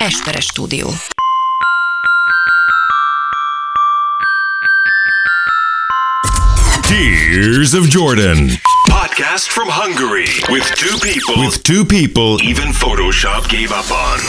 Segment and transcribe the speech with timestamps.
[0.00, 0.90] Esperes stúdió.
[6.82, 8.50] Tears of Jordan.
[8.88, 12.36] Podcast from Hungary with two people With two people.
[12.42, 14.20] even Photoshop gave up on.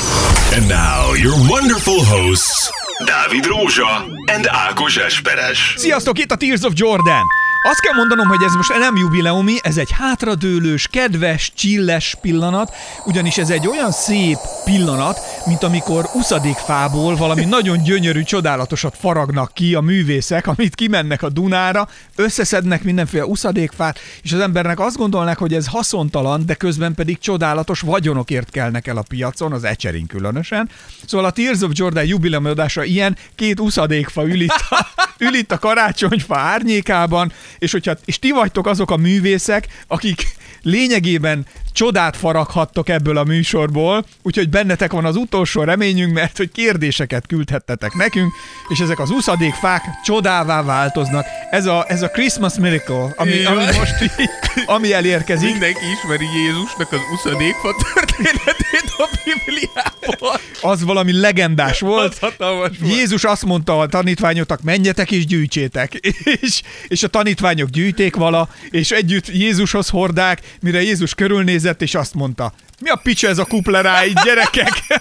[0.55, 2.70] And now, your wonderful hosts,
[3.06, 5.74] Dávid Rózsa and Ákos Esperes.
[5.78, 7.24] Sziasztok, itt a Tears of Jordan!
[7.70, 12.76] Azt kell mondanom, hogy ez most nem jubileumi, ez egy hátradőlős, kedves, csilles pillanat,
[13.06, 19.75] ugyanis ez egy olyan szép pillanat, mint amikor uszadékfából valami nagyon gyönyörű, csodálatosat faragnak ki
[19.75, 25.54] a művészek, amit kimennek a Dunára, összeszednek mindenféle uszadékfát, és az embernek azt gondolnak, hogy
[25.54, 30.70] ez haszontalan, de közben pedig csodálatos vagyonokért kelnek el a piacon, az ecserin különösen.
[31.06, 34.88] Szóval a Tears of Jordan jubileumi adása ilyen, két uszadékfa ül itt a,
[35.26, 41.45] ül itt a karácsonyfa árnyékában, és, hogyha, és ti vagytok azok a művészek, akik lényegében
[41.72, 47.94] csodát faraghattok ebből a műsorból, úgyhogy bennetek van az utolsó reményünk, mert hogy kérdéseket küldhettetek
[47.94, 48.34] nekünk,
[48.67, 51.26] és ezek az uszadékfák csodává változnak.
[51.52, 54.30] Ez a, ez a Christmas Miracle, ami, ami most így,
[54.66, 55.50] ami elérkezik.
[55.52, 60.40] Mindenki ismeri Jézusnak az uszadékfa történetét a Bibliából.
[60.62, 62.17] Az valami legendás volt.
[62.20, 62.76] Az volt.
[62.84, 65.94] Jézus azt mondta a tanítványoknak, menjetek és gyűjtsétek.
[66.42, 71.16] És, és a tanítványok gyűjték vala, és együtt Jézushoz hordák, mire Jézus
[71.62, 74.84] körülnézett, és azt mondta, mi a picsa ez a kupleráid, gyerekek?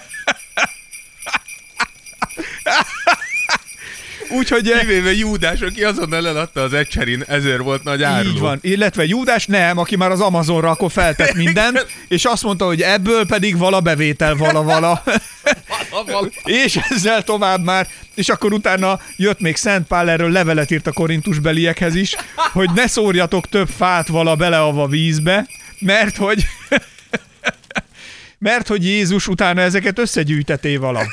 [4.33, 8.29] Úgyhogy eh, Kivéve Júdás, aki azonnal eladta az ecserin, ezért volt nagy áruló.
[8.29, 8.59] így van.
[8.61, 13.25] Illetve Júdás nem, aki már az Amazonra akkor feltett mindent, és azt mondta, hogy ebből
[13.25, 15.03] pedig vala bevétel vala-vala.
[16.65, 20.91] és ezzel tovább már, és akkor utána jött még Szent Pál, erről levelet írt a
[20.91, 25.47] korintusbeliekhez is, hogy ne szórjatok több fát vala beleava vízbe,
[25.81, 26.45] mert hogy
[28.37, 31.03] mert hogy Jézus utána ezeket összegyűjteté vala.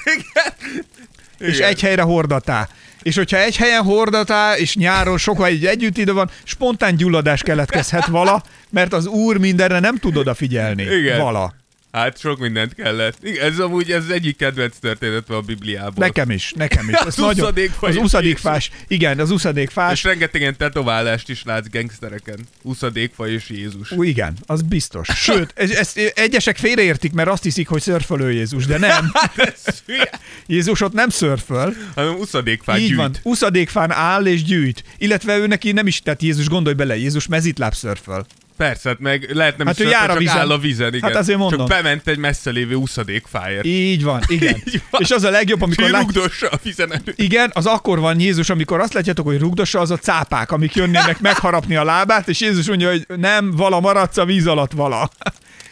[1.38, 1.69] És Igen.
[1.69, 2.69] egy helyre hordatá.
[3.02, 8.42] És hogyha egy helyen hordatá, és nyáron sokáig együtt ide van, spontán gyulladás keletkezhet vala,
[8.70, 10.82] mert az úr mindenre nem tud odafigyelni.
[10.82, 11.21] Igen.
[11.21, 11.54] Vala.
[11.93, 13.25] Hát sok mindent kellett.
[13.41, 16.06] Ez amúgy ez egyik kedvenc történet a Bibliából.
[16.06, 16.94] Nekem is, nekem is.
[17.06, 22.38] Ez nagyon, az és uszadékfás, igen, az És uszadékfás, rengeteg ilyen tetoválást is látsz gangstereken.
[22.62, 23.91] Uszadékfa és Jézus.
[23.91, 25.09] Ú, igen, az biztos.
[25.15, 29.12] Sőt, ez, ezt egyesek félreértik, mert azt hiszik, hogy szörfölő Jézus, de nem.
[29.37, 30.10] Ez hülye.
[30.47, 32.97] Jézus ott nem szörföl, Hanem uszadékfát Így gyűjt.
[32.98, 34.84] van, uszadékfán áll és gyűjt.
[34.98, 38.27] Illetve ő neki nem is, tehát Jézus gondolj bele, Jézus mezitláb szörföl.
[38.58, 40.38] Persze, hát meg lehet nem Hát is ő jár a csak vízen.
[40.38, 41.10] áll a vízen, igen.
[41.10, 41.58] Hát azért mondom.
[41.58, 43.64] Csak bement egy messze lévő uszadékfáért.
[43.64, 44.62] Így van, igen.
[44.64, 45.00] Így van.
[45.00, 46.02] És az a legjobb, amikor lát...
[46.02, 47.18] rugdossa a vízen előtt.
[47.18, 51.20] Igen, az akkor van Jézus, amikor azt látjátok, hogy rugdossa, az a cápák, amik jönnének
[51.20, 55.10] megharapni a lábát, és Jézus mondja, hogy nem, vala maradsz a víz alatt vala.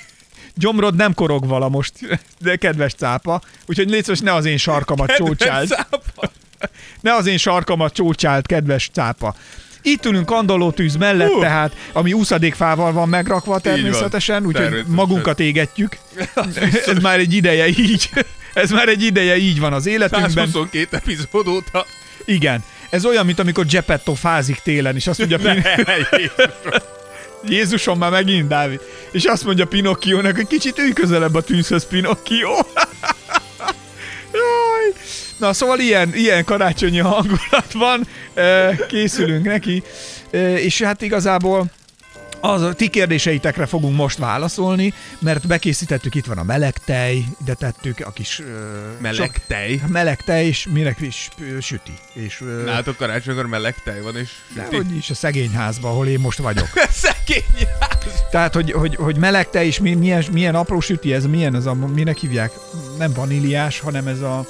[0.55, 1.93] Gyomrod nem korog vala most,
[2.39, 3.41] de kedves cápa.
[3.65, 5.75] Úgyhogy légy szíves, ne az én sarkamat csócsáld.
[7.01, 9.35] Ne az én sarkamat csócsáld, kedves cápa.
[9.81, 11.39] Itt ülünk kandallótűz mellett, Hú.
[11.39, 15.97] tehát, ami úszadékfával van megrakva természetesen, úgyhogy magunkat égetjük.
[16.85, 18.09] Ez már egy ideje így.
[18.53, 20.29] Ez már egy ideje így van az életünkben.
[20.29, 21.85] 122 epizód óta.
[22.25, 22.63] Igen.
[22.89, 25.65] Ez olyan, mint amikor Geppetto fázik télen, és azt mondja, Pin-
[27.47, 28.79] Jézusom már megint, Dávid.
[29.11, 32.49] És azt mondja Pinocchionak, hogy kicsit ülj közelebb a tűzhöz, Pinocchio.
[35.37, 38.07] Na, szóval ilyen, ilyen karácsonyi hangulat van,
[38.87, 39.83] készülünk neki,
[40.55, 41.71] és hát igazából
[42.41, 47.53] az a ti kérdéseitekre fogunk most válaszolni, mert bekészítettük, itt van a meleg tej, ide
[47.53, 48.39] tettük a kis...
[48.39, 48.43] ö,
[49.01, 49.77] Meleg tej.
[49.77, 51.91] sok- meleg tej, és minek is ö, süti.
[52.13, 54.75] És, ö, Látok karácsonykor meleg tej van, és süti.
[54.75, 56.67] hogy is a szegény házban, ahol én most vagyok.
[57.03, 58.23] Szegény ház.
[58.31, 61.65] Tehát, hogy, hogy, hogy meleg tej, és mi, milyen, milyen apró süti, ez milyen, az
[61.65, 62.51] a, minek hívják?
[62.97, 64.45] Nem vaníliás, hanem ez a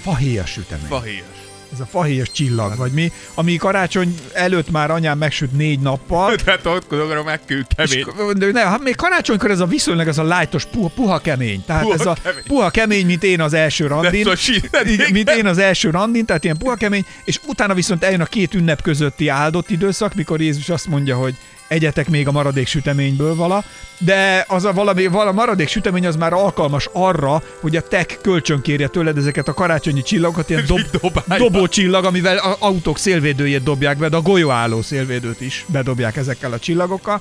[0.00, 0.86] fahéjas sütemény.
[0.88, 1.26] Fahéjas.
[1.72, 6.66] Ez a fahéjas csillag, vagy mi, ami karácsony előtt már anyám megsüt négy nappal, Tehát
[6.76, 8.04] ott kodogra meg kell kemény.
[8.40, 11.64] És, ne, hát még karácsonykor ez a viszonylag ez a lájtos, puha, puha kemény.
[11.64, 12.42] Tehát Puha ez a kemény.
[12.46, 14.26] puha kemény, mint én az első randin.
[14.46, 15.12] Igen, igen.
[15.12, 18.54] mint én az első randin, tehát ilyen puha kemény, és utána viszont eljön a két
[18.54, 21.34] ünnep közötti áldott időszak, mikor Jézus azt mondja, hogy
[21.70, 23.64] egyetek még a maradék süteményből vala,
[23.98, 28.88] de az a valami, vala maradék sütemény az már alkalmas arra, hogy a tek kölcsönkérje
[28.88, 31.44] tőled ezeket a karácsonyi csillagokat, ilyen dob, így dobálja.
[31.44, 36.58] dobócsillag, amivel a autók szélvédőjét dobják be, de a golyóálló szélvédőt is bedobják ezekkel a
[36.58, 37.20] csillagokkal.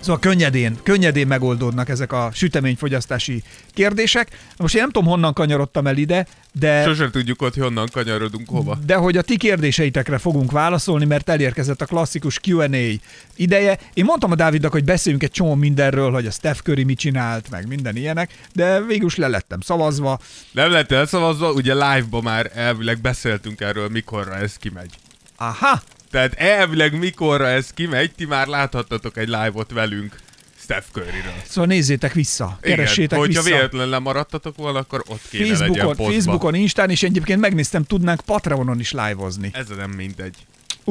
[0.00, 3.42] Szóval könnyedén, könnyedén megoldódnak ezek a süteményfogyasztási
[3.74, 4.28] kérdések.
[4.56, 6.82] Most én nem tudom, honnan kanyarodtam el ide, de...
[6.84, 8.78] Sosem tudjuk ott, hogy honnan kanyarodunk hova.
[8.86, 13.00] De hogy a ti kérdéseitekre fogunk válaszolni, mert elérkezett a klasszikus Q&A
[13.36, 13.78] ideje.
[13.94, 17.50] Én mondtam a Dávidnak, hogy beszéljünk egy csomó mindenről, hogy a Steph Curry mit csinált,
[17.50, 20.18] meg minden ilyenek, de végül is le lettem szavazva.
[20.52, 24.94] Nem lett elszavazva, ugye live-ba már elvileg beszéltünk erről, mikorra ez kimegy.
[25.36, 30.16] Aha, Tehát elvileg mikorra ez kimegy, ti már láthattatok egy live-ot velünk
[30.62, 31.32] Steph Curryről.
[31.48, 33.54] szóval nézzétek vissza, keressétek Igen, hogyha vissza.
[33.54, 36.12] véletlenül lemaradtatok volna, akkor ott kéne legyen Facebookon, posztba.
[36.12, 39.50] Facebookon, Instán, és egyébként megnéztem, tudnánk Patreonon is live-ozni.
[39.52, 40.36] Ez nem mindegy.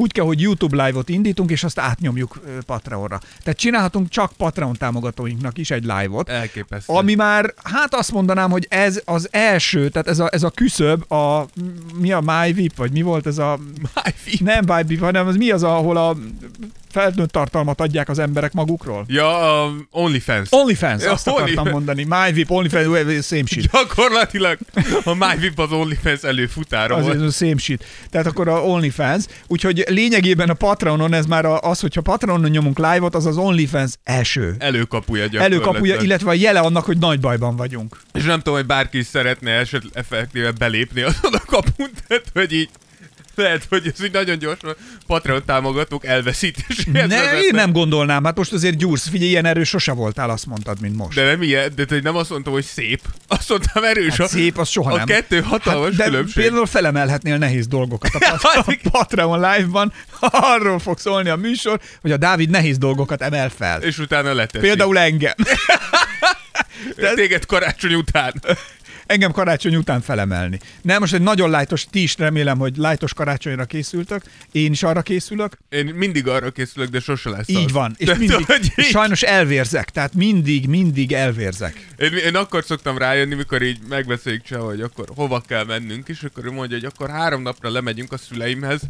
[0.00, 3.20] Úgy kell, hogy YouTube live-ot indítunk, és azt átnyomjuk Patreonra.
[3.42, 6.28] Tehát csinálhatunk csak Patreon támogatóinknak is egy live-ot.
[6.28, 6.92] Elképesztő.
[6.92, 11.12] Ami már, hát azt mondanám, hogy ez az első, tehát ez a, ez a küszöb,
[11.12, 11.46] a,
[11.94, 13.58] mi a MyVip, vagy mi volt ez a,
[13.94, 14.40] MyVip.
[14.40, 16.16] nem MyVip, hanem az mi az, ahol a
[16.90, 19.04] felnőtt tartalmat adják az emberek magukról?
[19.08, 20.48] Ja, a OnlyFans.
[20.50, 21.70] OnlyFans, Ja, azt akartam Onlyfans.
[21.70, 22.06] mondani.
[22.08, 23.70] MyVip, OnlyFans, same shit.
[23.72, 24.58] Gyakorlatilag
[25.04, 27.14] a MyVip az OnlyFans előfutára Az, volt.
[27.16, 27.84] ez a same shit.
[28.10, 29.24] Tehát akkor a OnlyFans.
[29.46, 34.54] Úgyhogy lényegében a Patreonon, ez már az, hogyha Patreonon nyomunk live-ot, az az OnlyFans első.
[34.58, 35.62] Előkapuja gyakorlatilag.
[35.62, 38.00] Előkapuja, illetve a jele annak, hogy nagy bajban vagyunk.
[38.12, 42.52] És nem tudom, hogy bárki is szeretne esetleg effektíve belépni azon a kapun, tehát hogy
[42.52, 42.68] így
[43.34, 47.38] lehet, hogy ez így nagyon gyorsan Patreon támogatók elveszítéséhez Ne, vezetne.
[47.40, 50.96] én nem gondolnám, hát most azért gyúrsz, figyelj, ilyen erős sose voltál, azt mondtad, mint
[50.96, 51.16] most.
[51.16, 53.00] De nem ilyen, de nem azt mondtam, hogy szép.
[53.28, 54.16] Azt mondtam erős.
[54.16, 55.06] Hát szép, az soha a nem.
[55.06, 56.42] kettő hatalmas Hát, de különbség.
[56.42, 59.92] például felemelhetnél nehéz dolgokat a, pat- a Patreon live-ban.
[60.20, 63.82] Arról fog szólni a műsor, hogy a Dávid nehéz dolgokat emel fel.
[63.82, 64.66] És utána leteszi.
[64.66, 65.34] Például engem.
[67.14, 68.34] Téged karácsony után.
[69.10, 70.58] Engem karácsony után felemelni.
[70.82, 74.22] Nem, most egy nagyon lájtos, ti is remélem, hogy lájtos karácsonyra készültök.
[74.52, 75.56] Én is arra készülök.
[75.68, 77.72] Én mindig arra készülök, de sose lesz Így az.
[77.72, 77.94] van.
[77.96, 79.90] És De, mindig, hogy és sajnos elvérzek.
[79.90, 81.86] Tehát mindig, mindig elvérzek.
[81.96, 86.22] Én, én akkor szoktam rájönni, mikor így megbeszéljük Cseh, hogy akkor hova kell mennünk, és
[86.22, 88.80] akkor ő mondja, hogy akkor három napra lemegyünk a szüleimhez,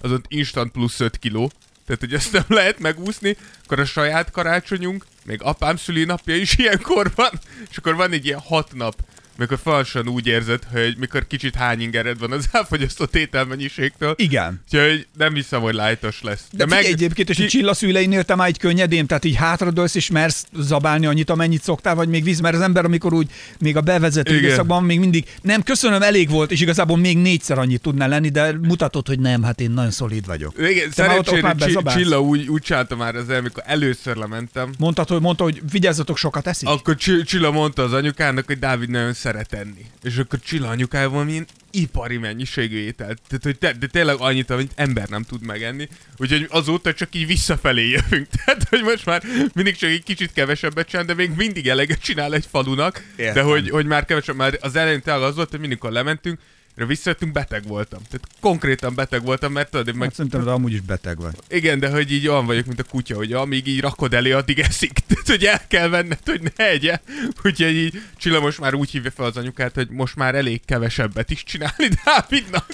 [0.00, 1.50] az ott instant plusz 5 kiló,
[1.86, 7.12] tehát hogy ezt nem lehet megúszni, akkor a saját karácsonyunk, még apám szülinapja is ilyenkor
[7.14, 7.30] van,
[7.70, 8.94] és akkor van egy ilyen hat nap,
[9.40, 14.62] mikor falsan úgy érzed, hogy mikor kicsit hány ingered van az elfogyasztott ételmennyiségtől, Igen.
[14.72, 16.44] úgyhogy nem hiszem, hogy lájtos lesz.
[16.50, 16.84] De, de meg...
[16.84, 21.06] egyébként, és a Csilla szüleinél te már egy könnyedén, tehát így hátradőlsz és mersz zabálni
[21.06, 24.44] annyit, amennyit szoktál, vagy még víz, mert az ember, amikor úgy még a bevezető Igen.
[24.44, 28.52] időszakban még mindig nem, köszönöm, elég volt, és igazából még négyszer annyit tudnál lenni, de
[28.62, 30.54] mutatod, hogy nem, hát én nagyon szolid vagyok.
[30.58, 31.54] Igen, szerencsére?
[31.84, 36.46] Csilla úgy, úgy csinálta már az amikor először lementem, Mondtad, hogy mondta, hogy vigyázzatok, sokat
[36.46, 36.68] eszik?
[36.68, 39.86] Akkor Csi- Csilla mondta az anyukának, hogy Dávid nagyon szeret enni.
[40.02, 43.20] És akkor Csilla anyukája valamilyen ipari mennyiségű ételt.
[43.28, 45.88] Tehát, hogy te, de tényleg annyit, amit ember nem tud megenni.
[46.16, 48.26] Úgyhogy azóta csak így visszafelé jövünk.
[48.36, 49.22] Tehát, hogy most már
[49.54, 53.04] mindig csak egy kicsit kevesebbet csinál, de még mindig eleget csinál egy falunak.
[53.16, 53.34] Értem.
[53.34, 56.40] De hogy, hogy már kevesebb, már az elején tényleg az volt, hogy mindig, lementünk,
[56.86, 58.00] visszajöttünk, beteg voltam.
[58.10, 60.14] Tehát konkrétan beteg voltam, mert tudod, én meg Meg...
[60.14, 61.34] Szerintem, de amúgy is beteg vagy.
[61.48, 64.58] igen, de hogy így olyan vagyok, mint a kutya, hogy amíg így rakod elé, addig
[64.58, 64.92] eszik.
[65.08, 67.00] Tehát, hogy el kell venned, hogy ne egye.
[67.44, 71.30] Úgyhogy így Csilla most már úgy hívja fel az anyukát, hogy most már elég kevesebbet
[71.30, 72.66] is csinálni Dávidnak.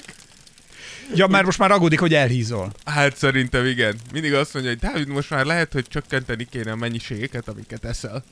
[1.15, 2.71] Ja, mert most már aggódik, hogy elhízol.
[2.85, 3.95] Hát szerintem igen.
[4.13, 8.23] Mindig azt mondja, hogy Dávid, most már lehet, hogy csökkenteni kéne a mennyiségeket, amiket eszel.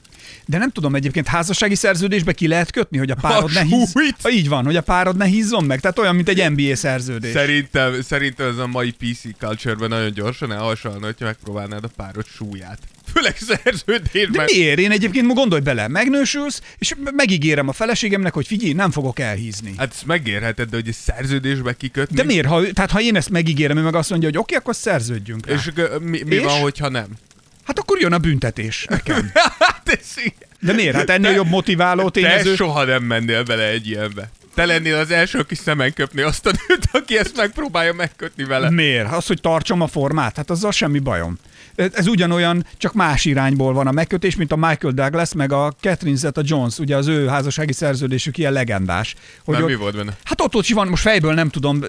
[0.45, 3.94] De nem tudom, egyébként házassági szerződésbe ki lehet kötni, hogy a párod ne híz...
[4.22, 5.80] Ha így van, hogy a párod ne hízzon meg.
[5.80, 7.31] Tehát olyan, mint egy NBA szerződés.
[7.31, 12.80] Szerintem, szerintem ez a mai PC culture-ben nagyon gyorsan elhasalna, hogyha megpróbálnád a párod súlyát.
[13.13, 14.46] Főleg De szerződésben.
[14.54, 14.80] miért?
[14.80, 19.74] Én egyébként gondolj bele, megnősülsz, és megígérem a feleségemnek, hogy figyelj, nem fogok elhízni.
[19.78, 22.16] Hát ezt megérheted, de hogy egy szerződésbe kikötni.
[22.16, 22.47] De miért?
[22.47, 25.54] Ha, tehát ha én ezt megígérem, ő meg azt mondja, hogy oké, akkor szerződjünk rá.
[25.54, 25.69] És
[26.02, 26.44] mi, mi És?
[26.44, 27.07] van, hogyha nem?
[27.64, 29.31] Hát akkor jön a büntetés nekem.
[29.59, 30.50] Hát ez igen.
[30.59, 30.95] De miért?
[30.95, 32.56] Hát ennél jobb motiváló Te tényező.
[32.56, 34.31] soha nem mennél bele egy ilyenbe.
[34.54, 38.69] Te lennél az első, aki szemen köpni azt a nőt, aki ezt megpróbálja megkötni vele.
[38.69, 39.12] Miért?
[39.12, 41.38] Az, hogy tartsam a formát, hát azzal semmi bajom.
[41.76, 46.18] Ez ugyanolyan, csak más irányból van a megkötés, mint a Michael Douglas, meg a Catherine
[46.18, 49.16] Zeta-Jones, ugye az ő házassági szerződésük ilyen legendás.
[49.46, 50.18] Hogy ott- mi volt benne?
[50.24, 51.84] Hát ott ott van, most fejből nem tudom,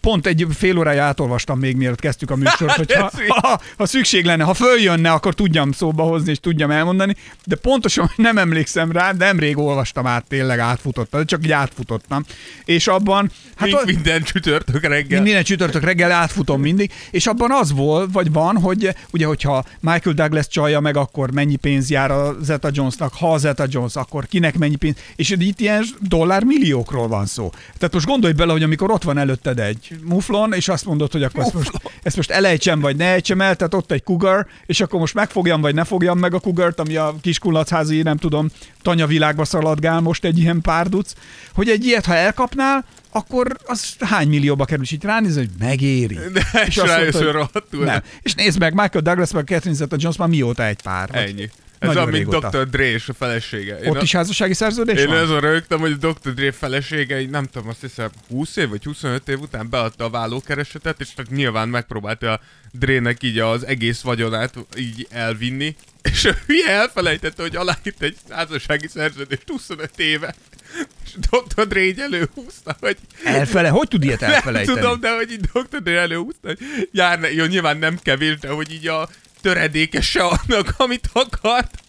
[0.00, 4.24] pont egy fél órája átolvastam még, mielőtt kezdtük a műsort, hogy ha, ha, ha szükség
[4.24, 9.12] lenne, ha följönne, akkor tudjam szóba hozni, és tudjam elmondani, de pontosan nem emlékszem rá,
[9.12, 12.24] de nemrég olvastam át, tényleg átfutottam, csak így átfutottam.
[12.64, 15.06] És abban, hát Mint a- minden csütörtök reggel.
[15.08, 19.64] Mind- Minden csütörtök reggel átfutom mindig, és abban az volt, vagy van, hogy ugye, hogyha
[19.80, 23.96] Michael Douglas csalja meg, akkor mennyi pénz jár a Zeta Jonesnak, ha a Zeta Jones,
[23.96, 27.50] akkor kinek mennyi pénz, és itt ilyen dollármilliókról van szó.
[27.78, 31.22] Tehát most gondolj bele, hogy amikor ott van előtted egy muflon, és azt mondod, hogy
[31.22, 31.70] akkor ezt most,
[32.02, 35.60] ezt most elejtsem, vagy ne ejtsem el, tehát ott egy cougar, és akkor most megfogjam,
[35.60, 38.48] vagy ne fogjam meg a cougart, ami a kiskulacházi, nem tudom,
[38.82, 41.12] tanyavilágba szaladgál most egy ilyen párduc,
[41.54, 46.18] hogy egy ilyet, ha elkapnál, akkor az hány millióba kerül, és így ránéz, hogy megéri.
[46.32, 47.84] De és rájössz, hogy rohadtul.
[47.84, 48.02] nem.
[48.22, 51.10] És nézd meg, Michael Douglas meg Catherine Zeta-Jones már mióta egy pár.
[51.10, 51.50] vagy Ennyi.
[51.82, 52.48] Ez nagyon olyan, mint régóta.
[52.48, 52.70] Dr.
[52.70, 53.78] Dre és a felesége.
[53.78, 55.16] Én, Ott a, is házassági szerződés én van?
[55.16, 56.34] azon rögtem, hogy a Dr.
[56.34, 60.10] Dre felesége, így nem tudom, azt hiszem 20 év vagy 25 év után beadta a
[60.10, 62.40] vállókeresetet, és csak nyilván megpróbálta a
[62.72, 68.88] Drének így az egész vagyonát így elvinni, és a hülye elfelejtette, hogy aláírt egy házassági
[68.88, 70.34] szerződést 25 éve.
[71.04, 71.66] És Dr.
[71.66, 74.80] Dre így előhúzta, hogy Elfele, hogy tud ilyet elfelejteni?
[74.80, 75.82] nem tudom, de hogy így Dr.
[75.82, 76.58] Dre előhúzta, hogy
[76.92, 79.08] járna, jó, nyilván nem kevés, de hogy így a
[79.42, 81.80] töredékese annak, amit akart.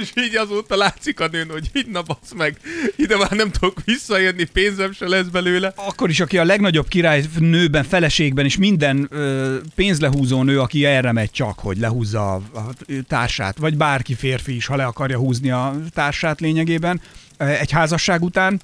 [0.00, 2.02] És így azóta látszik a nőn, hogy így na
[2.36, 2.56] meg,
[2.96, 5.72] ide már nem tudok visszajönni, pénzem se lesz belőle.
[5.76, 11.12] Akkor is, aki a legnagyobb király nőben, feleségben, és minden ö, pénzlehúzó nő, aki erre
[11.12, 12.72] megy csak, hogy lehúzza a, a
[13.08, 17.00] társát, vagy bárki férfi is, ha le akarja húzni a társát lényegében,
[17.38, 18.60] egy házasság után,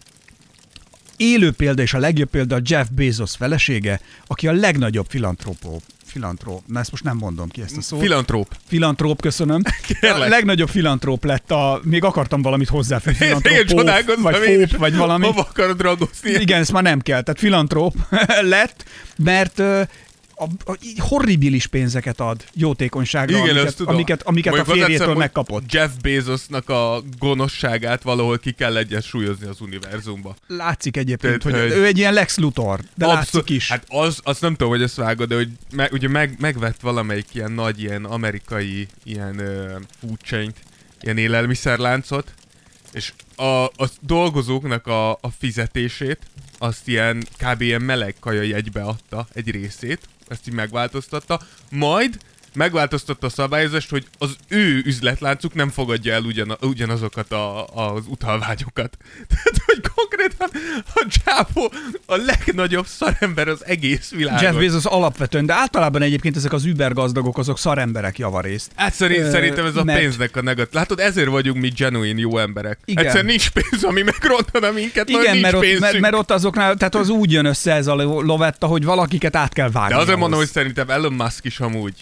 [1.17, 6.81] élő példa és a legjobb példa Jeff Bezos felesége, aki a legnagyobb filantrópó, filantróp, na
[6.81, 8.00] ezt most nem mondom ki ezt a szót.
[8.00, 8.57] Filantróp.
[8.66, 9.62] Filantróp, köszönöm.
[10.00, 10.21] Kérlek.
[10.21, 15.25] A legnagyobb filantróp lett a, még akartam valamit hozzáfűzni, én filantróp, vagy fóp, vagy valami.
[15.25, 16.31] Hova akarod ragozni?
[16.31, 17.23] Igen, ezt már nem kell.
[17.23, 17.95] Tehát filantróp
[18.54, 18.85] lett,
[19.16, 19.62] mert
[20.35, 23.95] a, a, horribilis pénzeket ad jótékonyságra, Igen, amiket, tudom.
[23.95, 25.73] amiket, amiket a férjétől hogy megkapott.
[25.73, 30.37] Jeff Bezosnak a gonoszságát valahol ki kell egyensúlyozni az univerzumba.
[30.47, 33.69] Látszik egyébként, Tehát, hogy hogy- ő egy ilyen Lex Luthor, de látszik is.
[33.69, 37.27] Hát az, azt nem tudom, hogy ezt vágod, de hogy me, ugye meg, megvett valamelyik
[37.33, 40.53] ilyen nagy, ilyen amerikai ilyen uh, food chain
[41.03, 42.35] ilyen élelmiszerláncot,
[42.93, 46.19] és a, a dolgozóknak a, a fizetését
[46.59, 47.61] azt ilyen kb.
[47.61, 52.19] ilyen meleg kaja jegybe adta egy részét, ezt így megváltoztatta, majd
[52.54, 58.97] megváltoztatta a szabályozást, hogy az ő üzletláncuk nem fogadja el ugyan, ugyanazokat a, az utalványokat.
[59.28, 60.49] Tehát, hogy konkrétan
[60.94, 61.73] a csápó
[62.06, 64.42] a legnagyobb szarember az egész világon.
[64.42, 68.71] Jeff Bezos alapvetően, de általában egyébként ezek az übergazdagok, azok szaremberek javarészt.
[68.75, 70.75] Hát szerint, Ö, szerintem ez a mert- pénznek a negat.
[70.75, 72.78] Látod, ezért vagyunk mi genuine jó emberek.
[72.85, 73.04] Igen.
[73.04, 76.94] Egyszer nincs pénz, ami megrontana minket, Igen, nincs mert ott, mert, mert ott azoknál, tehát
[76.94, 79.94] az úgy jön össze ez a lo- lovetta, hogy valakiket át kell vágni.
[79.94, 80.44] De azért mondom, ahhoz.
[80.52, 81.94] hogy szerintem Elon Musk is amúgy.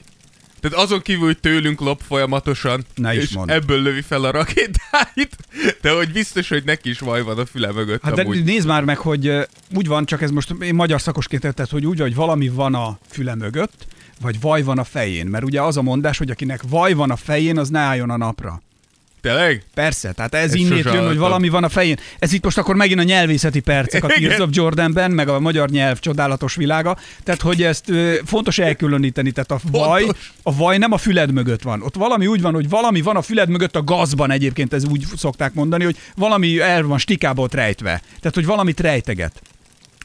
[0.61, 3.51] Tehát azon kívül, hogy tőlünk lop folyamatosan, Ne is és mondd.
[3.51, 5.37] ebből lövi fel a rakétáit,
[5.81, 8.45] de hogy biztos, hogy neki is vaj van a füle mögött Hát de amúgy.
[8.45, 9.33] nézd már meg, hogy
[9.75, 12.99] úgy van, csak ez most én magyar szakosként tetted, hogy úgy, hogy valami van a
[13.09, 13.87] füle mögött,
[14.21, 15.27] vagy vaj van a fején.
[15.27, 18.17] Mert ugye az a mondás, hogy akinek vaj van a fején, az ne álljon a
[18.17, 18.63] napra.
[19.21, 19.65] Tényleg?
[19.75, 21.97] Persze, tehát ez Ezt innét jön, hogy valami van a fején.
[22.19, 25.69] Ez itt most akkor megint a nyelvészeti percek a Tears of Jordanben, meg a magyar
[25.69, 26.97] nyelv csodálatos világa.
[27.25, 29.31] Tehát, hogy ezt ö, fontos elkülöníteni.
[29.31, 30.07] Tehát a vaj,
[30.43, 31.83] a vaj nem a füled mögött van.
[31.83, 35.05] Ott valami úgy van, hogy valami van a füled mögött a gazban egyébként, ez úgy
[35.17, 38.03] szokták mondani, hogy valami el van stikából rejtve.
[38.21, 39.43] Tehát, hogy valamit rejteget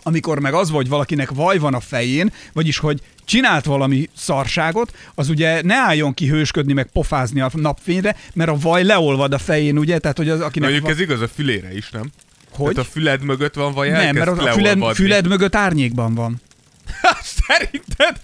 [0.08, 5.30] amikor meg az, hogy valakinek vaj van a fején, vagyis hogy csinált valami szarságot, az
[5.30, 9.78] ugye ne álljon ki hősködni, meg pofázni a napfényre, mert a vaj leolvad a fején,
[9.78, 9.98] ugye?
[9.98, 12.12] Tehát, hogy az, akinek Mondjuk ez igaz a fülére is, nem?
[12.52, 12.74] Hogy?
[12.74, 16.42] Tehát a füled mögött van vaj, Nem, mert a füled, füled mögött árnyékban van.
[17.48, 18.20] Szerinted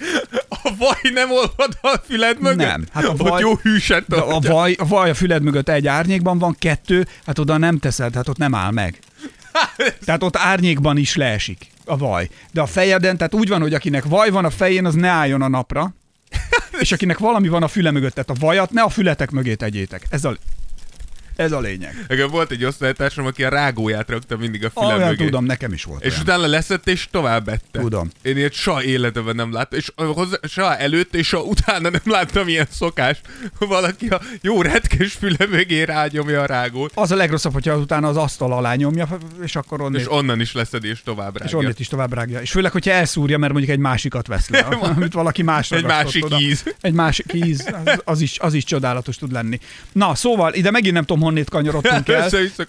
[0.49, 2.67] a vaj nem olvad a füled mögött?
[2.67, 5.69] Nem, hát a Ott vaj- jó hűsen De a vaj, a vaj a füled mögött
[5.69, 8.99] egy árnyékban van, kettő, hát oda nem teszed, hát ott nem áll meg.
[10.05, 12.29] Tehát ott árnyékban is leesik a vaj.
[12.51, 15.41] De a fejeden, tehát úgy van, hogy akinek vaj van a fején, az ne álljon
[15.41, 15.93] a napra,
[16.79, 20.05] és akinek valami van a füle mögött, tehát a vajat ne a fületek mögé tegyétek.
[20.09, 20.37] Ez a,
[21.41, 22.05] ez a lényeg.
[22.07, 25.23] Nekem volt egy osztálytársam, aki a rágóját rakta mindig a füle Olyan mögé.
[25.25, 26.23] tudom, nekem is volt És olyan.
[26.23, 27.79] utána leszett, és tovább ette.
[27.79, 28.09] Tudom.
[28.21, 32.47] Én ilyet soha életemben nem láttam, és hozzá, soha előtt, és soha utána nem láttam
[32.47, 33.21] ilyen szokást,
[33.59, 38.17] valaki a jó retkes füle mögé rágyomja a rágót, Az a legrosszabb, hogyha utána az
[38.17, 39.07] asztal alá nyomja,
[39.43, 41.57] és akkor onnét, és onnan is leszed, és tovább és rágja.
[41.57, 42.41] onnét is tovább rágja.
[42.41, 44.59] És főleg, hogyha elszúrja, mert mondjuk egy másikat vesz le,
[44.95, 46.39] amit valaki más Egy másik oda.
[46.39, 46.63] íz.
[46.81, 49.59] Egy másik íz, az, az, is, az is csodálatos tud lenni.
[49.91, 52.25] Na, szóval ide megint nem tudom honnét kanyarodtunk el.
[52.25, 52.65] Össze-vissza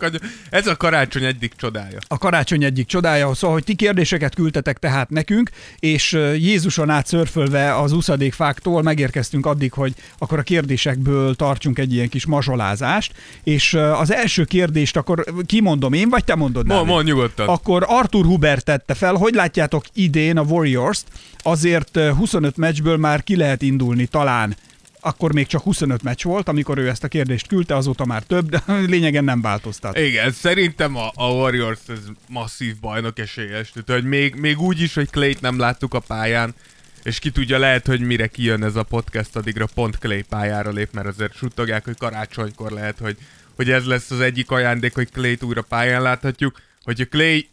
[0.50, 1.98] Ez a karácsony egyik csodája.
[2.08, 7.76] a karácsony egyik csodája, szóval, hogy ti kérdéseket küldtetek tehát nekünk, és Jézuson át szörfölve
[7.78, 13.12] az úszadékfáktól megérkeztünk addig, hogy akkor a kérdésekből tartsunk egy ilyen kis mazsolázást,
[13.44, 16.86] és az első kérdést akkor kimondom én, vagy te mondod Dávid?
[16.86, 17.48] ma nyugodtan.
[17.48, 21.06] Akkor Arthur Hubert tette fel, hogy látjátok idén a Warriors-t,
[21.42, 24.56] azért ö, 25 meccsből már ki lehet indulni talán
[25.04, 28.48] akkor még csak 25 meccs volt, amikor ő ezt a kérdést küldte, azóta már több,
[28.48, 29.98] de lényegen nem változtat.
[29.98, 33.70] Igen, szerintem a, a Warriors ez masszív bajnok esélyes.
[33.70, 36.54] Tehát, hogy még, még úgy is, hogy Clay-t nem láttuk a pályán,
[37.02, 40.92] és ki tudja, lehet, hogy mire kijön ez a podcast, addigra pont Clay pályára lép,
[40.92, 43.16] mert azért suttogják, hogy karácsonykor lehet, hogy,
[43.56, 46.60] hogy ez lesz az egyik ajándék, hogy Clay-t újra pályán láthatjuk.
[46.84, 47.48] Hogyha Clay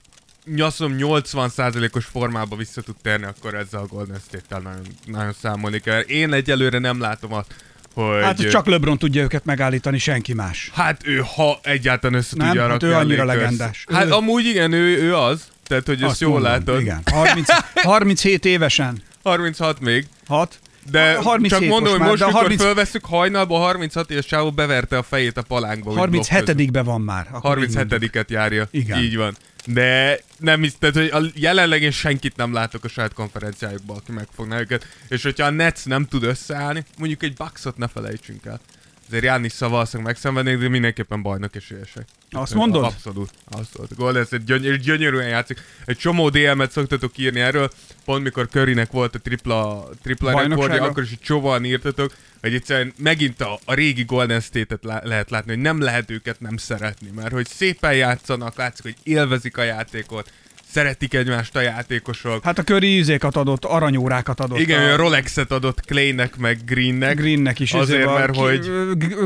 [0.55, 5.99] nyaszom 80%-os formába vissza tud térni, akkor ezzel a Golden State-tel nagyon, nagyon számolni kell.
[5.99, 7.53] Én egyelőre nem látom azt,
[7.93, 8.23] hogy...
[8.23, 10.71] Hát csak LeBron tudja őket megállítani, senki más.
[10.73, 13.85] Hát ő, ha egyáltalán össze Nem, tudja hát ő annyira legendás.
[13.91, 15.43] Hát Ő- amúgy igen, ő, ő az.
[15.67, 16.81] Tehát, hogy ezt Azt jól mondom, látod.
[16.81, 17.01] Igen.
[17.11, 19.01] 30, 37 évesen.
[19.23, 20.05] 36 még.
[20.27, 20.59] 6.
[20.91, 24.51] De 37 csak mondom, hogy már, most, de mikor 30 fölveszük hajnalba, 36 éves csávó
[24.51, 25.99] beverte a fejét a palánkba.
[25.99, 26.47] hogy blokkozzuk.
[26.47, 27.27] 37-be van már.
[27.31, 28.01] akkor így mondjuk.
[28.01, 28.67] 37-et járja.
[28.71, 28.99] Igen.
[28.99, 29.35] Így van.
[29.65, 34.11] De nem is, tehát, hogy a jelenleg én senkit nem látok a saját konferenciájukban, aki
[34.11, 34.87] megfogná őket.
[35.07, 38.59] És hogyha a Nets nem tud összeállni, mondjuk egy Bucksot ne felejtsünk el.
[39.07, 42.07] Azért Jánis valószínűleg megszenvednék, de mindenképpen bajnok esélyesek.
[42.31, 42.83] Azt mondod?
[42.83, 43.29] Abszolút.
[43.49, 43.95] Abszolút.
[43.95, 45.61] Golden State gyöny- gyönyörűen játszik.
[45.85, 47.69] Egy csomó DM-et szoktatok írni erről.
[48.05, 52.93] Pont mikor Currynek volt a tripla, tripla rekordja, akkor is egy csomóan írtatok, hogy egyszerűen
[52.97, 57.09] megint a, a régi Golden State-et lá- lehet látni, hogy nem lehet őket nem szeretni,
[57.15, 60.31] mert hogy szépen játszanak, látszik, hogy élvezik a játékot,
[60.71, 62.43] szeretik egymást a játékosok.
[62.43, 64.59] Hát a köri ízékat adott, aranyórákat adott.
[64.59, 67.17] Igen, a Rolexet adott Claynek, meg Greennek.
[67.17, 67.73] Greennek is.
[67.73, 68.69] Azért, van mert ki- hogy...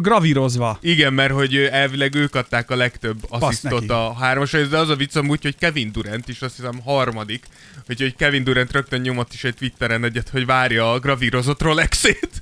[0.02, 0.78] gravírozva.
[0.82, 5.16] Igen, mert hogy elvileg ők adták a legtöbb asszisztot a hármas de az a vicc
[5.16, 7.46] amúgy, hogy Kevin Durant is azt hiszem harmadik,
[7.90, 12.30] úgyhogy Kevin Durant rögtön nyomott is egy Twitteren egyet, hogy várja a gravírozott Rolexét.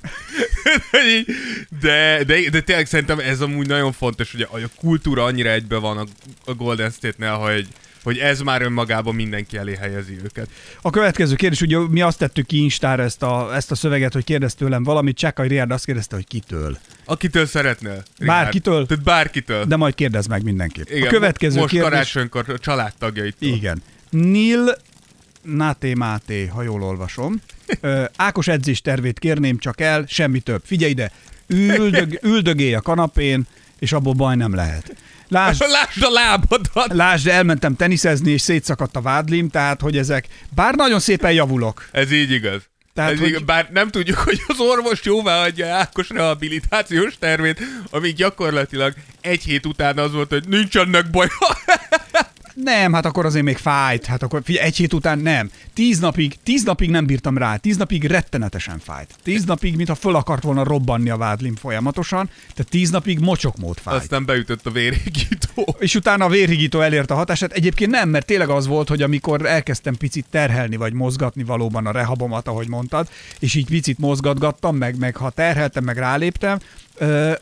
[1.80, 5.76] De, de, de tényleg szerintem ez amúgy nagyon fontos, hogy a, a kultúra annyira egybe
[5.76, 6.04] van a,
[6.44, 7.66] a Golden State-nél, hogy,
[8.02, 10.48] hogy ez már önmagában mindenki elé helyezi őket.
[10.82, 14.24] A következő kérdés, ugye mi azt tettük ki Instára ezt a, ezt a szöveget, hogy
[14.24, 16.78] kérdez tőlem valamit, Csákai Riárd azt kérdezte, hogy kitől.
[17.04, 18.02] Akitől szeretnél?
[18.18, 18.86] Bárkitől?
[18.86, 19.64] Tehát bárkitől.
[19.64, 20.88] De majd kérdez meg mindenképp.
[20.88, 21.90] Igen, a következő most kérdés...
[21.90, 23.48] karácsonykor a családtagjaitól.
[23.48, 23.82] Igen.
[24.10, 24.76] Nil
[25.42, 27.40] Náté Máté, ha jól olvasom.
[27.80, 30.62] Ö, Ákos edzés tervét kérném csak el, semmi több.
[30.64, 31.10] Figyelj ide,
[31.46, 33.46] üldög, üldögélj a kanapén,
[33.78, 34.96] és abból baj nem lehet.
[35.32, 36.92] Lásd, Lásd a lábadat!
[36.92, 41.88] lásd, elmentem teniszezni, és szétszakadt a vádlim, tehát, hogy ezek, bár nagyon szépen javulok.
[41.92, 42.60] Ez így igaz.
[42.94, 47.60] Tehát, Ez hogy- igaz, bár nem tudjuk, hogy az orvos jóvá adja Ákos rehabilitációs tervét,
[47.90, 51.30] ami gyakorlatilag egy hét után az volt, hogy nincs ennek baja.
[52.54, 54.06] Nem, hát akkor azért még fájt.
[54.06, 55.50] Hát akkor figyelj, egy hét után nem.
[55.74, 57.56] Tíz napig, tíz napig nem bírtam rá.
[57.56, 59.14] Tíz napig rettenetesen fájt.
[59.22, 62.30] Tíz napig, mintha föl akart volna robbanni a vádlim folyamatosan.
[62.54, 64.00] Tehát tíz napig mocsokmód fájt.
[64.00, 65.76] Aztán beütött a vérégító.
[65.78, 67.52] És utána a vérhigító elérte a hatását.
[67.52, 71.92] Egyébként nem, mert tényleg az volt, hogy amikor elkezdtem picit terhelni, vagy mozgatni valóban a
[71.92, 76.58] rehabomat, ahogy mondtad, és így picit mozgatgattam, meg, meg ha terheltem, meg ráléptem,
[76.94, 77.32] ö,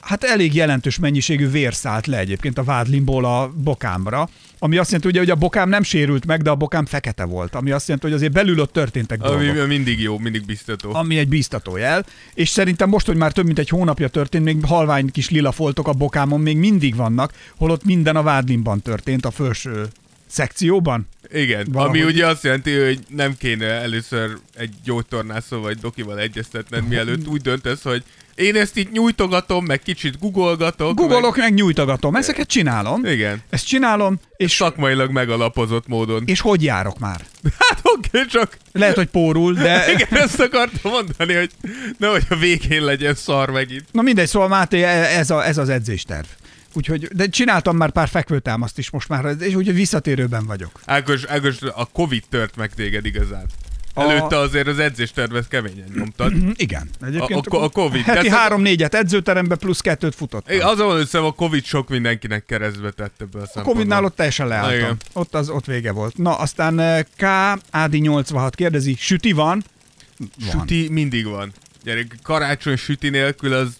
[0.00, 5.08] hát elég jelentős mennyiségű vér szállt le egyébként a vádlimból a bokámra, ami azt jelenti,
[5.08, 8.06] ugye, hogy a bokám nem sérült meg, de a bokám fekete volt, ami azt jelenti,
[8.06, 10.94] hogy azért belül ott történtek dolgok Ami mindig jó, mindig biztató.
[10.94, 14.64] ami egy bíztató jel, és szerintem most, hogy már több mint egy hónapja történt, még
[14.64, 19.30] halvány kis lila foltok a bokámon még mindig vannak, holott minden a vádlimban történt, a
[19.30, 19.86] felső
[20.26, 21.08] szekcióban.
[21.32, 22.00] Igen, Valahogy.
[22.00, 27.40] ami ugye azt jelenti, hogy nem kéne először egy gyógytornászó vagy dokival egyeztetned, mielőtt úgy
[27.40, 28.04] döntesz, hogy
[28.36, 30.94] én ezt itt nyújtogatom, meg kicsit googolgatok.
[30.94, 33.00] Googolok, meg nyújtogatom, ezeket csinálom.
[33.00, 33.12] Meg...
[33.12, 33.42] Igen.
[33.50, 36.22] Ezt csinálom, és, Szakmailag megalapozott módon.
[36.26, 37.20] és hogy járok már?
[37.58, 39.84] Hát oké, csak Lehet, hogy pórul, de...
[39.92, 41.50] igen, ezt akartam mondani, hogy
[41.98, 43.84] nehogy a végén legyen szar megint.
[43.92, 46.26] Na mindegy, szóval Máté, ez, a, ez az edzésterv.
[46.76, 50.80] Úgyhogy, de csináltam már pár fekvőtámaszt is most már, és úgyhogy visszatérőben vagyok.
[50.84, 53.46] Ákos, Ákos, a Covid tört meg téged igazán.
[53.94, 56.32] A- Előtte azért az edzéstervet keményen nyomtad.
[56.32, 56.88] Hm, Igen.
[57.06, 58.02] Egyébként A- a- a Covid.
[58.04, 60.50] Heti három-négyet edzőterembe plusz kettőt futott.
[60.50, 63.62] Azon van, hogy a Covid sok mindenkinek keresztbe tett ebből a A.
[63.62, 64.74] Covid-nál ott teljesen leálltam.
[64.78, 64.96] Igen.
[65.12, 66.16] Ott, az, ott vége volt.
[66.16, 67.22] Na, aztán eh, K.
[67.70, 69.64] Ádi 86 kérdezi, süti van?
[70.18, 70.50] Van.
[70.60, 71.52] Süti mindig van.
[71.84, 73.76] Gyerek, karácsony süti nélkül az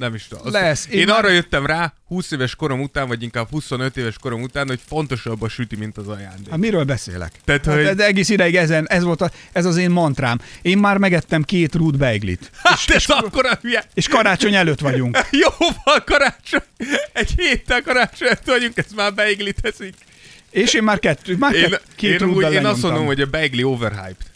[0.00, 0.52] Nem is tudom.
[0.52, 0.86] Lesz.
[0.90, 4.42] Én Én, már- arra jöttem rá, 20 éves korom után, vagy inkább 25 éves korom
[4.42, 6.50] után, hogy fontosabb a süti, mint az ajándék.
[6.50, 7.32] Hát miről beszélek?
[7.44, 10.40] Tehát, hát, hogy- ez egész ideig ezen, ez volt a, ez az én mantrám.
[10.62, 12.50] Én már megettem két rút beiglit.
[12.62, 13.84] Hát ez akkor a hülye.
[13.94, 15.18] És karácsony előtt vagyunk.
[15.42, 16.62] Jóval karácsony.
[17.12, 19.94] Egy héttel karácsony előtt vagyunk, ez már beiglit eszik.
[20.50, 23.62] És én már kettő, már Én, két én, úgy, én azt mondom, hogy a beigli
[23.62, 24.29] overhyped.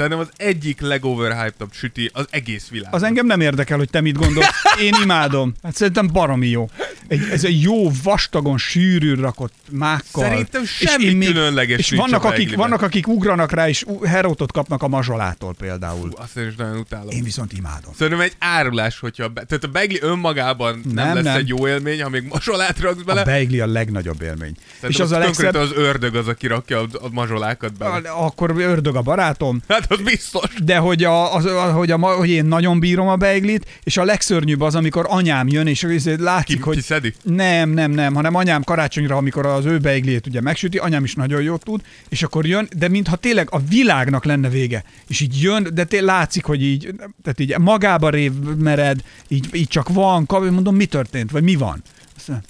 [0.00, 2.94] Szerintem az egyik legoverhyped süti az egész világon.
[2.94, 4.48] Az engem nem érdekel, hogy te mit gondolsz.
[4.82, 5.54] Én imádom.
[5.62, 6.70] Hát szerintem baromi jó.
[7.08, 10.22] Egy, ez egy jó, vastagon, sűrűn rakott mákkal.
[10.24, 12.58] Szerintem És semmi én különleges És vannak a akik, beigliben.
[12.58, 16.10] vannak, akik ugranak rá, és herótot kapnak a mazsolától például.
[16.16, 17.08] Azt én is nagyon utálom.
[17.10, 17.92] Én viszont imádom.
[17.98, 19.28] Szerintem egy árulás, hogyha...
[19.28, 19.44] Be...
[19.44, 21.36] Tehát a beigli önmagában nem, Nem, lesz nem.
[21.36, 23.24] egy jó élmény, ha még mazsolát raksz A bele.
[23.24, 24.54] beigli a legnagyobb élmény.
[24.80, 28.08] Szerintem és az a legszebb, az ördög az, aki rakja a, a mazsolákat bele.
[28.10, 30.50] akkor ördög a barátom, Hát az biztos.
[30.64, 34.04] de hogy, a, az, a, hogy, a, hogy én nagyon bírom a beiglit, és a
[34.04, 36.76] legszörnyűbb az, amikor anyám jön, és azért látszik, Ki, hogy...
[36.76, 37.14] ki szedi?
[37.22, 41.42] Nem, nem, nem, hanem anyám karácsonyra, amikor az ő beiglét ugye megsüti, anyám is nagyon
[41.42, 44.84] jót tud, és akkor jön, de mintha tényleg a világnak lenne vége.
[45.08, 49.68] És így jön, de té- látszik, hogy így, tehát így magába rév mered, így, így
[49.68, 51.82] csak van, kap, mondom, mi történt, vagy mi van?
[52.16, 52.48] Azt mondja,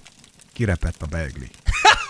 [0.53, 1.51] kirepett a beigli.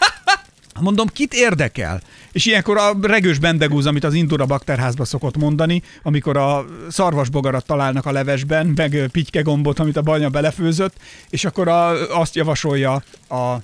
[0.80, 2.00] Mondom, kit érdekel?
[2.32, 8.06] És ilyenkor a regős bendegúz, amit az Indura bakterházba szokott mondani, amikor a szarvasbogarat találnak
[8.06, 10.94] a levesben, meg ö, pitykegombot, amit a banya belefőzött,
[11.30, 13.56] és akkor a, azt javasolja a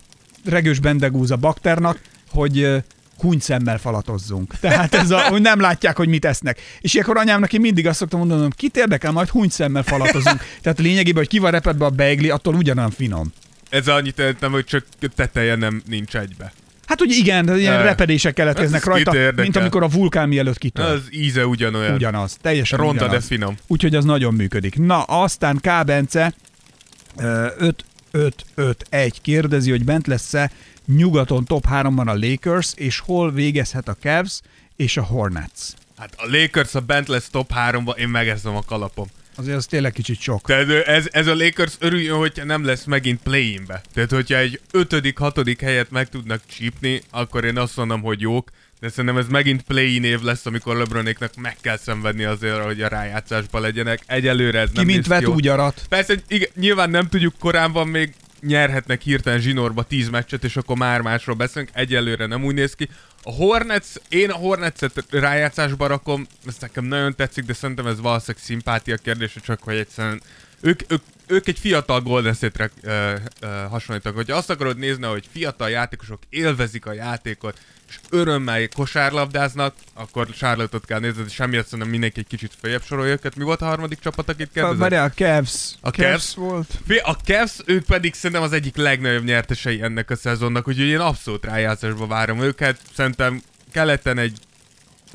[0.44, 2.00] regős bendegúz a bakternak,
[2.30, 2.76] hogy ö,
[3.18, 4.54] kunyszemmel falatozzunk.
[4.60, 6.60] Tehát ez a, hogy nem látják, hogy mit esznek.
[6.80, 10.42] És ilyenkor anyámnak én mindig azt szoktam mondani, kit érdekel, majd hunyszemmel falatozunk.
[10.62, 13.32] Tehát lényegében, hogy ki van repedve a beigli, attól ugyanolyan finom.
[13.68, 16.52] Ez annyit jelentem, hogy csak teteje nem nincs egybe.
[16.86, 20.58] Hát ugye igen, de ilyen repedések keletkeznek ez kit rajta, mint amikor a vulkán mielőtt
[20.58, 20.84] kitör.
[20.84, 21.94] Az íze ugyanolyan.
[21.94, 23.26] Ugyanaz, teljesen Ronda, de ugyanaz.
[23.26, 23.56] finom.
[23.66, 24.78] Úgyhogy az nagyon működik.
[24.78, 25.84] Na, aztán K.
[25.84, 26.34] Bence
[28.12, 30.50] 5-5-5-1 kérdezi, hogy bent lesz-e
[30.86, 34.40] nyugaton top 3-ban a Lakers, és hol végezhet a Cavs
[34.76, 35.62] és a Hornets.
[35.96, 39.06] Hát a Lakers, ha bent lesz top 3-ba, én megezzem a kalapom.
[39.36, 40.46] Azért az tényleg kicsit sok.
[40.46, 43.80] Tehát ez, ez a Lakers örüljön, hogyha nem lesz megint play-inbe.
[43.94, 48.50] Tehát, hogyha egy ötödik, hatodik helyet meg tudnak csípni, akkor én azt mondom, hogy jók.
[48.80, 52.88] De szerintem ez megint play-in év lesz, amikor LeBronéknak meg kell szenvedni azért, hogy a
[52.88, 54.00] rájátszásba legyenek.
[54.06, 55.32] Egyelőre ez Ki nem mint néz vet, jó.
[55.32, 55.82] úgy arat.
[55.88, 60.76] Persze, igen, nyilván nem tudjuk, korán van még nyerhetnek hirtelen zsinórba 10 meccset, és akkor
[60.76, 61.70] már másról beszélünk.
[61.72, 62.88] Egyelőre nem úgy néz ki.
[63.28, 68.44] A Hornets, én a Hornets-et rájátszásba rakom, ez nekem nagyon tetszik, de szerintem ez valószínűleg
[68.44, 70.22] szimpátia kérdése, csak hogy egyszerűen
[70.60, 74.16] ők, ők, ők egy fiatal Golden State-re ö, ö, hasonlítanak.
[74.16, 80.84] Hogyha azt akarod nézni, hogy fiatal játékosok élvezik a játékot, és örömmel kosárlabdáznak, akkor Charlotte-ot
[80.84, 83.36] kell nézni, de semmiért szerintem mindenki egy kicsit feljebb sorolja őket.
[83.36, 84.78] Mi volt a harmadik csapat, akit kérdezett?
[84.78, 85.74] Várjál, a Cavs.
[85.80, 86.34] A Cavs Cavs?
[86.34, 86.78] volt.
[87.02, 91.44] A Cavs, ők pedig szerintem az egyik legnagyobb nyertesei ennek a szezonnak, úgyhogy én abszolút
[91.44, 92.80] rájátszásba várom őket.
[92.94, 94.38] Szerintem keleten egy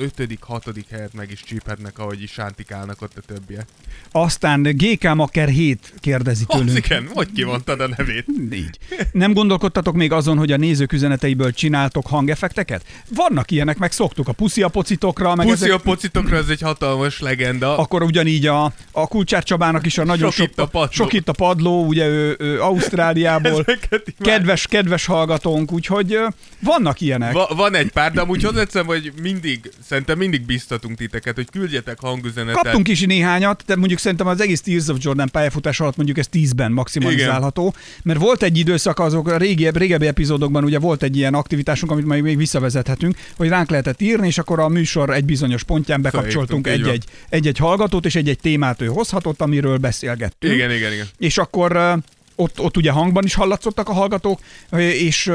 [0.01, 3.65] ötödik, hatodik helyet meg is csíphetnek, ahogy is sántikálnak ott a többiek.
[4.11, 6.85] Aztán GK Maker 7 kérdezi Az tőlünk.
[6.85, 8.25] igen, hogy kimondtad a nevét?
[8.53, 8.77] Így.
[9.11, 12.85] Nem gondolkodtatok még azon, hogy a nézők üzeneteiből csináltok hangeffekteket?
[13.15, 16.61] Vannak ilyenek, meg szoktuk a puszi a pocitokra, meg Puszi ezek, a pocitokra, ez egy
[16.61, 17.77] hatalmas legenda.
[17.77, 20.91] akkor ugyanígy a, a Kulcsár Csabának is a nagyon Sok sok, itt a padló.
[20.91, 23.65] sok itt a padló, ugye ő, ő Ausztráliából,
[24.19, 26.17] kedves, kedves hallgatónk, úgyhogy
[26.59, 27.33] vannak ilyenek.
[27.33, 31.99] Va- van egy pár, de amúgy hozzáteszem, hogy mindig, szerintem mindig biztatunk titeket, hogy küldjetek
[31.99, 32.62] hangüzenetet.
[32.62, 36.27] Kaptunk is néhányat, de mondjuk szerintem az egész Tears of Jordan pályafutás alatt mondjuk ez
[36.34, 37.73] 10-ben maximalizálható,
[38.04, 42.06] mert volt egy időszak azok a régi, régebbi epizódokban ugye volt egy ilyen aktivitásunk, amit
[42.06, 46.67] majd még visszavezethetünk, hogy ránk lehetett írni, és akkor a műsor egy bizonyos pontján bekapcsoltunk
[46.67, 50.54] egy-egy, egy-egy hallgatót, és egy-egy témát ő hozhatott, amiről beszélgettünk.
[50.54, 51.08] Igen, igen, igen.
[51.17, 51.99] És akkor
[52.36, 54.39] ott, ott ugye hangban is hallatszottak a hallgatók,
[54.77, 55.32] és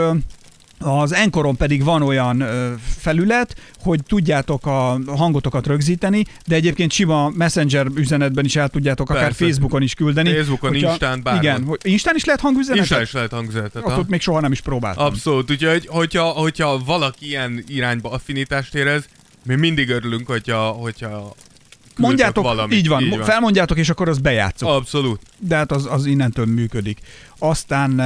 [0.78, 7.28] az Enkoron pedig van olyan ö, felület, hogy tudjátok a hangotokat rögzíteni, de egyébként sima
[7.34, 9.44] Messenger üzenetben is el tudjátok, akár Persze.
[9.44, 10.32] Facebookon is küldeni.
[10.34, 11.42] Facebookon, Instán, bárhol.
[11.42, 12.78] Igen, hogy Instán is lehet hangüzenetet?
[12.86, 13.84] Instán is lehet hangüzenetet.
[13.84, 15.04] Ott, ott még soha nem is próbáltam.
[15.04, 19.04] Abszolút, úgyhogy hogyha, hogyha valaki ilyen irányba affinitást érez,
[19.44, 21.34] mi mindig örülünk, hogyha, hogyha
[21.96, 22.78] Mondjátok, valamit.
[22.78, 24.68] így van, így van, felmondjátok, és akkor azt bejátszok.
[24.68, 25.20] Abszolút.
[25.38, 26.98] De hát az, az innentől működik.
[27.38, 28.00] Aztán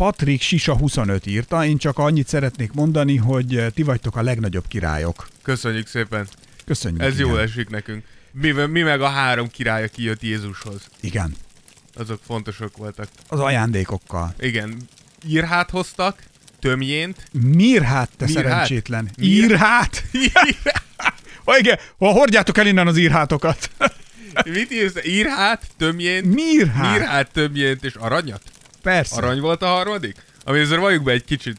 [0.00, 4.64] Patrik Sisa 25 írta, én csak annyit szeretnék mondani, hogy eh, ti vagytok a legnagyobb
[4.68, 5.28] királyok.
[5.42, 6.28] Köszönjük szépen.
[6.64, 7.02] Köszönjük.
[7.02, 7.26] Ez igen.
[7.26, 8.04] jól esik nekünk.
[8.32, 10.80] Mi, mi meg a három király, aki jött Jézushoz.
[11.00, 11.34] Igen,
[11.94, 13.08] Azok fontosak voltak.
[13.28, 14.34] az ajándékokkal.
[14.38, 14.76] Igen.
[15.26, 16.22] Írhát hoztak,
[16.60, 17.28] tömjént.
[17.32, 18.44] Mirhát, te Mirhát?
[18.44, 19.10] szerencsétlen.
[19.16, 20.04] Mir- Írhát?
[21.44, 23.70] Ha igen, ha hordjátok el innen az írhátokat.
[24.44, 25.04] Mit írsz?
[25.04, 26.98] Írhát, tömjént, Mirhát.
[26.98, 28.42] Mirhát, tömjént és aranyat?
[28.82, 29.16] Persze.
[29.16, 30.16] Arany volt a harmadik?
[30.44, 31.56] Ami azért valljuk be egy kicsit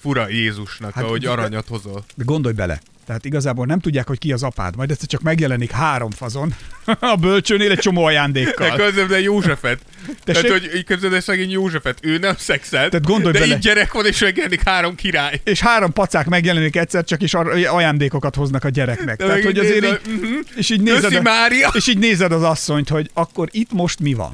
[0.00, 2.04] fura Jézusnak, Hát, ahogy de- aranyat hozol.
[2.14, 2.80] De gondolj bele.
[3.06, 6.54] Tehát igazából nem tudják, hogy ki az apád, majd egyszer csak megjelenik három fazon
[7.00, 8.76] a bölcsőnél egy csomó De ajándékkal.
[8.76, 9.78] közben de Józsefet.
[10.24, 10.50] Tehát, Tessék?
[10.50, 13.54] hogy így képzeld el szegény Józsefet, ő nem szexelt, Tehát gondolj de bele.
[13.54, 15.40] így gyerek van, és megjelenik három király.
[15.44, 19.16] És három pacák megjelenik egyszer, csak ar- ajándékokat hoznak a gyereknek.
[19.18, 20.32] De Tehát, hogy azért nézed, így, mhm.
[20.56, 21.70] és így nézed, Köszi, a, Mária!
[21.74, 24.32] és így nézed az asszonyt, hogy akkor itt most mi van.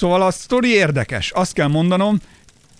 [0.00, 2.18] Szóval a sztori érdekes, azt kell mondanom,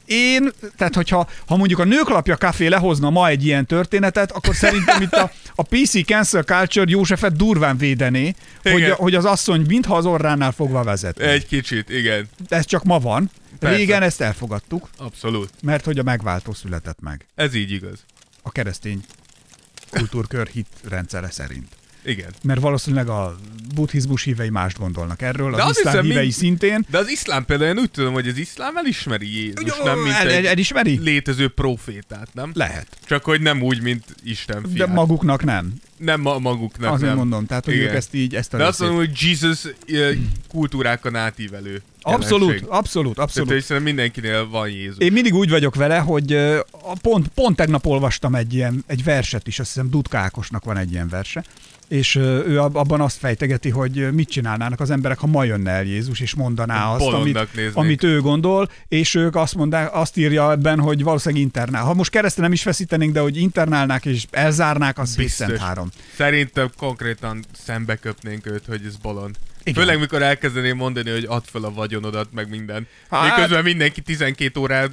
[0.05, 5.03] én, tehát hogyha ha mondjuk a Nőklapja Café lehozna ma egy ilyen történetet, akkor szerintem
[5.03, 8.93] itt a, a PC Cancel Culture Józsefet durván védené, hogy, Igen.
[8.93, 11.19] hogy az asszony mintha az orránál fogva vezet.
[11.19, 12.29] Egy kicsit, igen.
[12.49, 13.31] Ez csak ma van.
[13.59, 13.77] Persze.
[13.77, 15.51] Régen ezt elfogadtuk, Abszolút.
[15.63, 17.27] mert hogy a megváltó született meg.
[17.35, 18.05] Ez így igaz.
[18.43, 19.01] A keresztény
[19.91, 21.79] kultúrkör hit rendszere szerint.
[22.05, 22.31] Igen.
[22.43, 23.37] Mert valószínűleg a
[23.75, 26.87] buddhizmus hívei mást gondolnak erről, De az azt iszlám hiszem, hívei mind- szintén.
[26.91, 30.15] De az iszlám például, én úgy tudom, hogy az iszlám elismeri Jézus, Jó, nem mint
[30.15, 30.99] el, egy elismeri?
[31.03, 32.51] létező profétát, nem?
[32.55, 32.87] Lehet.
[33.07, 34.89] Csak hogy nem úgy, mint Isten De fiát.
[34.89, 35.73] maguknak nem.
[35.97, 37.17] Nem ma maguknak, Azért nem.
[37.17, 37.87] mondom, tehát hogy Igen.
[37.89, 40.11] ők ezt így, ezt a De azt részét- mondom, hogy Jesus ö,
[40.49, 41.83] kultúrákon átívelő.
[42.03, 42.69] Abszolút, jelenség.
[42.69, 43.51] abszolút, Tehát, abszolút.
[43.53, 44.99] hogy szerintem mindenkinél van Jézus.
[44.99, 46.33] Én mindig úgy vagyok vele, hogy
[46.71, 50.77] a pont, pont tegnap olvastam egy ilyen egy verset is, azt hiszem Dudka Ákosnak van
[50.77, 51.45] egy ilyen verse,
[51.91, 55.85] és ő ab- abban azt fejtegeti, hogy mit csinálnának az emberek, ha ma jönne el
[55.85, 57.77] Jézus, és mondaná azt, Bolondnak amit, néznék.
[57.77, 61.85] amit ő gondol, és ők azt mondják, azt írja ebben, hogy valószínűleg internál.
[61.85, 65.47] Ha most keresztre nem is feszítenénk, de hogy internálnák és elzárnák, az Biztos.
[65.47, 65.67] Biztos.
[65.67, 65.89] három.
[66.17, 69.37] Szerintem konkrétan szembe köpnénk őt, hogy ez bolond.
[69.63, 69.83] Igen.
[69.83, 72.87] Főleg, mikor elkezdeném mondani, hogy add fel a vagyonodat, meg minden.
[73.11, 73.37] Hát-.
[73.37, 74.91] Miközben mindenki 12 órán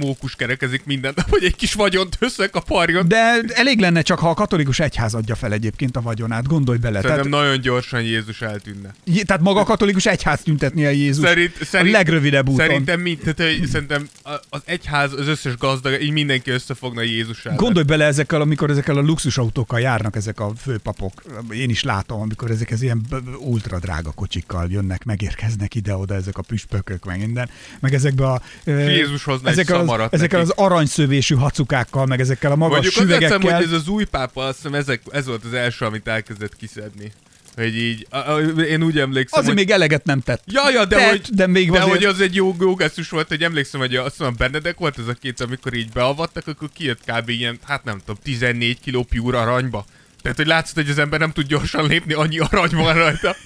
[0.00, 3.08] mókus kerekezik minden nap, hogy egy kis vagyont összekaparjon.
[3.08, 7.00] De elég lenne csak, ha a katolikus egyház adja fel egyébként a vagyonát, gondolj bele.
[7.00, 8.94] Szerintem Tehát, nagyon gyorsan Jézus eltűnne.
[9.04, 12.66] Jé- tehát maga a katolikus egyház tüntetni el Jézus Szerint, szerint, a legrövidebb úton.
[12.66, 17.44] Szerintem, mind, tehát, hogy szerintem a- az egyház, az összes gazdag, így mindenki összefogna Jézus
[17.44, 17.56] ellen.
[17.58, 21.22] Gondolj bele ezekkel, amikor ezekkel a luxusautókkal járnak ezek a főpapok.
[21.50, 23.06] Én is látom, amikor ezek az ilyen
[23.38, 27.48] ultra drága kocsikkal jönnek, megérkeznek ide-oda ezek a püspökök, meg minden.
[27.80, 28.42] Meg ezekbe a...
[28.64, 32.94] ö, Jézus hozna egy ezekkel az, ezekkel az aranyszövéssű hacukákkal, meg ezekkel a magas Mondjuk
[32.94, 33.54] süvegekkel.
[33.54, 37.12] hogy ez az új pápa, azt hiszem ezek, ez volt az első, amit elkezdett kiszedni.
[37.56, 39.64] Hogy így, a, a, én úgy emlékszem, Azért hogy...
[39.64, 40.42] még eleget nem tett.
[40.46, 43.28] Ja, ja, de, Tett, hogy, de még de azért- hogy az egy jó, gesztus volt,
[43.28, 47.00] hogy emlékszem, hogy azt mondom, Benedek volt ez a két, amikor így beavattak, akkor kijött
[47.06, 47.28] kb.
[47.28, 49.84] ilyen, hát nem tudom, 14 kiló pure aranyba.
[50.22, 53.36] Tehát, hogy látszott, hogy az ember nem tud gyorsan lépni, annyi arany van rajta.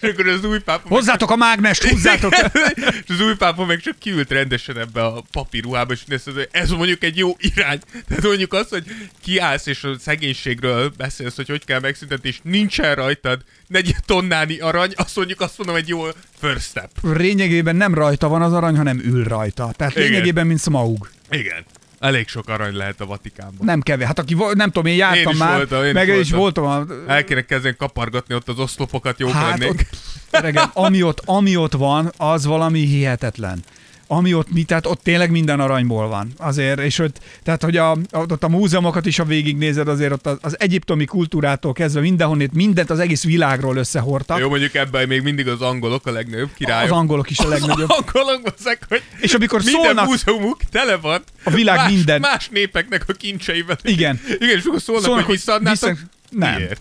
[0.00, 0.88] És akkor az új pápa...
[0.88, 2.32] Hozzátok a mágnest, húzzátok!
[3.06, 7.04] és az új pápa meg csak kiült rendesen ebbe a papírruhába, és hogy ez mondjuk
[7.04, 7.80] egy jó irány.
[8.08, 8.84] Tehát mondjuk azt, hogy
[9.22, 14.92] kiállsz és a szegénységről beszélsz, hogy hogy kell megszüntetni, és nincsen rajtad negy tonnányi arany,
[14.96, 16.04] azt mondjuk azt mondom, egy jó
[16.40, 16.90] first step.
[17.02, 19.72] Lényegében nem rajta van az arany, hanem ül rajta.
[19.76, 20.10] Tehát Igen.
[20.10, 21.10] lényegében, mint Smaug.
[21.30, 21.64] Igen.
[22.00, 23.66] Elég sok arany lehet a Vatikánban.
[23.66, 24.06] Nem kevés.
[24.06, 26.64] Hát aki, nem tudom, én jártam Én is már, voltam, én meg is is voltam.
[26.64, 29.80] voltam a, El kéne kezdeni kapargatni ott az oszlopokat, jók Hát lennénk.
[29.80, 29.86] ott,
[30.30, 33.62] öregem, ami ott, ami ott van, az valami hihetetlen.
[34.10, 36.32] Ami ott mi, tehát ott tényleg minden aranyból van.
[36.36, 40.38] Azért, és ott, tehát hogy a, ott a múzeumokat is, ha végignézed, azért ott az,
[40.40, 44.38] az egyiptomi kultúrától kezdve mindenhonnét, mindent az egész világról összehordtak.
[44.38, 46.90] Jó, mondjuk ebben még mindig az angolok a legnagyobb királyok.
[46.90, 47.90] Az angolok is a legnagyobb.
[47.90, 52.20] Az angolok azok, hogy És amikor minden szólnak, múzeumuk tele van A világ más, minden-
[52.20, 53.78] más népeknek a kincseivel.
[53.82, 54.20] Igen.
[54.38, 55.90] Igen, és akkor szólnak, Szólnak, hogy visszaadnátok.
[55.90, 56.54] vissza- Nem.
[56.54, 56.80] Miért?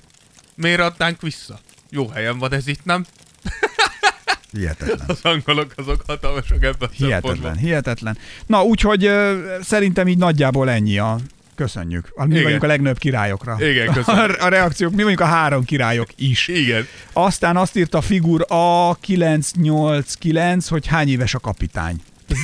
[0.55, 1.59] Miért adnánk vissza?
[1.89, 3.05] Jó helyen van ez itt, nem?
[4.51, 5.01] hihetetlen.
[5.07, 8.17] Az angolok azok hatalmasak ebben a Hihetetlen, hihetetlen.
[8.45, 11.17] Na, úgyhogy ö, szerintem így nagyjából ennyi a
[11.55, 12.11] Köszönjük.
[12.15, 12.43] Mi Igen.
[12.43, 13.57] vagyunk a legnagyobb királyokra.
[13.59, 14.35] Igen, köszönöm.
[14.39, 16.47] A, a reakciók, mi vagyunk a három királyok is.
[16.47, 16.87] Igen.
[17.13, 22.01] Aztán azt írta a figur A989, hogy hány éves a kapitány.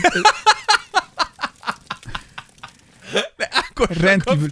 [3.89, 4.47] Rendkívül,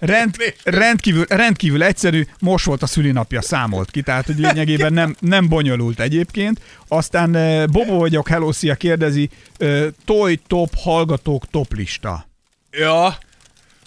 [0.00, 5.48] rend, rendkívül, rendkívül egyszerű, most volt a szülinapja, számolt ki, tehát hogy lényegében nem, nem
[5.48, 6.60] bonyolult egyébként.
[6.88, 12.28] Aztán eh, Bobo vagyok, hello, szia, kérdezi, eh, Toy Top hallgatók top lista.
[12.70, 13.18] Ja,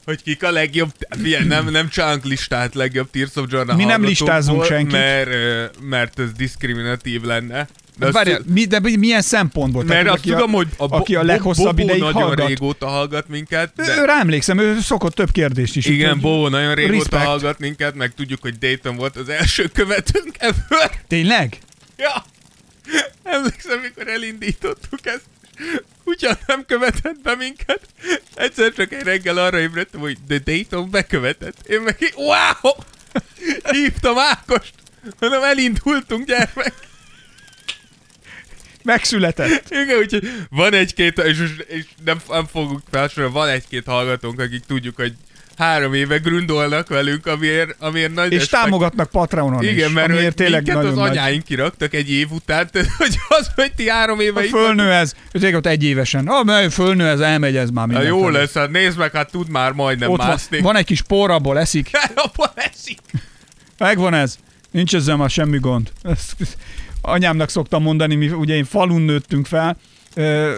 [0.06, 4.04] hogy kik a legjobb, figyelj, nem, nem csinálunk listát legjobb Tears of Jordan Mi nem
[4.04, 4.92] listázunk senkit.
[4.92, 7.68] Mert, ö, mert ez diszkriminatív lenne.
[8.00, 9.84] De Várjál, tud- mi, de milyen szempontból?
[9.84, 12.48] mert Tehát, azt tudom, hogy a, aki a leghosszabb ideig nagyon hallgat.
[12.48, 13.72] régóta hallgat minket.
[13.76, 13.86] De...
[13.86, 14.06] De...
[14.06, 15.86] Rá emlékszem, ő szokott több kérdést is.
[15.86, 17.24] Igen, Bobo nagyon régóta Respect.
[17.24, 20.90] hallgat minket, meg tudjuk, hogy Dayton volt az első követőnk ebből.
[21.08, 21.58] Tényleg?
[21.98, 22.26] Ja.
[23.24, 25.24] Emlékszem, mikor elindítottuk ezt.
[26.04, 27.80] Ugyan nem követett be minket.
[28.36, 31.68] Egyszer csak egy reggel arra ébredtem, hogy de Dayton bekövetett.
[31.68, 32.74] Én meg így, wow!
[33.72, 34.74] Hívtam Ákost.
[35.20, 36.74] Hanem elindultunk, gyermek.
[38.84, 39.64] Megszületett.
[39.84, 41.38] Igen, úgyhogy van egy-két, és,
[41.68, 45.14] és nem, nem fogunk felsorolni, van egy-két hallgatónk, akik tudjuk, hogy
[45.58, 49.70] három éve grundolnak velünk, amiért, amiért nagy És respekt- támogatnak Patronon is.
[49.70, 51.10] Igen, mert amiért tényleg nagyon az nagy.
[51.10, 55.14] anyáink kiraktak egy év után, tehát, hogy az, hogy ti három éve Ha fölnő ez,
[55.32, 56.30] tényleg ott egy évesen.
[56.46, 58.06] Mert fölnő ez, elmegy ez már minden.
[58.06, 60.60] jó lesz, hát nézd meg, hát tud már majdnem Ott van, mászni.
[60.60, 61.90] van egy kis por, abból eszik.
[62.16, 63.00] Abba esik.
[63.78, 64.36] Megvan ez.
[64.72, 65.92] Nincs ezzel már semmi gond.
[67.02, 69.78] Anyámnak szoktam mondani, mi ugye én falun nőttünk fel,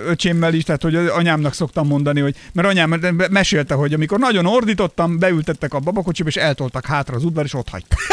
[0.05, 2.89] öcsémmel is, tehát hogy anyámnak szoktam mondani, hogy, mert anyám
[3.31, 7.69] mesélte, hogy amikor nagyon ordítottam, beültettek a babakocsiba, és eltoltak hátra az udvar, és ott
[7.69, 7.99] hagytak.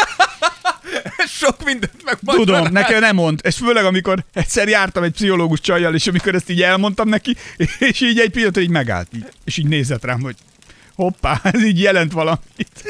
[1.40, 3.40] Sok mindent meg Tudom, nekem nem mond.
[3.42, 7.36] És főleg, amikor egyszer jártam egy pszichológus csajjal, és amikor ezt így elmondtam neki,
[7.78, 9.08] és így egy pillanatra így megállt.
[9.14, 10.36] Így, és így nézett rám, hogy
[10.98, 12.84] hoppá, ez így jelent valamit.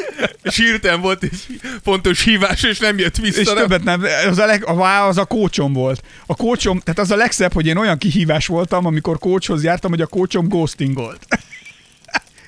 [0.45, 1.47] Sírtem volt egy
[1.83, 3.41] fontos hívás, és nem jött vissza.
[3.41, 3.57] És nem?
[3.57, 6.03] többet nem, az a, leg, a, vá- az a kócsom volt.
[6.27, 10.01] A kócsom, tehát az a legszebb, hogy én olyan kihívás voltam, amikor kócshoz jártam, hogy
[10.01, 11.27] a kócsom ghostingolt.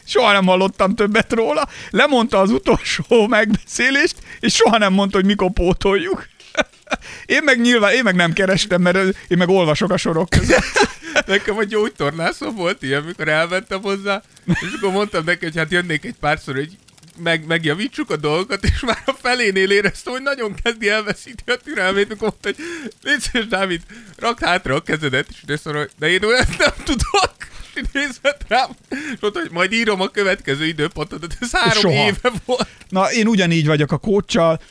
[0.04, 1.68] Soha nem hallottam többet róla.
[1.90, 6.28] Lemondta az utolsó megbeszélést, és soha nem mondta, hogy mikor pótoljuk.
[7.26, 8.96] Én meg nyilván, én meg nem kerestem, mert
[9.28, 10.88] én meg olvasok a sorok között.
[11.26, 16.04] Nekem a gyógytornászom volt ilyen, amikor elmentem hozzá, és akkor mondtam neki, hogy hát jönnék
[16.04, 16.76] egy párszor, hogy
[17.22, 22.08] meg, megjavítsuk a dolgokat, és már a felénél éreztem, hogy nagyon kezdi elveszíti a türelmét,
[22.08, 22.56] mikor mondta, hogy
[23.02, 23.82] légy Dávid,
[24.16, 27.34] rakd hátra a kezedet, és mondom, hogy de én olyat nem tudok.
[27.74, 32.06] És nézett rám, és mondta, hogy majd írom a következő időpontot, de ez három soha.
[32.06, 32.68] éve volt.
[32.88, 34.66] Na, én ugyanígy vagyok a kóccsal, eh,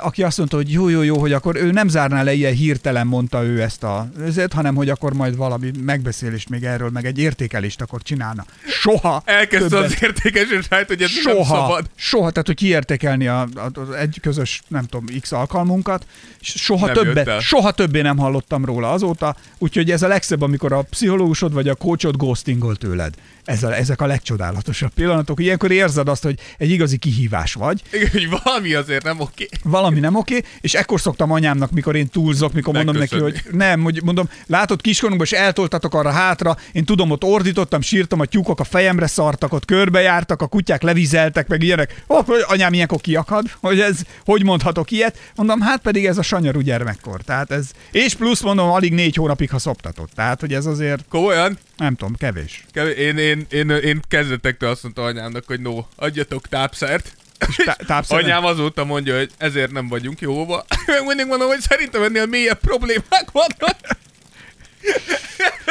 [0.00, 3.06] aki azt mondta, hogy jó, jó, jó, hogy akkor ő nem zárná le ilyen hirtelen,
[3.06, 7.18] mondta ő ezt a ezért, hanem hogy akkor majd valami megbeszélést még erről, meg egy
[7.18, 8.44] értékelést akkor csinálna.
[8.66, 9.22] Soha.
[9.24, 9.90] Elkezdte többet.
[9.90, 11.90] az értékes rájt, hogy ez nem Soha, szabad.
[11.94, 16.06] soha, tehát hogy kiértékelni a, a, a, egy közös, nem tudom, x alkalmunkat,
[16.40, 20.82] soha Nem többet, soha többé nem hallottam róla azóta, úgyhogy ez a legszebb, amikor a
[20.82, 23.14] pszichológusod vagy a coachod ghostingol tőled.
[23.48, 25.40] Ez a, ezek a legcsodálatosabb pillanatok.
[25.40, 29.48] Ilyenkor érzed azt, hogy egy igazi kihívás vagy, Igen, hogy valami azért nem oké.
[29.62, 33.82] valami nem oké, és ekkor szoktam anyámnak, mikor én túlzok, mikor mondom neki, hogy nem,
[33.82, 38.60] hogy mondom, látod kiskorunkban, és eltoltatok arra hátra, én tudom, ott ordítottam, sírtam, a tyúkok
[38.60, 42.02] a fejemre szartak, ott körbejártak, a kutyák levizeltek, meg ilyenek.
[42.06, 45.18] Hogy anyám ilyenkor kiakad, hogy ez, hogy mondhatok ilyet?
[45.36, 47.20] Mondom, hát pedig ez a sanyarú gyermekkor.
[47.20, 50.10] Tehát ez, és plusz mondom, alig négy hónapig, ha szoptatott.
[50.14, 51.58] Tehát, hogy ez azért, Komolyan?
[51.78, 52.64] Nem tudom, kevés.
[52.72, 57.16] Kev- Én, én, én, én kezdetektől azt mondta anyámnak, hogy no, adjatok tápszert.
[57.64, 58.22] tá- tápszert?
[58.22, 60.64] Anyám azóta mondja, hogy ezért nem vagyunk jóba.
[60.86, 63.76] Meg mindig mondom, hogy szerintem ennél mélyebb problémák vannak.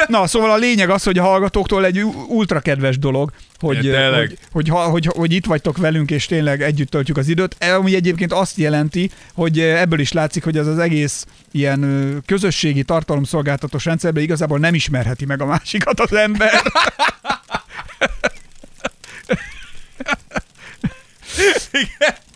[0.06, 4.38] Na, szóval a lényeg az, hogy a hallgatóktól egy ultra kedves dolog, hogy, Ja, hogy,
[4.52, 7.56] hogy, hogy, hogy itt vagytok velünk, és tényleg együtt töltjük az időt.
[7.58, 12.82] E, Ami egyébként azt jelenti, hogy ebből is látszik, hogy ez az egész ilyen közösségi
[12.82, 16.62] tartalomszolgáltatós rendszerben igazából nem ismerheti meg a másikat az ember.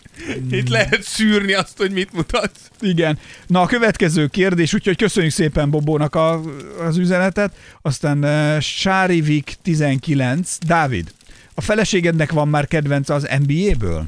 [0.51, 2.59] Itt lehet szűrni azt, hogy mit mutatsz.
[2.79, 3.19] Igen.
[3.47, 6.41] Na a következő kérdés, úgyhogy köszönjük szépen Bobónak a,
[6.79, 7.55] az üzenetet.
[7.81, 11.11] Aztán uh, Sárivik 19, Dávid,
[11.53, 14.05] a feleségednek van már kedvenc az NBA-ből?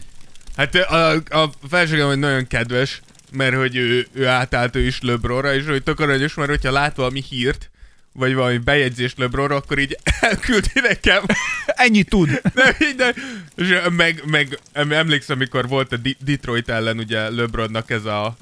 [0.56, 3.02] Hát a, a felségem, hogy nagyon kedves,
[3.32, 6.96] mert hogy ő, ő átállt ő is LeBronra, és hogy tök aranyos, mert hogyha lát
[6.96, 7.70] valami hírt,
[8.18, 11.24] vagy valami bejegyzést LeBronra, akkor így elküldi nekem.
[11.66, 12.42] Ennyit tud.
[12.54, 13.14] De, de,
[13.56, 18.38] és meg, meg em- emlékszem, amikor volt a Detroit ellen ugye LeBronnak ez a,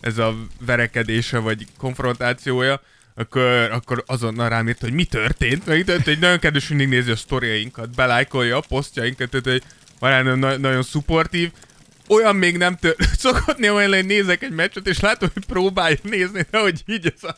[0.00, 0.36] ez a
[0.66, 2.80] verekedése, vagy konfrontációja,
[3.14, 7.10] akkor, akkor azonnal rám írt, hogy mi történt, meg történt, hogy nagyon kedves mindig nézi
[7.10, 9.62] a sztoriainkat, belájkolja a posztjainkat, tehát hogy
[9.98, 11.50] van nagyon, nagyon szupportív,
[12.08, 12.96] olyan még nem tör...
[13.18, 17.12] Szokott néha olyan hogy nézek egy meccset, és látom, hogy próbálja nézni, de hogy így
[17.16, 17.36] ez a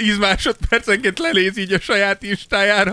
[0.00, 2.92] 10 másodpercenként leléz így a saját instájára.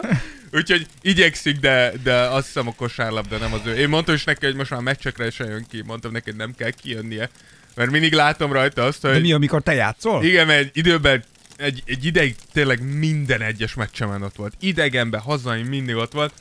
[0.52, 3.76] Úgyhogy igyekszik, de, de azt hiszem a kosárlabda nem az ő.
[3.76, 5.82] Én mondtam is neki, hogy most már meccsekre se jön ki.
[5.86, 7.30] Mondtam neki, hogy nem kell kijönnie.
[7.76, 9.22] Mert mindig látom rajta azt, De hogy...
[9.22, 10.24] mi, amikor te játszol?
[10.24, 11.24] Igen, mert egy időben,
[11.58, 14.54] egy, egy ideig tényleg minden egyes meccsemen ott volt.
[14.60, 16.34] Idegenben, hazai mindig ott volt.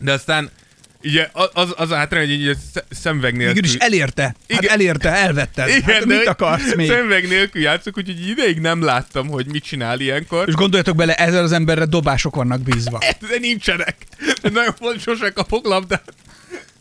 [0.00, 0.50] De aztán
[1.04, 3.54] ugye az, az átrány, hogy így sz- szemveg nélkül...
[3.54, 4.22] Végül is elérte.
[4.22, 4.70] Hát Igen.
[4.72, 5.68] elérte, elvetted.
[5.68, 6.88] Igen, hát mit akarsz még?
[6.90, 10.48] Szemveg nélkül játszok, úgyhogy ideig nem láttam, hogy mit csinál ilyenkor.
[10.48, 12.98] És gondoljatok bele, ezzel az emberre dobások vannak bízva.
[13.28, 13.96] De nincsenek.
[14.42, 16.14] De nagyon fontos, sose kapok labdát.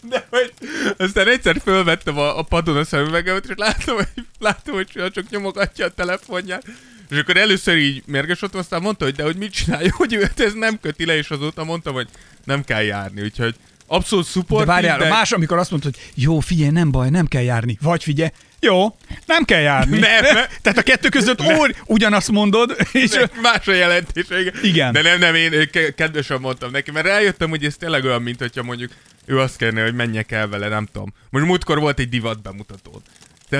[0.10, 0.54] De hogy
[0.98, 5.86] aztán egyszer fölvettem a, a padon a szemüvegemet, és látom, hogy, látom, hogy csak nyomogatja
[5.86, 6.64] a telefonját.
[7.10, 10.54] És akkor először így mérgesodtam, aztán mondta, hogy de hogy mit csinálja, hogy ő ez
[10.54, 12.08] nem köti le, és azóta mondtam, hogy
[12.44, 13.56] nem kell járni, úgyhogy
[13.88, 14.66] abszolút De support.
[14.66, 17.78] várjál, a más, amikor azt mondod, hogy jó, figyelj, nem baj, nem kell járni.
[17.82, 18.96] Vagy figyelj, jó,
[19.26, 20.00] nem kell járni.
[20.00, 20.46] Nem, nem.
[20.62, 24.36] Tehát a kettő között ór, ugyanazt mondod, és De más a jelentése.
[24.62, 24.92] igen.
[24.94, 28.40] De nem, nem, én ke- kedvesen mondtam neki, mert rájöttem, hogy ez tényleg olyan, mint
[28.40, 28.92] hogyha mondjuk
[29.26, 31.14] ő azt kérné, hogy menjek el vele, nem tudom.
[31.30, 33.02] Most múltkor volt egy divat bemutató.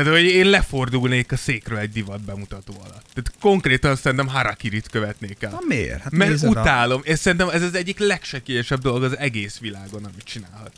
[0.04, 3.06] Tehát, hogy én lefordulnék a székről egy divat bemutató alatt.
[3.14, 5.52] Tehát konkrétan szerintem harakirit követnék el.
[5.52, 6.02] Na miért?
[6.02, 10.04] Hát Mert nézed a- utálom, és szerintem ez az egyik legsekélyesebb dolog az egész világon,
[10.06, 10.72] amit csinálhat.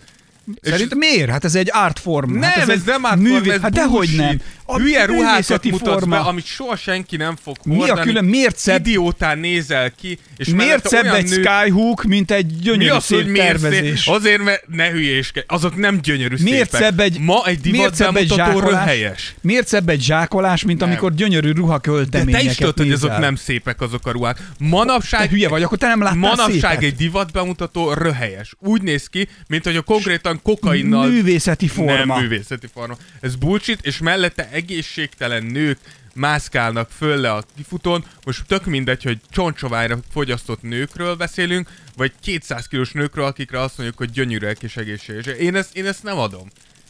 [0.61, 1.29] És- Szerintem miért?
[1.29, 2.31] Hát ez egy artform.
[2.33, 3.51] nem, hát ez, ez nem át művé...
[3.51, 4.41] ez Hát dehogy nem.
[4.69, 6.15] A Hülye ruhákat mutatsz forma.
[6.15, 8.01] be, amit soha senki nem fog Mi a hordani.
[8.01, 12.53] külön- miért szebb- Idiótán nézel ki, és Miért szebb egy nők- skyhook, mint egy mi
[12.61, 14.03] gyönyörű az, szép tervezés?
[14.03, 14.13] szép?
[14.13, 16.81] Azért, mert ne hülyéskedj, azok nem gyönyörű Miért szépek.
[16.81, 18.85] szebb egy, Ma egy divat miért szebb egy zsákolás?
[18.85, 19.35] helyes.
[19.41, 20.89] Miért szebb egy zsákolás, mint Nem.
[20.89, 24.35] amikor gyönyörű De ruhakölteményeket te is tudod, hogy azok nem szépek azok a ruhák.
[24.37, 28.53] Te Manapság hülye vagy, akkor te nem láttál Manapság egy divat bemutató röhelyes.
[28.59, 31.07] Úgy néz ki, mint hogy a konkrétan kokainnal...
[31.07, 31.93] Művészeti forma.
[31.93, 32.97] Nem művészeti forma.
[33.19, 35.77] Ez bullshit, és mellette egészségtelen nők
[36.13, 38.05] mászkálnak föl le a kifutón.
[38.25, 43.97] Most tök mindegy, hogy csoncsoványra fogyasztott nőkről beszélünk, vagy 200 kilós nőkről, akikre azt mondjuk,
[43.97, 45.37] hogy gyönyörűek és egészségesek.
[45.37, 46.47] Én ezt, én ezt nem adom.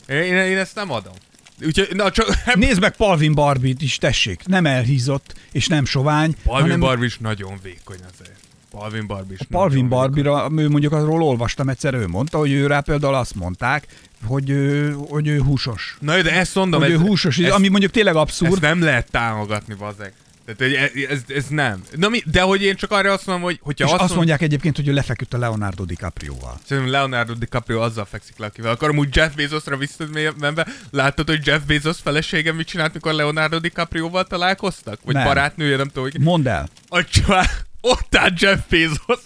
[0.08, 1.14] Én, én ezt nem adom.
[1.66, 2.28] Úgyhogy, na csak...
[2.54, 4.41] Nézd meg Palvin Barbit is, tessék.
[4.45, 6.36] Nem elhízott, és nem sovány.
[6.43, 8.37] Palvin hanem Barbie is nagyon vékony azért.
[8.78, 13.15] Palvin Barbie Palvin Barbira, ő mondjuk arról olvastam egyszer, ő mondta, hogy ő rá például
[13.15, 13.88] azt mondták,
[14.25, 15.97] hogy ő, hogy ő húsos.
[15.99, 18.61] Na de ezt mondom, hogy ez, ő húsos, ez, ami mondjuk tényleg ezt abszurd.
[18.61, 20.13] nem lehet támogatni, bazeg.
[20.55, 21.84] Tehát ez, ez, ez nem.
[21.95, 24.15] Na, mi, de hogy én csak arra azt mondom, hogy hogyha És azt, azt mond,
[24.15, 26.59] mondják egyébként, hogy ő lefeküdt a Leonardo DiCaprio-val.
[26.65, 28.71] Szerintem Leonardo DiCaprio azzal fekszik le, akivel.
[28.71, 34.23] Akkor amúgy Jeff Bezosra visszamenve, láttad, hogy Jeff Bezos felesége mit csinált, mikor Leonardo DiCaprio-val
[34.23, 34.99] találkoztak?
[35.03, 35.23] Vagy Nem.
[35.23, 36.19] barátnője, nem tudom, hogy...
[36.19, 36.69] Mondd el.
[36.88, 37.45] A csá...
[37.82, 39.19] Ott áll Jeff Bezos,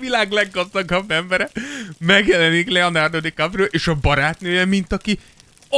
[0.00, 1.50] világ leggazdagabb embere,
[1.98, 5.18] megjelenik Leonardo DiCaprio, és a barátnője, mint aki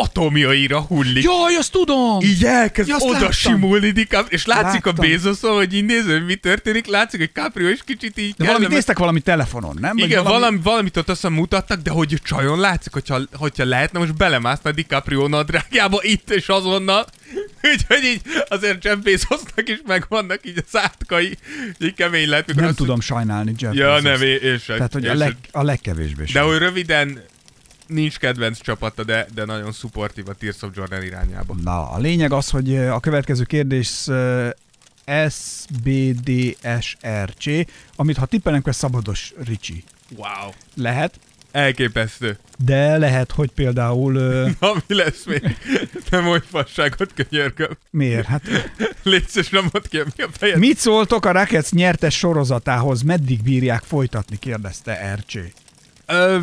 [0.03, 1.23] atomjaira hullik.
[1.25, 2.21] Jaj, azt tudom!
[2.21, 3.31] Így elkezd Ja, oda láttam.
[3.31, 5.05] simulni DiCaprio, és látszik Láttam.
[5.05, 8.35] a Bezoson, hogy így néző, hogy mi történik, látszik, hogy Caprio is kicsit így De
[8.45, 9.97] valamit kellemes- néztek valami telefonon, nem?
[9.97, 10.41] Vagy igen, valami...
[10.41, 15.29] valami, valamit ott azt mutattak, de hogy csajon látszik, hogyha, hogyha lehetne most belemászna DiCaprio
[15.29, 17.07] nadrágjába itt és azonnal.
[17.73, 21.37] Úgyhogy így azért Jeff Bezosnak is megvannak így a szátkai,
[21.79, 24.03] így kemény mikor Nem azt- tudom sajnálni Jeff Ja, Bezos.
[24.03, 24.23] nem,
[24.59, 24.77] sem.
[24.77, 26.45] Tehát, hogy a, leg, a legkevésbé De sem.
[26.47, 27.23] hogy röviden
[27.87, 31.55] nincs kedvenc csapata, de, de nagyon szupportív a Tears of Jordan irányába.
[31.63, 34.09] Na, a lényeg az, hogy a következő kérdés
[36.27, 37.45] SBDSRC,
[37.97, 39.85] amit ha tippelünk, akkor szabados Ricsi.
[40.17, 40.51] Wow.
[40.75, 41.19] Lehet,
[41.53, 42.39] Elképesztő.
[42.65, 45.57] de lehet, hogy például ö, Na, mi lesz még?
[46.11, 47.77] Nem hogy fasságot könyörgöm.
[47.91, 48.27] miért?
[48.27, 48.43] Hát
[49.03, 50.59] Légy szíves, nem mondd ki, mi a fejed?
[50.59, 53.03] mit szóltok a Rackets nyertes sorozatához?
[53.03, 54.39] Meddig bírják folytatni?
[54.39, 55.35] kérdezte RC.
[56.07, 56.39] Ö,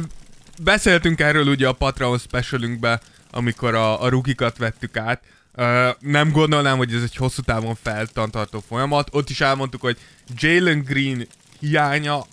[0.62, 3.01] beszéltünk erről ugye a Patreon specialünkbe,
[3.32, 5.24] amikor a, a rukikat vettük át.
[5.56, 9.10] Ö, nem gondolnám, hogy ez egy hosszú távon feltantartó folyamat.
[9.12, 9.97] Ott is elmondtuk, hogy
[10.36, 11.28] Jalen Green
[11.60, 12.26] hiánya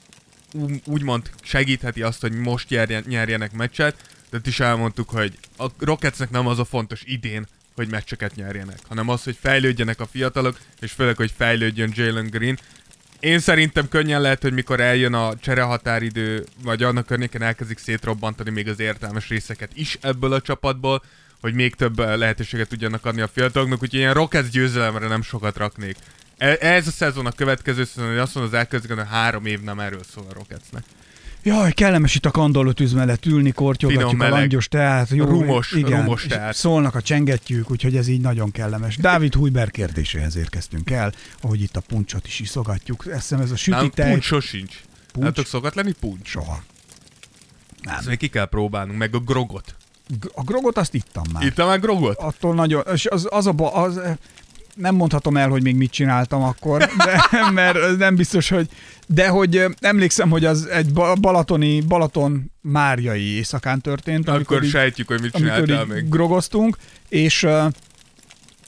[0.84, 3.96] úgymond segítheti azt, hogy most nyerjen, nyerjenek meccset,
[4.30, 8.78] de ott is elmondtuk, hogy a Rocketsnek nem az a fontos idén, hogy meccseket nyerjenek,
[8.88, 12.58] hanem az, hogy fejlődjenek a fiatalok, és főleg, hogy fejlődjön Jalen Green.
[13.20, 18.68] Én szerintem könnyen lehet, hogy mikor eljön a cserehatáridő, vagy annak környéken elkezdik szétrobbantani még
[18.68, 21.02] az értelmes részeket is ebből a csapatból,
[21.40, 25.56] hogy még több eh, lehetőséget tudjanak adni a fiataloknak, úgyhogy ilyen Rockets győzelemre nem sokat
[25.56, 25.96] raknék.
[26.38, 29.80] E- Ez a szezon, a következő szezon, hogy azt mondod, az elkezdően három év nem
[29.80, 30.84] erről szól a Rocketsnek.
[31.42, 34.38] Jaj, kellemes itt a kandallótűz mellett ülni, Finom kortyogatjuk a meleg.
[34.38, 35.08] langyos teát.
[35.10, 36.54] Jó, Rumos- igen, rumos teát.
[36.54, 38.96] Szólnak a csengettyűk, úgyhogy ez így nagyon kellemes.
[38.96, 43.06] Dávid Hujber kérdéséhez érkeztünk el, ahogy itt a puncsot is iszogatjuk.
[43.12, 44.10] Eszem ez a süti Nem, tej.
[44.10, 44.80] puncs sosincs.
[45.12, 45.26] Puncs?
[45.26, 46.28] Látok szokott lenni puncs?
[46.28, 46.62] Soha.
[47.82, 47.94] Nem.
[47.94, 49.74] Ezt még ki kell próbálnunk, meg a grogot.
[50.34, 51.42] A grogot azt ittam már.
[51.44, 52.18] Itt már grogot?
[52.18, 54.00] Attól nagyon, és az, az a ba, az,
[54.74, 57.22] nem mondhatom el, hogy még mit csináltam akkor, de,
[57.54, 58.68] mert nem biztos, hogy,
[59.06, 64.70] de hogy emlékszem, hogy az egy ba- balatoni, Balaton Máriai éjszakán történt, amikor Akkor így,
[64.70, 66.08] sejtjük, hogy mit amikor csináltál így még.
[66.08, 66.76] grogoztunk,
[67.08, 67.46] és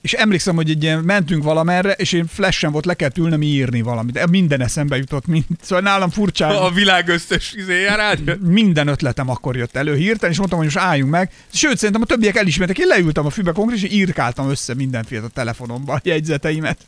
[0.03, 3.80] és emlékszem, hogy egy ilyen, mentünk valamerre, és én flashen volt, le kellett ülnöm írni
[3.80, 4.12] valamit.
[4.14, 5.44] De Minden eszembe jutott, mind.
[5.62, 8.40] Szóval nálam furcsán A világ összes izéje rád?
[8.40, 11.30] minden ötletem akkor jött elő hirtelen, és mondtam, hogy most álljunk meg.
[11.53, 12.78] Sőt, szerintem a többiek elismertek.
[12.78, 16.78] Én leültem a fűbe konkrét, és írkáltam össze mindenféle a telefonomban a jegyzeteimet.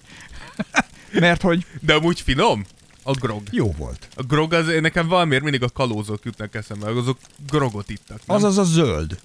[1.12, 2.64] Mert hogy De amúgy finom?
[3.02, 3.42] A grog.
[3.50, 4.08] jó volt.
[4.14, 7.18] A grog az, nekem valamiért mindig a kalózok jutnak eszembe, azok
[7.50, 8.20] grogot ittak.
[8.26, 8.36] Nem?
[8.36, 9.18] Az az a zöld.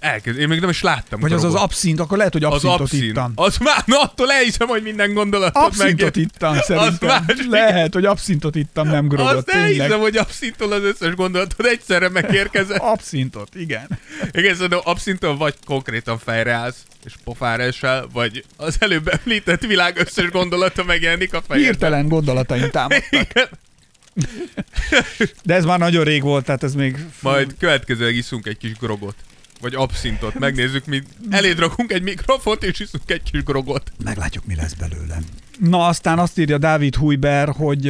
[0.00, 1.20] Elkezd, én még nem is láttam.
[1.20, 3.02] Vagy az az abszint, akkor lehet, hogy az abszintot abszint.
[3.02, 3.32] ittam.
[3.34, 6.24] Az már, na attól elhiszem, hogy minden gondolatot Abszintot meg.
[6.24, 7.08] ittam szerintem.
[7.26, 7.36] más.
[7.48, 10.00] Lehet, hogy abszintot ittam, nem grogot, Azt elhiszem, tényleg.
[10.00, 12.78] hogy abszintól az összes gondolatod egyszerre megérkezett.
[12.78, 13.86] Abszintot, igen.
[14.32, 19.98] Igen, szerintem abszintól vagy konkrétan fejre állsz, és pofára esel, vagy az előbb említett világ
[19.98, 21.70] összes gondolata megjelenik a fejedben.
[21.72, 23.06] Hirtelen gondolataim támadtak.
[23.10, 23.48] Igen.
[25.44, 26.96] De ez már nagyon rég volt, tehát ez még...
[27.20, 29.14] Majd következőleg iszunk egy kis grogot.
[29.62, 30.38] Vagy abszintot.
[30.38, 33.92] Megnézzük, mi eléd rakunk egy mikrofont, és iszunk egy kis grogot.
[34.04, 35.18] Meglátjuk, mi lesz belőle.
[35.58, 37.84] Na, aztán azt írja Dávid Hujber, hogy...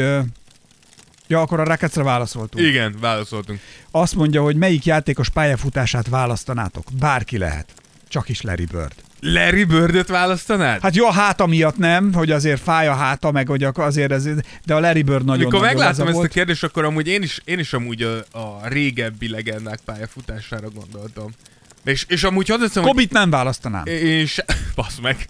[1.26, 2.66] Ja, akkor a Rakecre válaszoltunk.
[2.66, 3.60] Igen, válaszoltunk.
[3.90, 6.84] Azt mondja, hogy melyik játékos pályafutását választanátok?
[6.98, 7.72] Bárki lehet.
[8.08, 8.94] Csak is Larry Bird.
[9.20, 10.80] Larry Birdöt választanád?
[10.80, 14.28] Hát jó, a háta miatt nem, hogy azért fáj a háta, meg hogy azért ez,
[14.64, 16.32] de a Larry Bird nagyon megláttam laza ezt a volt.
[16.32, 21.30] kérdést, akkor amúgy én is, én is amúgy a, a régebbi legendák pályafutására gondoltam.
[21.84, 23.86] És, és amúgy hadd hiszem, hogy Kobit nem választanám.
[23.86, 24.44] én se...
[24.74, 25.26] Basz meg.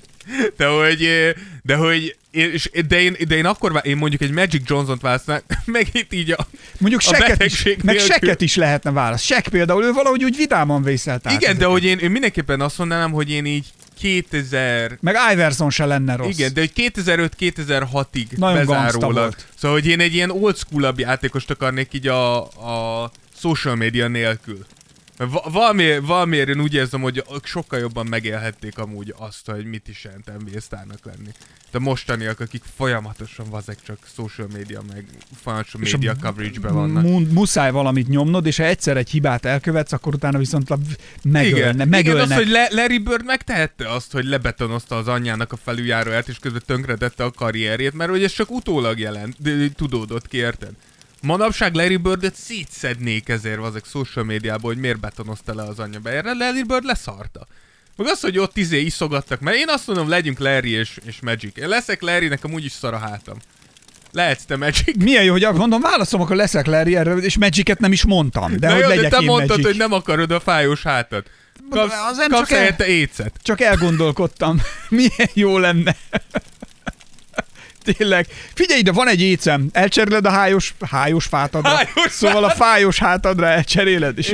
[0.56, 1.08] De hogy,
[1.62, 5.88] de hogy, és, de, én, de én akkor, én mondjuk egy Magic Johnson-t választanám, meg
[5.92, 6.46] itt így a...
[6.78, 8.14] Mondjuk a seket is, betegség meg nélkül.
[8.14, 9.24] seket is lehetne választ.
[9.24, 11.70] Sek például, ő valahogy úgy vidáman vészelt át Igen, de ezeket.
[11.70, 13.66] hogy én, én mindenképpen azt mondanám, hogy én így
[13.98, 14.98] 2000...
[15.00, 16.38] Meg Iverson se lenne rossz.
[16.38, 19.34] Igen, de hogy 2005-2006-ig Nagyon gangsta bezárólag.
[19.58, 24.66] Szóval, hogy én egy ilyen old school játékost akarnék így a, a social media nélkül.
[25.30, 30.04] Va- valami, valamiért én úgy érzem, hogy sokkal jobban megélhették amúgy azt, hogy mit is
[30.04, 31.28] jelent NBA sztárnak lenni.
[31.70, 35.04] De mostaniak, akik folyamatosan vazek csak social media, meg
[35.42, 37.02] financial És a media coverage-be vannak.
[37.02, 40.78] Mu- muszáj valamit nyomnod, és ha egyszer egy hibát elkövetsz, akkor utána viszont la-
[41.22, 42.00] megölne, igen, megölnek.
[42.00, 46.38] igen, az, hogy Le- Larry Bird megtehette azt, hogy lebetonozta az anyjának a felüljáróját, és
[46.38, 49.36] közben tönkretette a karrierjét, mert hogy ez csak utólag jelent,
[49.76, 50.72] tudódott ki, érted?
[51.22, 56.10] Manapság Larry Birdöt szétszednék ezért azok social médiából, hogy miért betonozta le az anyja be.
[56.10, 57.46] Erre Larry Bird leszarta.
[57.96, 61.56] Meg az, hogy ott izé iszogattak, mert én azt mondom, legyünk Larry és, és Magic.
[61.58, 63.36] Én leszek Larry, nekem úgyis szar a hátam.
[64.12, 64.96] Lehetsz te Magic.
[64.96, 68.56] Milyen jó, hogy mondom, válaszom, akkor leszek Larry erre, és Magic-et nem is mondtam.
[68.56, 69.66] De, Na hogy jó, legyek de te én mondtad, Magic.
[69.66, 71.30] hogy nem akarod a fájós hátat.
[71.70, 73.32] Kapsz, Az nem kapsz csak el- écet.
[73.42, 74.62] Csak elgondolkodtam.
[74.88, 75.96] Milyen jó lenne.
[77.82, 78.26] Tényleg.
[78.54, 79.68] Figyelj ide, van egy écem.
[79.72, 81.68] Elcseréled a hájos, hájos fátadra.
[81.70, 84.18] Hájos szóval a fájos hátadra elcseréled.
[84.18, 84.28] És...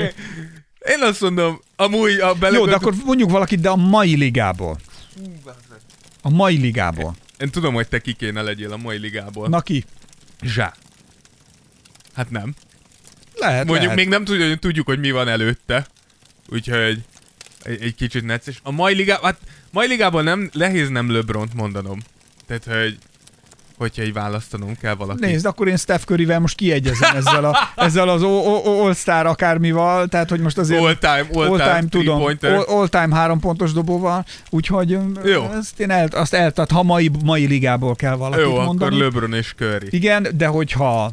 [0.78, 2.57] Én azt mondom, amúgy a bele...
[2.57, 4.78] Jó, de akkor mondjuk valakit, de a mai ligából.
[6.22, 7.16] A mai ligából.
[7.38, 9.49] Én tudom, hogy te ki kéne legyél a mai ligából.
[9.49, 9.84] Na ki?
[10.42, 10.74] Zsá.
[12.14, 12.55] Hát nem.
[13.34, 13.96] Lehet, Mondjuk lehet.
[13.96, 15.86] még nem tudjuk, tudjuk, hogy mi van előtte.
[16.49, 16.78] Úgyhogy
[17.62, 18.61] egy, egy kicsit necces.
[18.62, 19.40] A mai ligában, hát
[19.70, 22.01] mai ligában nem, nehéz nem LeBront mondanom.
[22.46, 22.99] Tehát, hogy
[23.79, 25.24] hogyha így választanom kell valaki.
[25.24, 30.41] Nézd, akkor én Steph Curryvel most kiegyezem ezzel, a, ezzel az All-Star akármival, tehát hogy
[30.41, 32.55] most azért All time, all, all time, time tudom, pointer.
[32.55, 35.51] all, all time három pontos dobóval, úgyhogy Jó.
[35.59, 38.95] Ezt én el, azt eltart, ha mai, mai ligából kell valakit Jó, mondani.
[38.95, 39.87] akkor LeBron és Curry.
[39.91, 41.12] Igen, de hogyha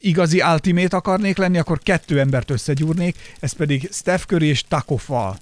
[0.00, 4.64] igazi ultimate akarnék lenni, akkor kettő embert összegyúrnék, ez pedig Steph Curry és.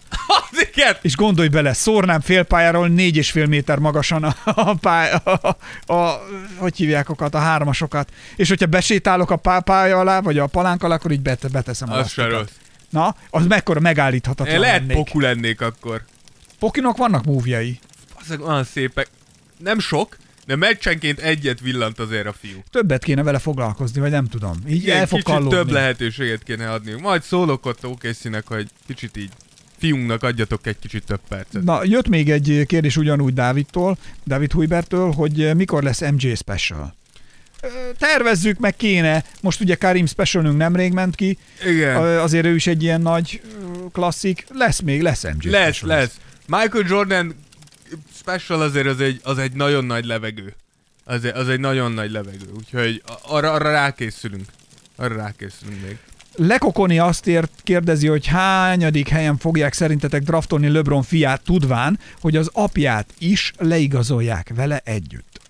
[0.50, 0.96] Az igen!
[1.02, 5.56] És gondolj bele, szórnám félpályáról négy és fél méter magasan a, a, pály, a, a,
[5.92, 6.22] a,
[6.56, 8.10] hogy hívják okat, a hármasokat.
[8.36, 11.92] És hogyha besétálok a pá- pálya alá, vagy a palánk alá, akkor így bete, beteszem
[11.92, 12.14] a Az.
[12.90, 14.96] Na, az mekkora megállíthatatlan Én lehet lennék.
[14.96, 16.02] poku lennék akkor.
[16.58, 17.78] Pokinak vannak múvjai.
[18.20, 19.08] Azok olyan szépek.
[19.58, 20.16] Nem sok,
[20.46, 22.62] de meccsenként egyet villant azért a fiú.
[22.70, 24.56] Többet kéne vele foglalkozni, vagy nem tudom.
[24.68, 25.56] Így Igen, el fog kicsit kallódni.
[25.56, 26.92] több lehetőséget kéne adni.
[27.00, 29.30] Majd szólok ott OKC-nek, hogy kicsit így
[29.78, 31.62] fiunknak adjatok egy kicsit több percet.
[31.62, 36.94] Na, jött még egy kérdés ugyanúgy Dávidtól, Dávid Hujbertől, hogy mikor lesz MJ Special.
[37.60, 37.68] Ö,
[37.98, 39.24] Tervezzük, meg kéne.
[39.40, 41.96] Most ugye Karim Specialünk nemrég ment ki, Igen.
[41.96, 43.40] Ö, azért ő is egy ilyen nagy
[43.92, 44.46] klasszik.
[44.54, 45.96] Lesz még, lesz MJ Lesz, Special.
[45.96, 46.14] lesz.
[46.46, 47.34] Michael Jordan
[48.26, 50.54] special azért az egy, az egy nagyon nagy levegő.
[51.04, 54.44] Az egy, az egy nagyon nagy levegő, úgyhogy arra, arra rákészülünk.
[54.96, 55.98] Arra rákészülünk még.
[56.34, 62.50] Lekokoni azt ért, kérdezi, hogy hányadik helyen fogják szerintetek draftolni LeBron fiát, tudván, hogy az
[62.52, 65.40] apját is leigazolják vele együtt.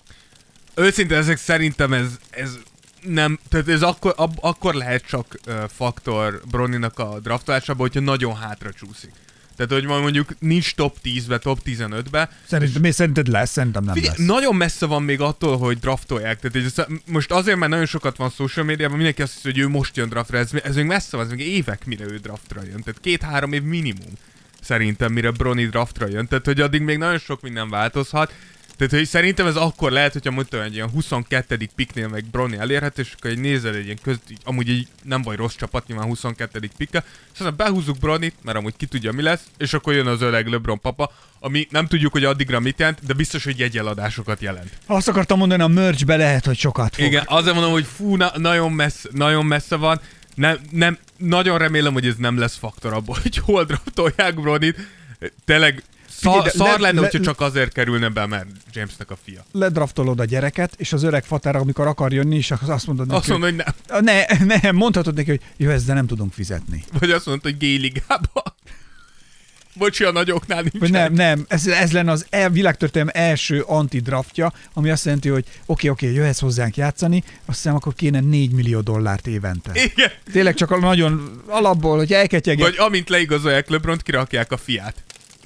[0.74, 2.58] Őszintén ezek szerintem ez, ez
[3.02, 8.36] nem, tehát ez akkor, ab, akkor lehet csak uh, faktor Broninak a draftolásában, hogyha nagyon
[8.36, 9.12] hátra csúszik.
[9.56, 12.30] Tehát, hogy mondjuk nincs top 10-be, top 15-be.
[12.46, 13.50] Szerintem, mi szerinted lesz?
[13.50, 14.26] Szerintem nem Figyelj, lesz.
[14.26, 16.40] nagyon messze van még attól, hogy draftolják.
[16.40, 19.68] Tehát ez, most azért, mert nagyon sokat van social médiában, mindenki azt hiszi, hogy ő
[19.68, 20.38] most jön draftra.
[20.38, 22.82] Ez, ez még messze van, ez még évek, mire ő draftra jön.
[22.82, 24.12] Tehát két-három év minimum
[24.60, 26.26] szerintem, mire Brony draftra jön.
[26.26, 28.32] Tehát, hogy addig még nagyon sok minden változhat.
[28.76, 31.68] Tehát, hogy szerintem ez akkor lehet, hogyha mondtam, egy ilyen 22.
[31.74, 35.22] piknél meg Brony elérhető, és akkor egy nézel egy ilyen köz, így, amúgy egy nem
[35.22, 36.70] baj rossz csapat, nyilván 22.
[36.76, 40.22] pikkel, és aztán behúzzuk Bronit, mert amúgy ki tudja mi lesz, és akkor jön az
[40.22, 44.70] öreg LeBron papa, ami nem tudjuk, hogy addigra mit jelent, de biztos, hogy jegyeladásokat jelent.
[44.86, 47.04] Azt akartam mondani, a merchbe lehet, hogy sokat fog.
[47.04, 50.00] Igen, azért mondom, hogy fú, na, nagyon, messze, nagyon messze van.
[50.34, 54.76] Nem, nem, nagyon remélem, hogy ez nem lesz faktor abból, hogy hol draftolják Bronit.
[55.44, 55.82] Tényleg
[56.16, 59.44] Figyelj, de szar le- lenne, le- hogyha csak azért kerülne be, mert Jamesnek a fia.
[59.52, 63.28] Ledraftolod a gyereket, és az öreg fater, amikor akar jönni, és azt mondod neki, Azt
[63.28, 63.74] mondod, hogy nem.
[63.88, 64.04] hogy-
[64.46, 66.84] ne, ne, mondhatod neki, hogy jó, de nem tudunk fizetni.
[66.98, 68.42] Vagy azt mondod, hogy gay ligába.
[69.78, 70.78] Bocsi, a nagyoknál nincs.
[70.78, 75.44] Vagy nem, nem, ez, ez lenne az e, világtörténelem első antidraftja, ami azt jelenti, hogy
[75.66, 79.70] oké, oké, jöhetsz hozzánk játszani, azt hiszem, akkor kéne 4 millió dollárt évente.
[79.74, 80.10] Igen.
[80.32, 82.64] Tényleg csak a nagyon alapból, hogy elketyegek.
[82.64, 84.94] Vagy amint leigazolják LeBront, kirakják a fiát.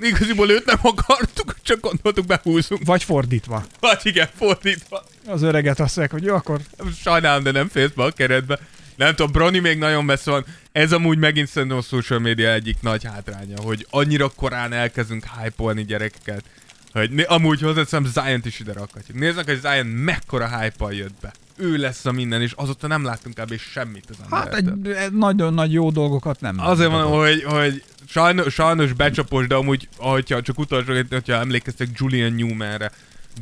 [0.01, 2.84] Igaziból őt nem akartuk, csak gondoltuk behúzunk.
[2.84, 3.64] Vagy fordítva.
[3.80, 5.05] Vagy igen, fordítva.
[5.26, 6.61] Az öreget azt mondják, hogy jó, akkor
[7.03, 8.59] Sajnálom, de nem férsz be a keretbe.
[8.96, 10.44] Nem tudom, Brony még nagyon messze van.
[10.72, 15.82] Ez amúgy megint szerintem a social media egyik nagy hátránya, hogy annyira korán elkezdünk hype
[15.82, 16.44] gyerekeket.
[16.92, 19.18] Hogy né- amúgy hozzáteszem, Zion-t is ide rakhatjuk.
[19.18, 21.32] Nézzük, hogy Zion mekkora hype jött be.
[21.61, 23.58] Ő lesz a minden, és azóta nem láttunk kb.
[23.58, 26.58] semmit az hát egy, egy nagyon nagy jó dolgokat nem.
[26.58, 32.32] Azért van, hogy, hogy sajnos, sajnos becsapos, de amúgy, hogyha csak utolsó, hogyha emlékeztek Julian
[32.32, 32.90] Newmanre,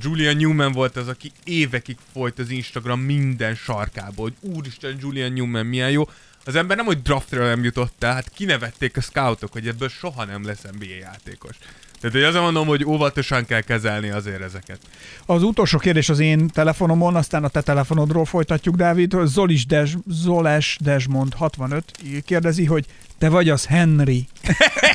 [0.01, 5.67] Julian Newman volt az, aki évekig folyt az Instagram minden sarkából, hogy úristen, Julian Newman
[5.67, 6.09] milyen jó.
[6.45, 10.25] Az ember nem, hogy draftra nem jutott el, hát kinevették a scoutok, hogy ebből soha
[10.25, 11.57] nem lesz NBA játékos.
[12.01, 14.79] Tehát hogy azért mondom, hogy óvatosan kell kezelni azért ezeket.
[15.27, 19.17] Az utolsó kérdés az én telefonomon, aztán a te telefonodról folytatjuk, Dávid.
[19.25, 21.85] Zolis Des, Zoles Desmond 65
[22.25, 22.85] kérdezi, hogy
[23.19, 24.27] te vagy az Henry.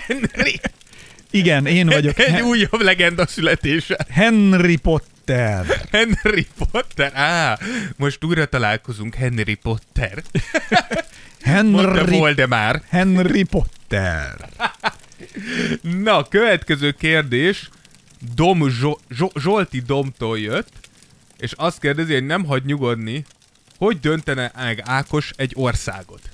[0.08, 0.60] Henry!
[1.32, 2.20] Igen, én vagyok.
[2.20, 4.06] Egy Hen- újabb legenda születése.
[4.10, 5.66] Henry Potter.
[5.92, 7.12] Henry Potter.
[7.14, 7.60] Á,
[7.96, 10.24] most újra találkozunk Henry Potter.
[11.46, 12.82] Mondta Henry, Voldemár.
[12.90, 14.50] Henry Potter.
[15.82, 17.70] Na, következő kérdés
[18.36, 20.72] Dom Zso- Zso- Zsolti Domtól jött,
[21.38, 23.26] és azt kérdezi, hogy nem hagy nyugodni,
[23.78, 26.30] hogy döntene meg Ákos egy országot?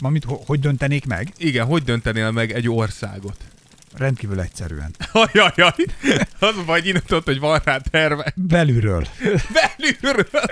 [0.00, 1.32] Mamit, ho- hogy döntenék meg?
[1.36, 3.36] Igen, hogy döntenél meg egy országot?
[3.96, 4.94] Rendkívül egyszerűen.
[5.12, 5.72] Ajajaj,
[6.38, 8.32] az vagy innentott, hogy van rá terve.
[8.36, 9.06] Belülről.
[9.52, 10.48] Belülről.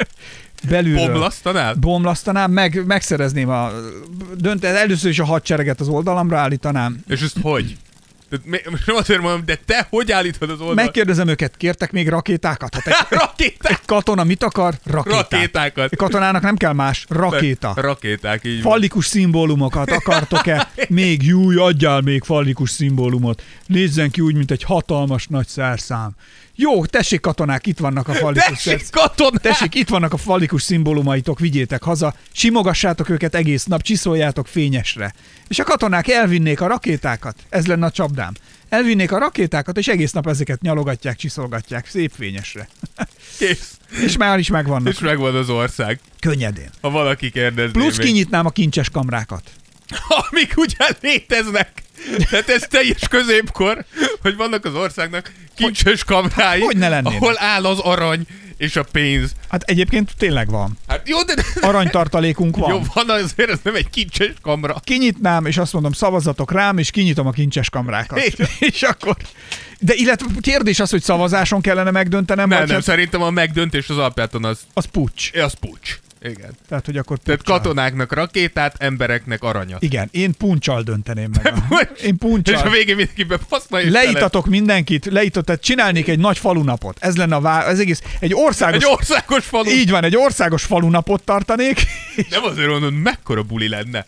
[0.69, 1.07] Belülről.
[1.07, 1.75] Bomlasztanál?
[1.75, 3.71] Bomlasztanám, meg, megszerezném a
[4.37, 6.99] dönt, először is a hadsereget az oldalamra állítanám.
[7.09, 7.77] És ezt hogy?
[8.45, 10.77] Nem azért mondom, de te hogy állítod az oldalt?
[10.77, 12.75] Megkérdezem őket, kértek még rakétákat?
[12.75, 13.71] Hát egy, Rakéták!
[13.71, 14.75] egy katona mit akar?
[14.85, 15.31] Rakétát.
[15.33, 15.93] Rakétákat.
[15.93, 17.73] Egy katonának nem kell más, rakéta.
[17.77, 18.73] Rakéták, így van.
[18.73, 20.69] Fallikus szimbólumokat akartok-e?
[20.89, 23.43] Még júj, adjál még fallikus szimbólumot.
[23.67, 26.11] Nézzen ki úgy, mint egy hatalmas nagy szerszám.
[26.63, 29.41] Jó, tessék katonák, itt vannak a fallikus Tessék, katonák!
[29.43, 35.15] Tessék, itt vannak a fallikus szimbólumaitok, vigyétek haza, simogassátok őket egész nap, csiszoljátok fényesre.
[35.49, 38.33] És a katonák elvinnék a rakétákat, ez lenne a csapdám.
[38.69, 42.69] Elvinnék a rakétákat, és egész nap ezeket nyalogatják, csiszolgatják, szép fényesre.
[43.39, 43.79] Kész.
[44.05, 46.01] És már is megvannak, És megvan az ország.
[46.21, 46.71] könnyedén.
[46.81, 48.07] Ha valaki kérdezné Plusz még.
[48.07, 49.43] kinyitnám a kincses kamrákat.
[50.31, 51.83] Amik ugyan léteznek.
[52.31, 53.85] Tehát ez teljes középkor,
[54.23, 57.21] hogy vannak az országnak kincses kamrái, hogy ne lennének?
[57.21, 58.27] ahol áll az arany
[58.57, 59.31] és a pénz.
[59.49, 60.79] Hát egyébként tényleg van.
[60.89, 62.71] Hát jó, de Aranytartalékunk van.
[62.71, 64.75] jó, van azért, ez nem egy kincses kamra.
[64.85, 68.19] Kinyitnám, és azt mondom, szavazatok rám, és kinyitom a kincses kamrákat.
[68.19, 68.35] És-
[68.73, 69.17] és akkor...
[69.79, 73.97] De illetve kérdés az, hogy szavazáson kellene megdöntenem, Nem, nem, hát szerintem a megdöntés az
[73.99, 75.31] alapjáton az, az pucs.
[75.35, 75.99] az pucs.
[76.25, 76.51] Igen.
[76.69, 79.83] Tehát, hogy akkor Tehát katonáknak rakétát, embereknek aranyat.
[79.83, 81.55] Igen, én puncsal dönteném meg.
[81.71, 81.81] A...
[81.81, 82.71] Én És a puncsal.
[82.71, 86.97] végén mindenki bebaszna és Leítatok mindenkit, leított, tehát csinálnék egy nagy falunapot.
[87.01, 87.65] Ez lenne a vá...
[87.65, 88.83] ez egész, egy országos...
[88.83, 89.71] Egy országos falu.
[89.71, 91.83] Így van, egy országos falunapot tartanék.
[92.31, 94.05] Nem azért mondom, mekkora buli lenne.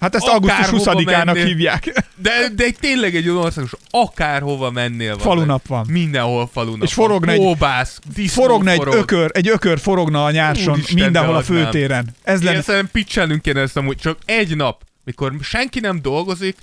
[0.00, 1.44] Hát ezt augusztus 20-ának mennél.
[1.44, 2.04] hívják.
[2.16, 5.18] De, de tényleg egy olyan országos, akárhova mennél van.
[5.24, 5.86] Falunap van.
[5.88, 7.56] Mindenhol falunap És forogna van.
[7.60, 8.94] egy- disznó Forogna egy forog.
[8.94, 12.06] ökör, egy ökör forogna a nyárson, Úristen, mindenhol de a főtéren.
[12.22, 12.64] Ez Ilyen lenne.
[12.64, 13.96] szerintem pitchelnünk kéne ezt amúgy.
[13.96, 16.56] Csak egy nap, mikor senki nem dolgozik,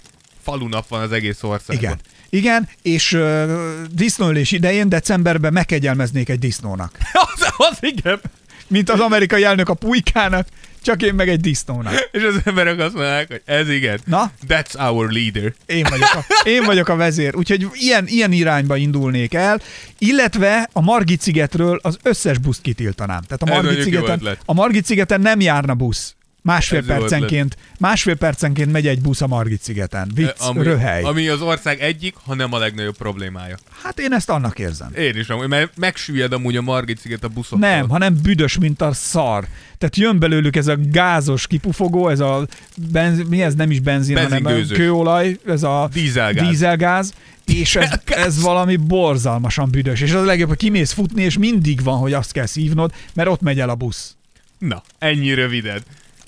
[0.44, 1.78] falunap van az egész országban.
[1.78, 2.00] Igen.
[2.30, 3.52] Igen, és uh,
[3.92, 6.98] disznóölés idején decemberben megkegyelmeznék egy disznónak.
[7.36, 8.20] Az, az igen.
[8.68, 10.48] Mint az amerikai elnök a pulykának,
[10.82, 12.10] csak én meg egy disznónak.
[12.12, 14.00] És az emberek azt mondják, hogy ez igen.
[14.06, 14.32] Na?
[14.48, 15.54] That's our leader.
[15.66, 17.36] Én vagyok a, én vagyok a vezér.
[17.36, 19.62] Úgyhogy ilyen, ilyen irányba indulnék el,
[19.98, 23.22] illetve a Margit szigetről az összes buszt kitiltanám.
[23.22, 26.16] Tehát a Margit, szigeten, a Margit szigeten nem járna busz.
[26.44, 30.12] Másfél Ez percenként, másfél percenként megy egy busz a Margit szigeten.
[30.16, 31.04] Vicc, ami, röhely.
[31.04, 33.58] ami az ország egyik, ha nem a legnagyobb problémája.
[33.84, 34.94] Hát én ezt annak érzem.
[34.96, 37.60] Én is mert megsüllyed amúgy a Margit sziget a buszok.
[37.60, 39.48] Nem, hanem büdös, mint a szar.
[39.78, 42.48] Tehát jön belőlük ez a gázos kipufogó, ez a
[42.92, 46.48] benz, mi ez nem is benzin, hanem kőolaj, ez a Dízelgáz.
[46.48, 47.14] dízelgáz
[47.46, 47.92] és ez,
[48.26, 50.02] ez valami borzalmasan büdös.
[50.02, 53.30] És az a legjobb, hogy kimész futni, és mindig van, hogy azt kell szívnod, mert
[53.30, 54.16] ott megy el a busz.
[54.58, 55.82] Na, ennyi röviden.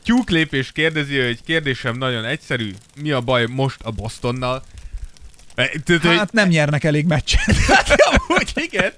[0.04, 2.72] Tyúklépés kérdezi, hogy kérdésem nagyon egyszerű.
[3.02, 4.64] Mi a baj most a Bostonnal?
[5.56, 7.56] E, Hát nem nyernek elég meccset.
[8.28, 8.92] Amúgy igen.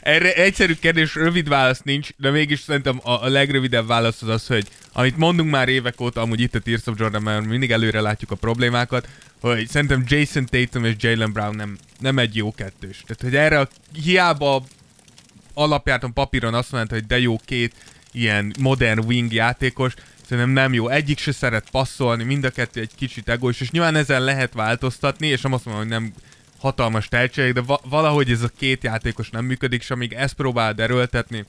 [0.00, 4.46] Erre egyszerű kérdés, rövid válasz nincs, de mégis szerintem a, a legrövidebb válasz az az,
[4.46, 8.00] hogy amit mondunk már évek óta, amúgy itt a Tears of Jordan, mert mindig előre
[8.00, 9.08] látjuk a problémákat,
[9.40, 13.02] hogy szerintem Jason Tatum és Jalen Brown nem, nem egy jó kettős.
[13.06, 13.68] Tehát, hogy erre a,
[14.02, 14.64] hiába
[15.54, 17.74] alapjáton papíron azt mondta, hogy de jó két
[18.12, 19.94] ilyen modern wing játékos,
[20.26, 20.88] szerintem nem jó.
[20.88, 25.26] Egyik se szeret passzolni, mind a kettő egy kicsit egois, és nyilván ezen lehet változtatni,
[25.26, 26.12] és nem azt mondom, hogy nem
[26.58, 30.74] hatalmas tehetség, de va- valahogy ez a két játékos nem működik, és amíg ezt próbál
[30.76, 31.44] erőltetni,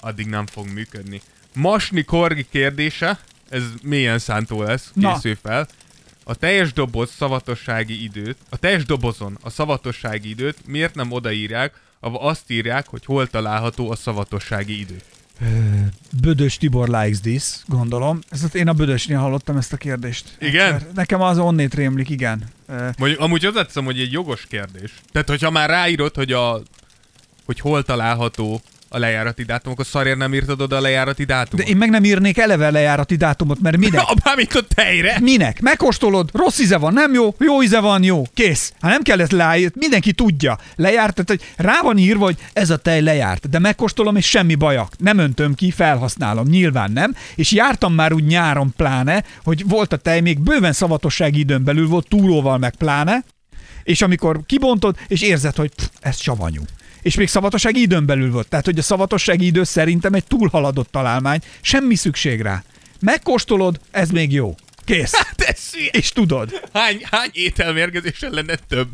[0.00, 1.20] addig nem fog működni.
[1.54, 3.18] Masni Korgi kérdése,
[3.48, 5.68] ez mélyen szántó lesz, készülj fel.
[6.24, 12.28] A teljes doboz szavatossági időt, a teljes dobozon a szavatossági időt miért nem odaírják, ahol
[12.28, 15.00] azt írják, hogy hol található a szavatossági idő.
[16.20, 18.18] Bödös Tibor likes this, gondolom.
[18.28, 20.36] Ezt én a Bödösnél hallottam ezt a kérdést.
[20.38, 20.74] Igen?
[20.74, 20.88] Egyszer.
[20.94, 22.44] Nekem az onnét rémlik, igen.
[22.98, 24.92] Mondjuk, amúgy hozzáteszem, hogy egy jogos kérdés.
[25.12, 26.62] Tehát, hogyha már ráírod, hogy a
[27.44, 28.60] hogy hol található
[28.94, 31.68] a lejárati dátum, akkor szarért nem írtad oda a lejárati De dátumot.
[31.68, 34.00] én meg nem írnék eleve lejárati dátumot, mert minek?
[34.14, 35.18] A bármint a tejre!
[35.20, 35.60] Minek?
[35.60, 38.72] Megkóstolod, rossz íze van, nem jó, jó íze van, jó, kész.
[38.80, 40.58] Hát nem kellett leírt, mindenki tudja.
[40.76, 44.54] Lejárt, tehát hogy rá van írva, hogy ez a tej lejárt, de megkóstolom, és semmi
[44.54, 44.92] bajak.
[44.98, 47.14] Nem öntöm ki, felhasználom, nyilván nem.
[47.34, 51.88] És jártam már úgy nyáron pláne, hogy volt a tej, még bőven szavatossági időn belül
[51.88, 53.24] volt, túróval meg pláne,
[53.82, 56.62] és amikor kibontod, és érzed, hogy pff, ez savanyú.
[57.04, 58.48] És még szavatossági időn belül volt.
[58.48, 62.62] Tehát, hogy a szavatossági idő szerintem egy túlhaladott találmány, semmi szükség rá.
[63.00, 64.54] Megkóstolod, ez még jó.
[64.84, 65.12] Kész.
[65.36, 65.70] De ez.
[65.90, 68.88] És tudod, hány, hány ételmérgezésen lenne több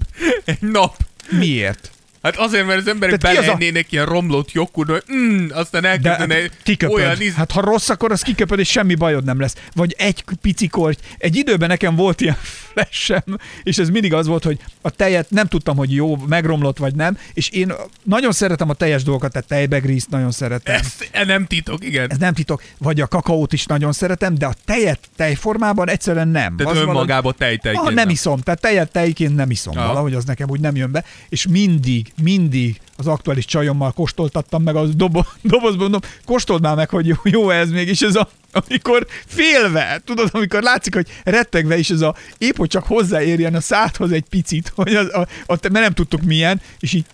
[0.44, 0.96] egy nap?
[1.28, 1.90] miért?
[2.22, 3.56] Hát azért, mert az emberek az a-
[3.88, 6.94] ilyen romlott joghurt, hogy mm, aztán De elkezdene hát kiköpöd.
[6.94, 7.34] olyan íz...
[7.34, 9.54] Hát ha rossz, akkor az kiköpöd, és semmi bajod nem lesz.
[9.74, 10.98] Vagy egy pici korty.
[11.18, 12.36] Egy időben nekem volt ilyen
[12.72, 13.22] flashem,
[13.62, 17.18] és ez mindig az volt, hogy a tejet nem tudtam, hogy jó, megromlott vagy nem,
[17.32, 20.74] és én nagyon szeretem a teljes dolgokat, tehát tejbegrízt nagyon szeretem.
[20.74, 22.10] Ez e nem titok, igen.
[22.10, 26.56] Ez nem titok, vagy a kakaót is nagyon szeretem, de a tejet tejformában egyszerűen nem.
[26.56, 27.86] Tehát Az valahogy- önmagába tejtejként.
[27.86, 29.76] Ah, nem iszom, tehát tejet tejként nem iszom.
[29.78, 29.86] Aha.
[29.86, 31.04] Valahogy az nekem úgy nem jön be.
[31.28, 36.88] És mindig, mindig az aktuális csajommal kóstoltattam meg a dobo- dobozból, mondom, kóstold már meg,
[36.88, 41.90] hogy jó, ez még, és ez a, amikor félve, tudod, amikor látszik, hogy rettegve is
[41.90, 45.72] ez a, épp hogy csak hozzáérjen a szádhoz egy picit, hogy az, a, a, mert
[45.72, 47.04] nem tudtuk milyen, és így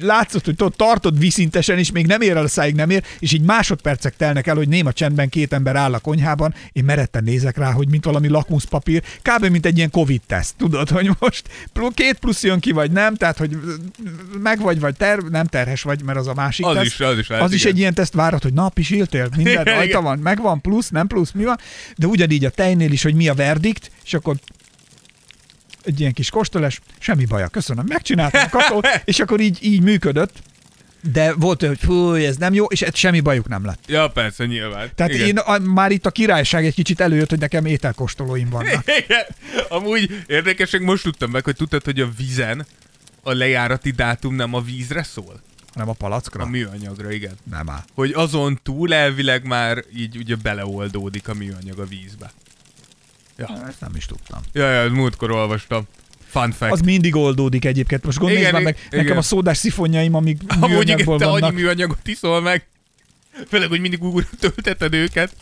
[0.00, 3.42] látszott, hogy tartod viszintesen, és még nem ér el a száig, nem ér, és így
[3.42, 7.70] másodpercek telnek el, hogy néma csendben két ember áll a konyhában, én meretten nézek rá,
[7.70, 9.46] hogy mint valami lakmuszpapír, kb.
[9.46, 11.48] mint egy ilyen Covid-teszt, tudod, hogy most
[11.94, 13.58] két plusz jön ki, vagy nem, tehát, hogy
[14.42, 16.86] meg vagy, vagy ter, nem terhes vagy, mert az a másik Az teszt.
[16.86, 19.74] is, az is lehet, az is egy ilyen teszt várhat, hogy na, pisiltél, minden Igen,
[19.74, 21.58] rajta van, megvan, plusz, nem plusz, mi van,
[21.96, 24.36] de ugyanígy a tejnél is, hogy mi a verdikt, és akkor
[25.84, 30.42] egy ilyen kis kóstolás, semmi baja, köszönöm, megcsináltam a kakaót, és akkor így, így működött,
[31.12, 33.84] de volt olyan, hogy fú, ez nem jó, és ez semmi bajuk nem lett.
[33.86, 34.90] Ja, persze, nyilván.
[34.94, 35.26] Tehát Igen.
[35.26, 38.84] én a, már itt a királyság egy kicsit előjött, hogy nekem ételkóstolóim vannak.
[39.04, 39.24] Igen.
[39.68, 42.66] Amúgy érdekesek, most tudtam meg, hogy tudtad, hogy a vízen
[43.22, 45.40] a lejárati dátum nem a vízre szól?
[45.72, 46.42] Nem a palackra?
[46.42, 47.34] A műanyagra, igen.
[47.50, 47.84] Nem áll.
[47.94, 52.32] Hogy azon túl elvileg már így ugye beleoldódik a műanyag a vízbe.
[53.48, 54.40] Ja, Ezt nem is tudtam.
[54.52, 55.82] ja, ja múltkor olvastam.
[56.26, 56.72] Fun fact.
[56.72, 58.04] Az mindig oldódik egyébként.
[58.04, 59.00] Most gondolj már meg, igen.
[59.04, 62.66] nekem a szódás szifonjaim, amik Amúgy igen, te annyi műanyagot iszol meg.
[63.48, 65.34] Főleg, hogy mindig újra tölteted őket.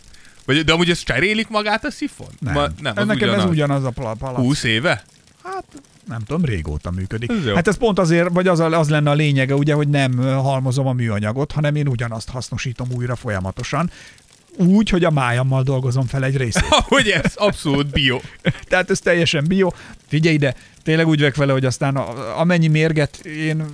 [0.45, 2.27] Vagy, de amúgy ezt cserélik magát a szifon?
[2.39, 3.43] Nem, Ma, nem az nekem ugyanaz.
[3.43, 4.37] ez ugyanaz a pala- palack.
[4.39, 5.03] 20 éve?
[5.43, 5.63] Hát
[6.07, 7.31] nem tudom, régóta működik.
[7.31, 7.55] Ez jó.
[7.55, 10.87] Hát ez pont azért, vagy az, a- az lenne a lényege, ugye, hogy nem halmozom
[10.87, 13.91] a műanyagot, hanem én ugyanazt hasznosítom újra folyamatosan.
[14.57, 16.63] Úgy, hogy a májammal dolgozom fel egy részét.
[16.93, 18.19] Hogy ez abszolút bio.
[18.67, 19.71] Tehát ez teljesen bio.
[20.07, 23.65] Figyelj ide, tényleg úgy vek vele, hogy aztán a, amennyi mérget én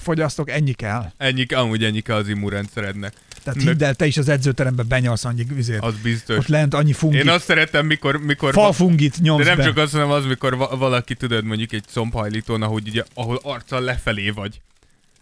[0.00, 1.12] fogyasztok, ennyi kell.
[1.16, 3.12] Ennyi, amúgy ennyi kell az immunrendszerednek.
[3.44, 5.78] Tehát hidd el, te is az edzőterembe benyalsz annyi vizét.
[5.80, 6.36] Az biztos.
[6.36, 8.16] Ott lent annyi fungit, Én azt szeretem, mikor...
[8.20, 9.64] mikor falfungit nyomsz de nem be.
[9.64, 13.80] csak azt mondom, az, mikor va- valaki, tudod, mondjuk egy combhajlítón, ahogy ugye, ahol arccal
[13.80, 14.60] lefelé vagy.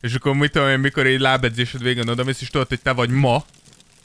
[0.00, 3.10] És akkor mit tudom én, mikor egy lábedzésed végén odamész, és tudod, hogy te vagy
[3.10, 3.44] ma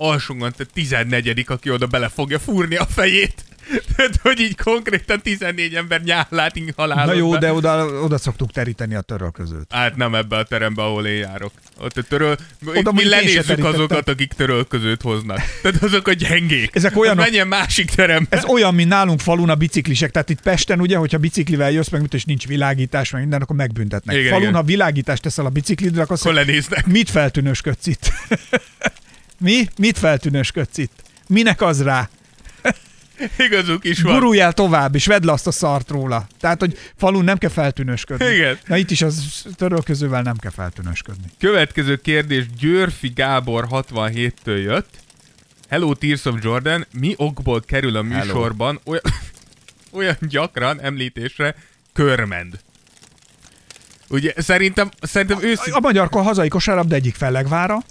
[0.03, 3.43] alsóngan, tehát 14 aki oda bele fogja fúrni a fejét.
[3.95, 8.95] Tehát, hogy így konkrétan 14 ember nyálát inhalálod Na jó, de oda, oda szoktuk teríteni
[8.95, 9.65] a törölközőt.
[9.69, 11.51] Hát nem ebbe a terembe, ahol én járok.
[11.77, 12.37] Ott a töröl...
[12.65, 15.39] Oda mi lenézzük azokat, akik törölközőt hoznak.
[15.61, 16.75] Tehát azok a gyengék.
[16.75, 18.37] Ezek olyanok- Menjen másik terembe.
[18.37, 20.11] Ez olyan, mint nálunk falun a biciklisek.
[20.11, 23.55] Tehát itt Pesten, ugye, hogyha biciklivel jössz, meg mit, és nincs világítás, meg minden, akkor
[23.55, 24.15] megbüntetnek.
[24.15, 24.55] Igen, falun, igen.
[24.55, 26.85] ha világítást teszel a biciklidre, akkor, Akkor lenéznek.
[26.85, 28.11] mit feltűnősködsz itt?
[29.43, 29.67] Mi?
[29.77, 31.01] Mit feltűnősködsz itt?
[31.27, 32.09] Minek az rá?
[33.37, 34.13] Igazuk is van.
[34.13, 36.27] Guruljál tovább, és vedd le azt a szart róla.
[36.39, 38.25] Tehát, hogy falun nem kell feltűnősködni.
[38.25, 38.57] Igen.
[38.65, 41.25] Na itt is az törölközővel nem kell feltűnősködni.
[41.39, 44.89] Következő kérdés Györfi Gábor 67-től jött.
[45.69, 49.03] Hello Tears of Jordan, mi okból kerül a műsorban olyan,
[49.97, 51.55] olyan gyakran említésre
[51.93, 52.59] körmend?
[54.09, 55.73] Ugye szerintem, szerintem őszintén...
[55.73, 57.83] A magyar hazai kosárlabda egyik fellegvára.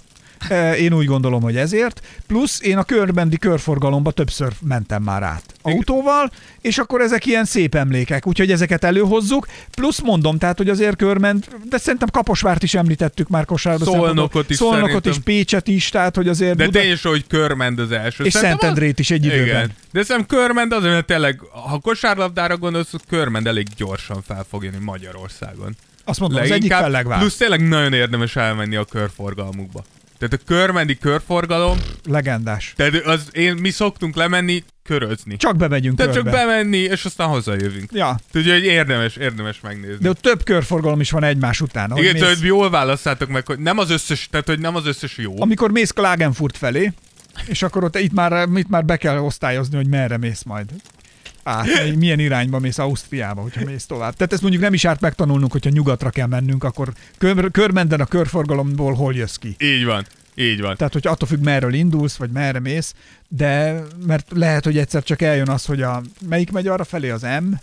[0.49, 2.01] E, Én úgy gondolom, hogy ezért.
[2.27, 6.31] Plusz én a körbendi körforgalomba többször mentem már át autóval,
[6.61, 9.47] és akkor ezek ilyen szép emlékek, úgyhogy ezeket előhozzuk.
[9.75, 13.91] Plusz mondom, tehát, hogy azért körment, de szerintem Kaposvárt is említettük már kosárlabda.
[13.91, 15.19] Szolnokot is Szolnokot is.
[15.23, 16.79] Pécset is, tehát, hogy azért De Buda...
[16.79, 18.23] tényleg, hogy körmend az első.
[18.23, 19.45] és Szerintem Szentendrét is egy időben.
[19.45, 19.71] Igen.
[19.91, 21.39] De szerintem körmend azért, mert tényleg,
[21.69, 25.75] ha kosárlabdára gondolsz, hogy körmend elég gyorsan fel fog jönni Magyarországon.
[26.05, 27.19] Azt mondom, az egyik Leginkább, fellegvár.
[27.19, 29.83] Plusz tényleg nagyon érdemes elmenni a körforgalmukba.
[30.29, 32.73] Tehát a körmendi körforgalom, Legendás.
[32.77, 35.37] tehát az, én, mi szoktunk lemenni, körözni.
[35.37, 36.31] Csak bemegyünk Tehát körbe.
[36.31, 37.89] csak bemenni, és aztán hazajövünk.
[37.93, 39.97] Ja, Tudja, hogy érdemes, érdemes megnézni.
[40.01, 41.89] de ott több körforgalom is van egymás után.
[41.89, 44.75] ahogy Igen, mész- tehát, hogy jól válasszátok meg, hogy nem az összes, tehát hogy nem
[44.75, 45.41] az összes jó.
[45.41, 46.93] amikor mész Klagenfurt felé,
[47.45, 50.65] és akkor ott itt már, itt már be kell osztályozni, hogy merre mész majd.
[51.43, 54.15] Át, milyen irányba mész Ausztriába, hogyha mész tovább.
[54.15, 58.05] Tehát ezt mondjuk nem is árt megtanulnunk, hogyha nyugatra kell mennünk, akkor kör, körmenden a
[58.05, 59.55] körforgalomból hol jössz ki.
[59.59, 60.75] Így van, így van.
[60.75, 62.93] Tehát, hogy attól függ, merről indulsz, vagy merre mész,
[63.27, 67.21] de mert lehet, hogy egyszer csak eljön az, hogy a melyik megy arra felé, az
[67.21, 67.53] M,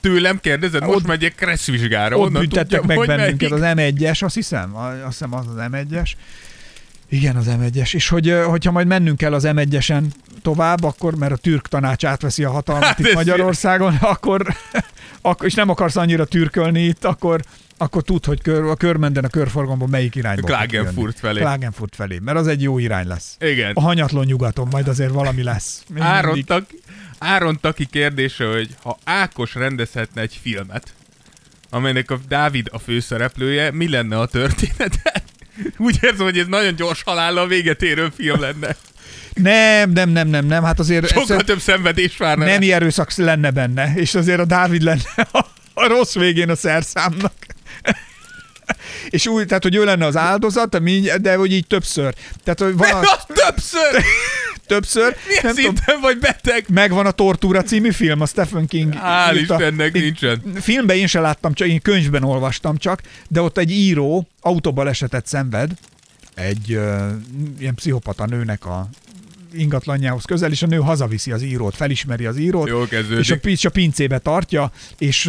[0.00, 3.64] Tőlem kérdezed, most Ott- megyek kresszvizsgára, ott onnan büntettek meg bennünket, melyik.
[3.64, 6.10] az M1-es, azt hiszem, azt hiszem az az M1-es.
[7.12, 7.94] Igen, az M1-es.
[7.94, 10.02] És hogy, hogyha majd mennünk kell az M1-esen
[10.42, 14.46] tovább, akkor, mert a türk tanács átveszi a hatalmat Hát itt Magyarországon, akkor,
[15.20, 17.40] akkor, és nem akarsz annyira türkölni itt, akkor,
[17.76, 21.40] akkor tud, hogy kör, a körmenden a körforgalomban melyik irányba Klagenfurt felé.
[21.40, 23.36] Klagenfurt felé, mert az egy jó irány lesz.
[23.40, 23.72] Igen.
[23.74, 25.82] A hanyatló nyugaton majd azért valami lesz.
[25.88, 26.44] Még Áron, mindig.
[26.44, 26.64] tak,
[27.18, 30.94] Áron Taki kérdése, hogy ha Ákos rendezhetne egy filmet,
[31.70, 35.22] amelynek a Dávid a főszereplője, mi lenne a története?
[35.78, 38.76] Úgy érzem, hogy ez nagyon gyors halállal véget érő film lenne.
[39.34, 41.08] Nem, nem, nem, nem, nem, hát azért...
[41.08, 42.44] Sokkal ezt- több szenvedés várna.
[42.44, 42.50] rá.
[42.50, 45.38] nemi erőszak lenne benne, és azért a Dávid lenne a,
[45.74, 47.32] a rossz végén a szerszámnak.
[49.10, 50.82] És úgy, tehát, hogy ő lenne az áldozat,
[51.20, 52.14] de hogy így többször.
[52.44, 54.02] Tehát, hogy van a, többször!
[54.66, 56.64] többször, Milyen nem tudom, vagy beteg?
[56.68, 58.94] megvan a Tortúra című film, a Stephen King.
[58.96, 59.38] Hál'.
[59.40, 60.42] Istennek nincsen.
[60.60, 65.70] Filmben én se láttam, csak én könyvben olvastam csak, de ott egy író autóbalesetet szenved,
[66.34, 67.10] egy uh,
[67.58, 68.88] ilyen pszichopata nőnek a
[69.54, 72.88] ingatlanjához közel, és a nő hazaviszi az írót, felismeri az írót, Jól
[73.18, 75.24] és a, és a pincébe tartja, és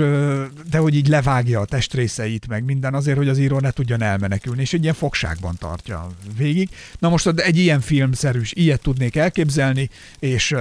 [0.70, 4.62] de hogy így levágja a testrészeit, meg minden azért, hogy az író ne tudjon elmenekülni,
[4.62, 6.08] és egy ilyen fogságban tartja
[6.38, 6.70] végig.
[7.00, 10.56] Na most egy ilyen filmszerűs, ilyet tudnék elképzelni, és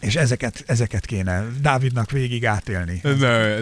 [0.00, 3.00] és ezeket, ezeket kéne Dávidnak végig átélni.
[3.02, 3.18] Ez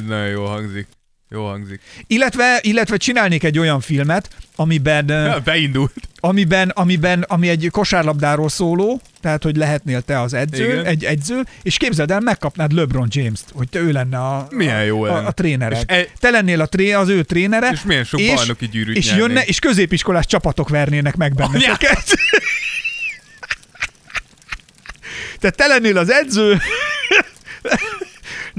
[0.07, 0.86] nagyon, jó hangzik.
[1.30, 1.80] Jó hangzik.
[2.07, 6.07] Illetve, illetve csinálnék egy olyan filmet, amiben, Ja, beindult.
[6.20, 10.84] Amiben, amiben, ami egy kosárlabdáról szóló, tehát, hogy lehetnél te az edző, Igen.
[10.84, 15.02] egy edző, és képzeld el, megkapnád LeBron James-t, hogy te ő lenne a, Milyen jó
[15.02, 15.26] a, lenne.
[15.26, 15.76] a trénere.
[15.76, 17.68] És e- te lennél a tré, az ő trénere.
[17.72, 19.28] És milyen sok bajnoki gyűrűt És nyernénk.
[19.28, 22.14] jönne, és középiskolás csapatok vernének meg benneteket.
[25.38, 26.56] Tehát te lennél az edző,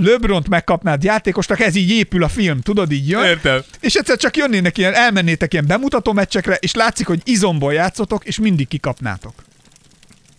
[0.04, 3.24] Lebront megkapnád játékosnak, ez így épül a film, tudod, így jön.
[3.26, 3.62] Értem.
[3.80, 8.40] És egyszer csak jönnének ilyen, elmennétek ilyen bemutató meccsekre, és látszik, hogy izomból játszotok, és
[8.40, 9.34] mindig kikapnátok.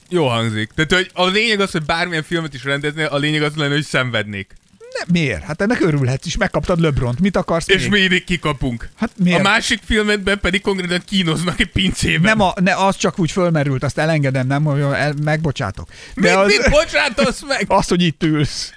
[0.08, 0.70] Jó hangzik.
[0.74, 3.84] Tehát, hogy a lényeg az, hogy bármilyen filmet is rendeznél, a lényeg az lenne, hogy
[3.84, 4.58] szenvednék.
[4.78, 5.42] Ne, miért?
[5.42, 7.90] Hát ennek örülhetsz is, megkaptad Lebront, mit akarsz És még?
[7.90, 8.88] mi mindig kikapunk.
[8.96, 9.38] Hát miért?
[9.38, 12.20] A másik filmetben pedig konkrétan kínoznak egy pincében.
[12.20, 15.88] Nem, a, ne, az csak úgy fölmerült, azt elengedem, nem, hogy el, megbocsátok.
[16.14, 17.64] mit, az, mit bocsátasz meg?
[17.78, 18.72] azt, hogy itt ülsz.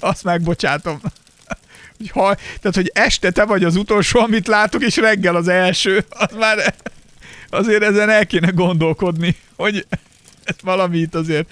[0.00, 1.00] Azt megbocsátom.
[1.96, 6.04] Hogy ha, tehát, hogy este te vagy az utolsó, amit látok, és reggel az első,
[6.08, 6.74] az már
[7.50, 9.86] azért ezen el kéne gondolkodni, hogy
[10.44, 11.50] ez valami itt azért.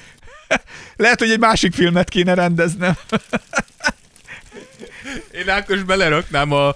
[0.97, 2.97] Lehet, hogy egy másik filmet kéne rendeznem.
[5.31, 6.75] Én Ákos beleraknám a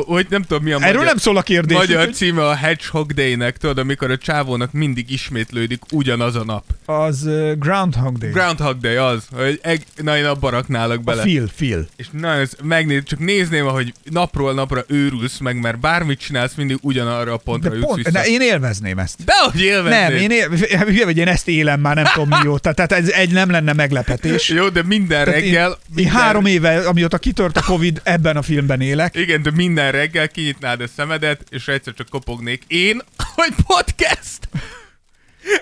[0.00, 1.76] Hogy nem tudom mi a Erről magyar, nem szól a kérdés.
[1.76, 6.64] magyar úgyhogy címe a Hedgehog Day-nek, tudod, amikor a csávónak mindig ismétlődik ugyanaz a nap.
[6.84, 8.30] Az uh, Groundhog Day.
[8.30, 11.22] Groundhog Day az, hogy eg, na én abba raknálak a bele.
[11.22, 11.88] Phil, Phil.
[11.96, 16.76] És na, ez, megnéz, csak nézném, ahogy napról napra őrülsz meg, mert bármit csinálsz, mindig
[16.80, 18.10] ugyanarra a De pontra jutsz pont, vissza.
[18.10, 19.24] de én élvezném ezt.
[19.24, 20.00] Dehogy élveznéd.
[20.00, 23.50] Nem, én, él, vagy, én ezt élem már nem tudom mióta, tehát ez egy nem
[23.50, 24.48] lenne meglepetés.
[24.48, 25.68] Jó, de minden Tehát reggel...
[25.68, 29.16] én, én minden, három éve, amióta kitört a Covid, ebben a filmben élek.
[29.16, 32.62] Igen, de minden reggel kinyitnád a szemedet, és egyszer csak kopognék.
[32.66, 33.02] Én,
[33.34, 34.48] hogy podcast!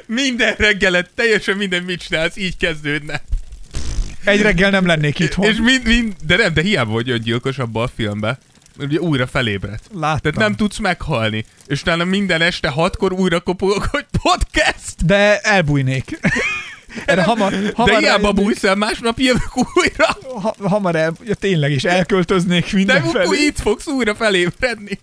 [0.07, 3.23] Minden reggelet, teljesen minden mit csinálsz, így kezdődne.
[4.25, 5.45] Egy reggel nem lennék itthon.
[5.45, 8.39] És mind, mind, de nem, de hiába vagy öngyilkos abban a filmben.
[8.79, 9.83] Ugye újra felébredt.
[9.93, 10.33] Láttam.
[10.33, 11.45] Tehát nem tudsz meghalni.
[11.67, 15.05] És utána minden este hatkor újra kopogok, hogy podcast!
[15.05, 16.19] De elbújnék.
[17.07, 20.17] Erre hamar, hamar de hiába bújsz el, másnap jövök újra.
[20.41, 23.25] ha, hamar el, ja, tényleg is elköltöznék De mindenfelé.
[23.25, 24.99] akkor itt fogsz újra felébredni.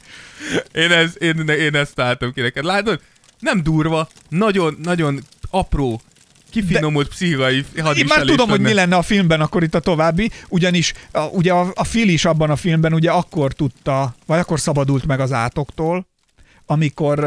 [0.73, 2.63] Én, ez, én, én ezt találtam ki neked.
[2.63, 2.99] Látod?
[3.39, 6.01] Nem durva, nagyon, nagyon apró,
[6.49, 10.31] kifinomult pszichai Én hadviselés már tudom, hogy mi lenne a filmben akkor itt a további,
[10.49, 14.59] ugyanis a, ugye a, a Phil is abban a filmben ugye akkor tudta, vagy akkor
[14.59, 16.07] szabadult meg az átoktól,
[16.70, 17.20] amikor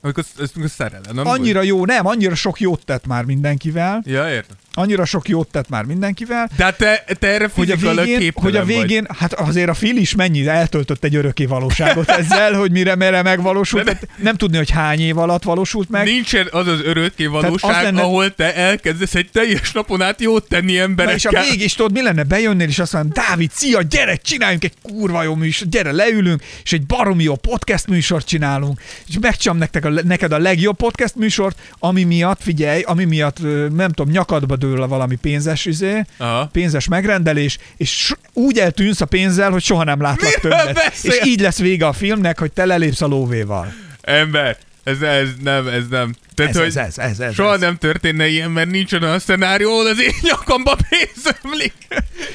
[0.00, 0.24] Amikor,
[0.54, 4.12] amikor szerelem, annyira jó, nem, annyira sok jót tett már mindenkivel, Vagy?
[4.12, 4.56] Ja, értem.
[4.74, 8.56] Annyira sok jót tett már mindenkivel, De hát te, te erre hogy a végén, hogy
[8.56, 8.66] a vagy.
[8.76, 13.22] végén hát azért a Phil is mennyi eltöltött egy örökké valóságot ezzel, hogy mire mere
[13.22, 13.84] megvalósult.
[13.84, 16.04] De- Tehát nem tudni, hogy hány év alatt valósult meg.
[16.04, 20.48] Nincsen az az örökké valóság, az lenne- ahol te elkezdesz egy teljes napon át jót
[20.48, 21.34] tenni Na és emberekkel.
[21.34, 24.72] a végig is tudod, mi lenne, bejönnél, és azt mondom, Dávid, szia, gyere, csináljunk egy
[24.82, 29.84] kurva jó műsor, gyere, leülünk, és egy baromi jó podcast műsort csinálunk, és megcsinálom nektek
[29.84, 33.38] a, neked a legjobb podcast műsort, ami miatt, figyelj, ami miatt,
[33.74, 36.46] nem tudom, nyakadba dől a valami pénzes izé, Aha.
[36.52, 40.74] pénzes megrendelés, és úgy eltűnsz a pénzzel, hogy soha nem látlak Miről többet.
[40.74, 41.10] beszél?
[41.10, 43.72] És így lesz vége a filmnek, hogy te lelépsz a lóvéval.
[44.00, 46.14] Ember, ez, ez nem, ez nem.
[46.34, 47.60] Tehát, Ez, hogy ez, ez, ez, ez, soha ez.
[47.60, 51.72] nem történne ilyen, mert nincs olyan szenárió, ahol az én nyakamba pénz ömlik.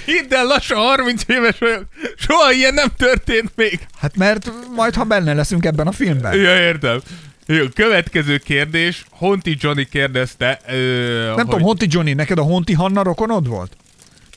[0.05, 1.85] Hidd el, lassan 30 éves vagyok.
[2.17, 3.79] Soha ilyen nem történt még.
[3.99, 6.35] Hát mert majd, ha benne leszünk ebben a filmben.
[6.37, 6.99] Ja, értem.
[7.73, 9.05] Következő kérdés.
[9.09, 13.77] Honti Johnny kérdezte, ö, Nem hogy tudom, Honti Johnny, neked a Honti Hanna rokonod volt?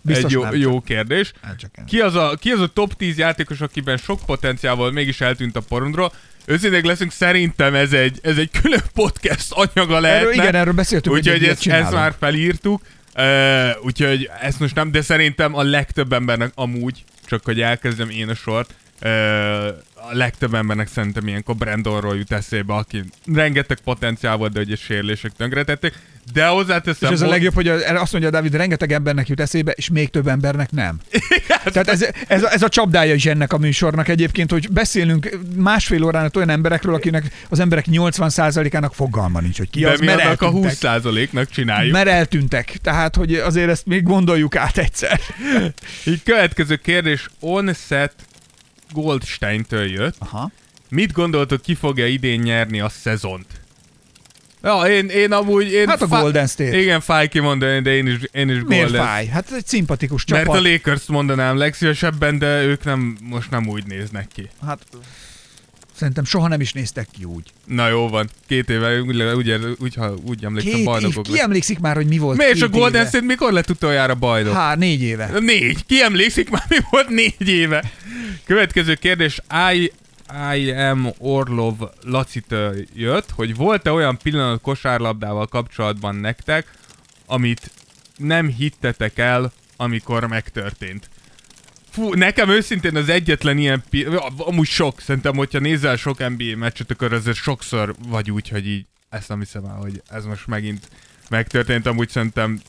[0.07, 0.57] egy jó, nem.
[0.57, 1.33] jó kérdés.
[1.43, 1.85] Hát nem.
[1.85, 5.57] Ki az, a, ki az a top 10 játékos, akiben sok potenciál volt, mégis eltűnt
[5.57, 6.13] a porondról?
[6.45, 10.29] Őszintén leszünk, szerintem ez egy, ez egy külön podcast anyaga lehetne.
[10.29, 12.83] Erről, igen, erről beszéltünk, Úgyhogy ezt, ezt már felírtuk.
[13.17, 18.29] Uh, úgyhogy ezt most nem, de szerintem a legtöbb embernek amúgy, csak hogy elkezdem én
[18.29, 19.11] a sort, uh,
[20.11, 25.33] a legtöbb embernek szerintem ilyenkor Brandonról jut eszébe, aki rengeteg potenciál volt, de a sérülések
[25.37, 25.95] tönkretették.
[26.33, 29.89] De És hozzáteszem, ez a legjobb, hogy azt mondja David, rengeteg embernek jut eszébe, és
[29.91, 30.99] még több embernek nem.
[31.73, 36.03] Tehát ez, ez, a, ez a csapdája is ennek a műsornak egyébként, hogy beszélünk másfél
[36.03, 40.21] órán olyan emberekről, akinek az emberek 80%-ának fogalma nincs, hogy ki de az, mi mert
[40.21, 40.77] annak a eltűntek.
[40.81, 41.93] 20%-nak csináljuk.
[41.93, 42.77] Mert eltűntek.
[42.83, 45.21] Tehát, hogy azért ezt még gondoljuk át egyszer.
[46.05, 48.15] Így következő kérdés Onset
[48.93, 50.17] Goldstein-től jött.
[50.19, 50.51] Aha.
[50.89, 53.47] Mit gondoltok, ki fogja idén nyerni a szezont?
[54.63, 55.73] Ja, én, én amúgy...
[55.73, 56.79] Én Hát a Golden State.
[56.81, 59.27] Igen, fáj kimondani, de én is, én is Miért Golden fáj?
[59.27, 60.61] Hát egy szimpatikus Mert csapat.
[60.61, 64.49] a Lakers mondanám legszívesebben, de ők nem, most nem úgy néznek ki.
[64.67, 64.79] Hát
[65.97, 67.53] szerintem soha nem is néztek ki úgy.
[67.65, 71.41] Na jó van, két éve, úgy, úgy, úgy, ha úgy emlékszem, Két év, bajnokok ki
[71.41, 73.07] emlékszik már, hogy mi volt Mi és két a Golden?
[73.07, 74.55] State mikor lett utoljára bajnok?
[74.55, 75.39] Há, négy éve.
[75.41, 75.87] Négy.
[75.87, 77.91] Ki emlékszik már, mi volt négy éve?
[78.45, 79.41] Következő kérdés.
[79.75, 79.93] I,
[80.57, 86.67] I am Orlov Lacitől jött, hogy volt-e olyan pillanat kosárlabdával kapcsolatban nektek,
[87.27, 87.71] amit
[88.17, 91.09] nem hittetek el, amikor megtörtént?
[91.93, 96.91] Fú, nekem őszintén az egyetlen ilyen, pi- amúgy sok, szerintem, hogyha nézel sok NBA meccset,
[96.91, 100.89] akkor azért sokszor vagy úgy, hogy így ezt nem hiszem el, hogy ez most megint
[101.29, 102.61] megtörtént, amúgy szerintem,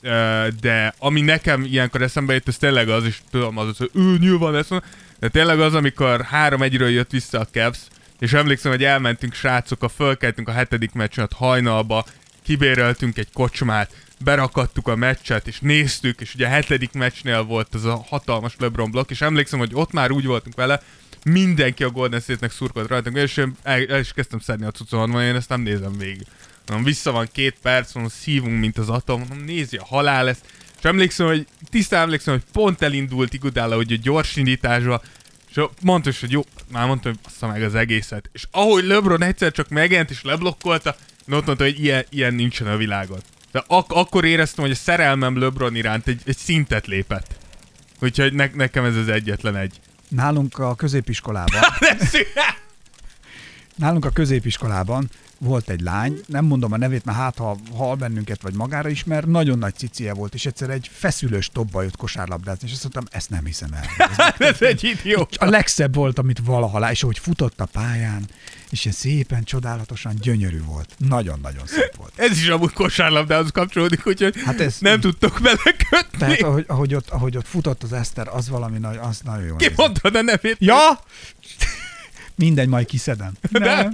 [0.61, 4.55] de ami nekem ilyenkor eszembe jött, ez tényleg az, és tudom az, hogy ő nyilván
[4.55, 7.79] ezt mondom, de tényleg az, amikor 3-1-ről jött vissza a Cavs,
[8.19, 12.05] és emlékszem, hogy elmentünk srácok, a fölkeltünk a hetedik meccsen, hajnalba,
[12.43, 17.85] kibéreltünk egy kocsmát, berakadtuk a meccset, és néztük, és ugye a hetedik meccsnél volt az
[17.85, 20.81] a hatalmas LeBron blokk, és emlékszem, hogy ott már úgy voltunk vele,
[21.23, 25.21] mindenki a Golden State-nek szurkolt rajtunk, és én el, el is kezdtem szedni a mondom,
[25.21, 26.25] én ezt nem nézem végig.
[26.67, 30.41] Mondom, vissza van két perc, mondom, szívunk, mint az atom, mondom, nézi, a halál lesz.
[30.77, 35.01] És emlékszem, hogy tisztán emlékszem, hogy pont elindult Iguodala, hogy a gyors indításba,
[35.49, 38.29] és mondta is, hogy jó, már mondta, hogy bassza meg az egészet.
[38.33, 40.95] És ahogy LeBron egyszer csak megjelent és leblokkolta,
[41.31, 43.19] ott mondta, hogy ilyen, ilyen nincsen a világon.
[43.53, 47.35] De ak- akkor éreztem, hogy a szerelmem LeBron iránt egy, egy szintet lépett.
[47.99, 49.79] Úgyhogy ne- nekem ez az egyetlen egy.
[50.07, 51.61] Nálunk a középiskolában,
[53.75, 55.09] nálunk a középiskolában
[55.43, 59.23] volt egy lány, nem mondom a nevét, mert hát ha hal bennünket, vagy magára ismer,
[59.23, 63.29] nagyon nagy cicie volt, és egyszer egy feszülős topba jött kosárlabdázni, és azt mondtam, ezt
[63.29, 63.83] nem hiszem el.
[64.37, 65.35] Ez Ez egy idiót.
[65.35, 68.25] a legszebb volt, amit valaha lá, és ahogy futott a pályán,
[68.69, 70.95] és ilyen szépen, csodálatosan gyönyörű volt.
[70.97, 72.13] Nagyon-nagyon szép volt.
[72.15, 76.17] Ez is amúgy kosárlabdához kapcsolódik, úgyhogy Hát ez- nem tudtok belekötni.
[76.17, 79.55] Tehát ahogy, ahogy, ott, ahogy ott futott az Eszter, az valami nagy, az nagyon jó.
[79.55, 79.77] Ki nézett.
[79.77, 80.55] mondtad a nevét?
[80.59, 80.99] Ja!
[82.35, 83.31] Mindegy, majd kiszedem.
[83.51, 83.89] Nem.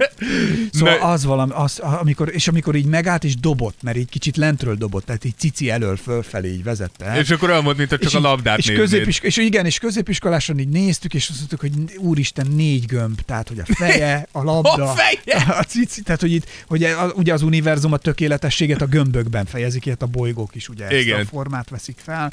[0.72, 1.04] Szóval Ne.
[1.04, 5.04] az valami, az, amikor, és amikor így megállt és dobott, mert így kicsit lentről dobott,
[5.04, 7.18] tehát így cici elől fölfelé így vezette.
[7.18, 10.58] És akkor olyan volt, mint csak és a labdát és, középisk- és igen, és középiskoláson
[10.58, 14.90] így néztük, és azt mondtuk, hogy úristen, négy gömb, tehát hogy a feje, a labda,
[14.90, 15.44] A feje!
[15.60, 19.86] a cici, tehát hogy itt, hogy a, ugye az univerzum a tökéletességet a gömbökben fejezik,
[19.86, 21.20] ilyet a bolygók is ugye ezt Igen.
[21.20, 22.32] a formát veszik fel,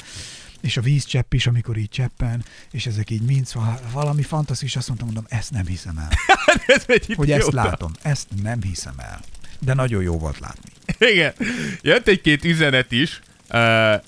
[0.60, 5.08] és a vízcsepp is, amikor így cseppen, és ezek így szóval valami fantasztikus, azt mondtam,
[5.08, 6.08] mondom, ezt nem hiszem el,
[6.76, 9.20] Ez egy hogy ezt látom, ezt nem hiszem el.
[9.58, 10.70] De nagyon jó volt látni.
[10.98, 11.32] Igen.
[11.80, 13.20] Jött egy-két üzenet is.
[13.50, 13.58] Uh,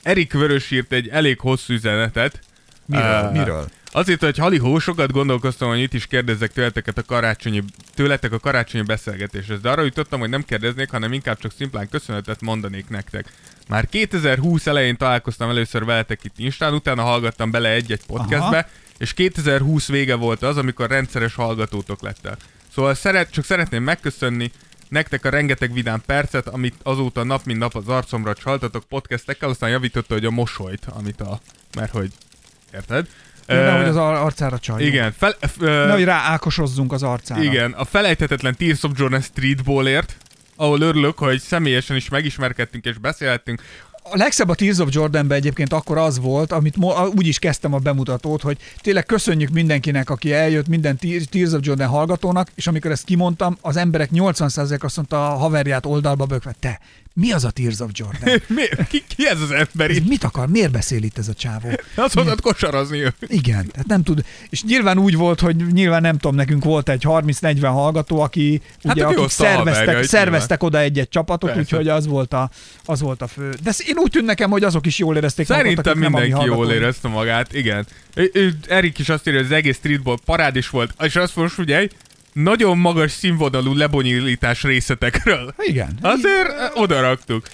[0.03, 2.41] Erik Vörös írt egy elég hosszú üzenetet.
[2.87, 3.27] Miről?
[3.27, 3.71] Uh, Miről?
[3.93, 7.63] Azért, hogy Halihó, sokat gondolkoztam, hogy itt is kérdezzek tőleteket a karácsonyi,
[7.95, 12.41] tőletek a karácsonyi beszélgetéshez, de arra jutottam, hogy nem kérdeznék, hanem inkább csak szimplán köszönetet
[12.41, 13.33] mondanék nektek.
[13.69, 18.69] Már 2020 elején találkoztam először veletek itt Instán, utána hallgattam bele egy-egy podcastbe, Aha.
[18.99, 22.37] és 2020 vége volt az, amikor rendszeres hallgatótok lettek.
[22.75, 24.51] Szóval szeret, csak szeretném megköszönni
[24.89, 29.71] nektek a rengeteg vidám percet, amit azóta nap mint nap az arcomra csaltatok podcastekkel, aztán
[29.71, 31.41] javította, hogy a mosolyt, amit a...
[31.77, 32.13] mert hogy...
[32.75, 33.09] Érted?
[33.51, 34.93] Uh, hogy az ar- arcára csaljunk.
[34.95, 37.43] igen, fel, ö, Na, hogy rá ákosozzunk az arcára.
[37.43, 40.17] igen, a felejthetetlen Tears of Jordan Streetballért,
[40.57, 43.63] ahol örülök, hogy személyesen is megismerkedtünk és beszélhettünk.
[44.03, 47.75] A legszebb a Tears of Jordanben egyébként akkor az volt, amit mo- úgy is kezdtem
[47.75, 52.67] a bemutatót, hogy tényleg köszönjük mindenkinek, aki eljött, minden Te- Tears of Jordan hallgatónak, és
[52.67, 56.81] amikor ezt kimondtam, az emberek 80% azt mondta a haverját oldalba bökve, te,
[57.21, 58.41] mi az a Tears of Jordan?
[58.57, 60.09] Mi, ki, ki ez az ember itt?
[60.09, 60.49] mit akar?
[60.49, 61.69] Miért beszél itt ez a csávó?
[61.95, 63.13] Azt mondod kosarazni ő.
[63.27, 64.25] Igen, tehát nem tud.
[64.51, 68.95] És nyilván úgy volt, hogy nyilván nem tudom, nekünk volt egy 30-40 hallgató, aki Hát
[68.95, 70.03] ugye, aki akik szerveztek, nyilván.
[70.05, 71.61] szerveztek oda egy-egy csapatot, Persze.
[71.77, 72.51] úgyhogy az volt, a,
[72.85, 73.55] az volt a fő.
[73.63, 76.47] De én úgy tűnt nekem, hogy azok is jól érezték magukat, Szerintem nem mi mindenki
[76.47, 76.83] jól hallgatóink.
[76.83, 77.87] érezte magát, igen.
[78.69, 81.89] Erik is azt írja, hogy az egész streetball parádés volt, és azt most figyelj,
[82.33, 85.55] nagyon magas színvonalú lebonyolítás részletekről.
[85.59, 85.99] Igen.
[86.01, 87.47] Azért oda raktuk.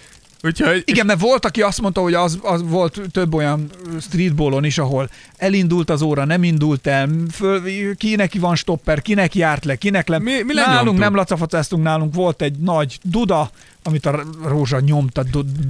[0.43, 3.71] Úgyhogy Igen, mert volt, aki azt mondta, hogy az, az volt több olyan
[4.01, 7.63] streetballon is, ahol elindult az óra, nem indult el, föl,
[7.97, 10.19] kinek van stopper, kinek járt le, kinek le.
[10.19, 10.99] Mi- mi nálunk lenyomtuk.
[10.99, 13.51] nem lacafacáztunk, nálunk volt egy nagy duda,
[13.83, 15.25] amit a Rózsa nyomta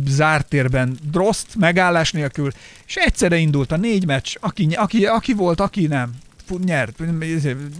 [0.08, 2.50] zárt térben, droszt, megállás nélkül,
[2.86, 6.10] és egyszerre indult a négy meccs, aki, aki, aki volt, aki nem.
[6.64, 6.98] Nyert,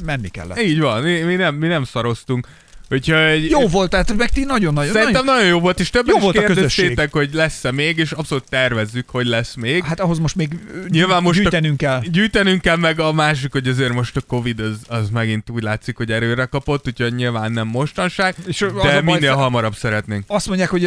[0.05, 0.63] menni kellett.
[0.63, 2.49] így van, mi, mi, nem, mi nem szaroztunk.
[2.91, 4.93] Úgyhogy Jó volt, tehát meg ti nagyon-nagyon.
[4.93, 7.99] Szerintem nagyon, nagyon jó volt, és többen Jó is volt a kérdeztétek, hogy lesz-e még,
[7.99, 9.85] és abszolút tervezzük, hogy lesz még.
[9.85, 10.59] hát ahhoz most még
[10.89, 12.01] Nyilván most gyűjtenünk kell.
[12.11, 15.97] Gyűjtenünk kell meg a másik, hogy azért most a Covid az, az megint úgy látszik,
[15.97, 20.25] hogy erőre kapott, úgyhogy nyilván nem mostanság, És de minél fe- hamarabb szeretnénk.
[20.27, 20.83] Azt mondják, hogy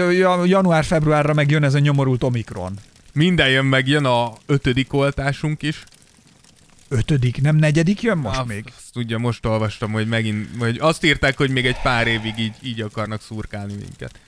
[0.45, 2.73] január-februárra megjön ez a nyomorult Omikron.
[3.13, 5.83] Minden jön meg, jön a ötödik oltásunk is.
[6.89, 8.63] Ötödik, nem negyedik jön most azt, még?
[8.77, 12.55] Azt ugye most olvastam, hogy megint, hogy azt írták, hogy még egy pár évig így,
[12.61, 14.19] így akarnak szurkálni minket.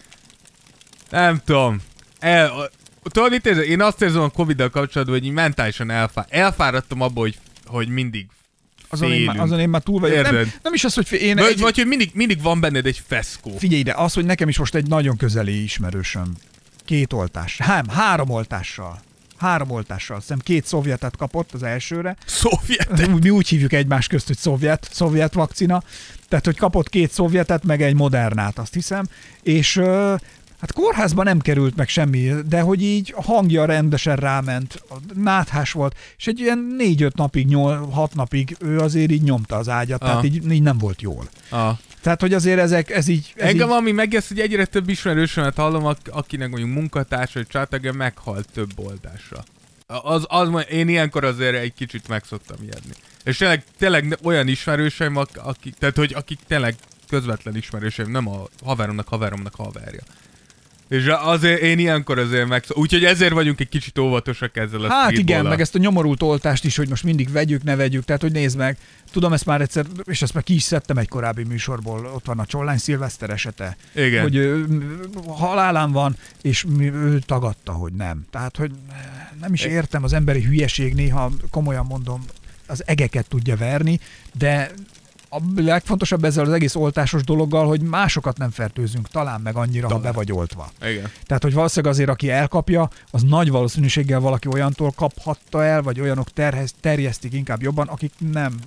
[1.10, 1.82] Nem tudom.
[2.20, 2.70] El,
[3.04, 3.64] tudod, mit érzem?
[3.64, 8.26] Én azt érzem a Covid-dal kapcsolatban, hogy így mentálisan elfá, elfáradtam abba, hogy, hogy mindig
[8.94, 10.32] Azon én, már, azon én már túl vagyok.
[10.32, 13.02] Nem, nem is az, hogy én Vagy, egy, vagy hogy mindig, mindig van benned egy
[13.08, 13.58] feszkó.
[13.58, 16.34] Figyelj ide, az, hogy nekem is most egy nagyon közeli ismerősöm
[16.86, 19.02] két oltás, hám, három oltással.
[19.42, 20.16] Három oltással.
[20.16, 22.16] Azt hiszem két szovjetet kapott az elsőre.
[22.26, 23.08] Szovjet.
[23.24, 25.84] Mi úgy hívjuk egymás közt, hogy szovjet, szovjet vakcina.
[26.30, 29.06] Tehát, hogy kapott két szovjetet, meg egy modernát, azt hiszem.
[29.44, 29.78] És
[30.60, 34.84] hát kórházba nem került meg semmi, de hogy így a hangja rendesen ráment,
[35.16, 39.70] náthás volt, és egy ilyen négy-öt napig, nyol, hat napig ő azért így nyomta az
[39.70, 40.26] ágyat, tehát Aha.
[40.26, 41.30] így, így nem volt jól.
[41.50, 41.78] Ah.
[42.02, 43.34] Tehát, hogy azért ezek, ez így...
[43.36, 47.48] Ez Engem így ami megesz, hogy egyre több ismerősömet hallom, ak- akinek mondjuk munkatársa vagy
[47.48, 49.44] családtagja meghalt több oltásra.
[49.88, 52.92] Az, az, én ilyenkor azért egy kicsit meg szoktam ijedni.
[53.24, 56.76] És tényleg, tényleg olyan ismerőseim, ak- akik, tehát hogy akik tényleg
[57.10, 60.02] közvetlen ismerőseim, nem a haveromnak haveromnak haverja.
[60.92, 62.64] És azért én ilyenkor azért meg...
[62.70, 66.66] Úgyhogy ezért vagyunk egy kicsit óvatosak ezzel a Hát igen, meg ezt a nyomorult oltást
[66.66, 68.78] is, hogy most mindig vegyük, ne vegyük, tehát hogy nézd meg,
[69.12, 72.40] tudom ezt már egyszer, és ezt már ki is szedtem egy korábbi műsorból, ott van
[72.40, 74.22] a Csollány Szilveszter esete, Igen.
[74.22, 74.66] hogy ő,
[75.28, 78.26] halálán van, és ő tagadta, hogy nem.
[78.30, 78.72] Tehát, hogy
[79.40, 82.26] nem is értem az emberi hülyeség néha, komolyan mondom,
[82.68, 84.00] az egeket tudja verni,
[84.34, 84.72] de
[85.34, 90.00] a legfontosabb ezzel az egész oltásos dologgal, hogy másokat nem fertőzünk, talán meg annyira, ha
[90.00, 90.72] be vagy oltva.
[90.82, 91.12] Igen.
[91.24, 96.30] Tehát, hogy valószínűleg azért, aki elkapja, az nagy valószínűséggel valaki olyantól kaphatta el, vagy olyanok
[96.32, 98.60] terhez, terjesztik inkább jobban, akik nem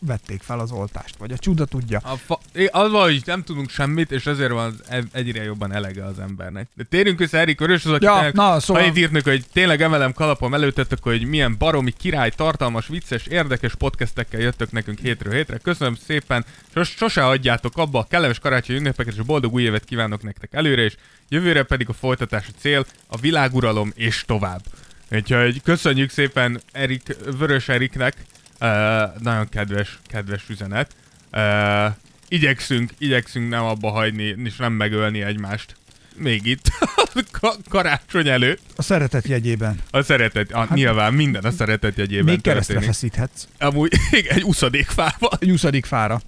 [0.00, 1.98] vették fel az oltást, vagy a csuda tudja.
[2.02, 5.72] A fa- é, az van, hogy nem tudunk semmit, és ezért van e- egyre jobban
[5.72, 6.68] elege az embernek.
[6.74, 9.82] De térjünk vissza Erik Körös, az, aki Ja, na, szóval- ha itt írnak, hogy tényleg
[9.82, 15.58] emelem kalapom előttek, hogy milyen baromi király, tartalmas, vicces, érdekes podcastekkel jöttök nekünk hétről hétre.
[15.58, 16.44] Köszönöm szépen,
[16.74, 20.96] Sos, sose hagyjátok abba, kellemes karácsonyi ünnepeket és boldog új évet kívánok nektek előre, és
[21.28, 24.62] jövőre pedig a folytatási cél, a világuralom és tovább.
[25.10, 28.14] Úgyhogy köszönjük szépen Erik, Vörös Eriknek,
[28.60, 30.94] Uh, nagyon kedves, kedves üzenet.
[31.32, 31.94] Uh,
[32.28, 35.76] igyekszünk, igyekszünk nem abba hagyni, és nem megölni egymást.
[36.14, 36.70] Még itt,
[37.40, 38.60] Ka- karácsony előtt.
[38.76, 39.80] A szeretet jegyében.
[39.90, 42.94] A szeretet, a, hát, nyilván minden a szeretet jegyében Még keresztre történik.
[42.94, 43.46] feszíthetsz.
[43.58, 43.92] Amúgy
[44.28, 45.38] egy uszadékfával.
[45.40, 45.64] Egy 20.
[45.82, 46.20] fára.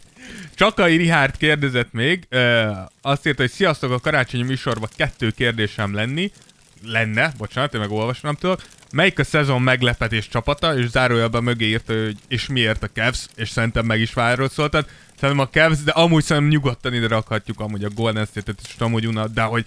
[0.55, 6.33] Csakai Rihárd kérdezett még, uh, azt írta, hogy sziasztok, a karácsonyi műsorban kettő kérdésem lenni,
[6.85, 8.63] lenne, bocsánat, én meg olvasni nem tudok.
[8.93, 13.48] Melyik a szezon meglepetés csapata, és zárójelben mögé írta, hogy és miért a Cavs, és
[13.48, 14.86] szerintem meg is válaszoltad.
[15.20, 19.06] Szerintem a Cavs, de amúgy szerintem nyugodtan ide rakhatjuk amúgy a Golden State-et, és amúgy
[19.06, 19.66] unat, de hogy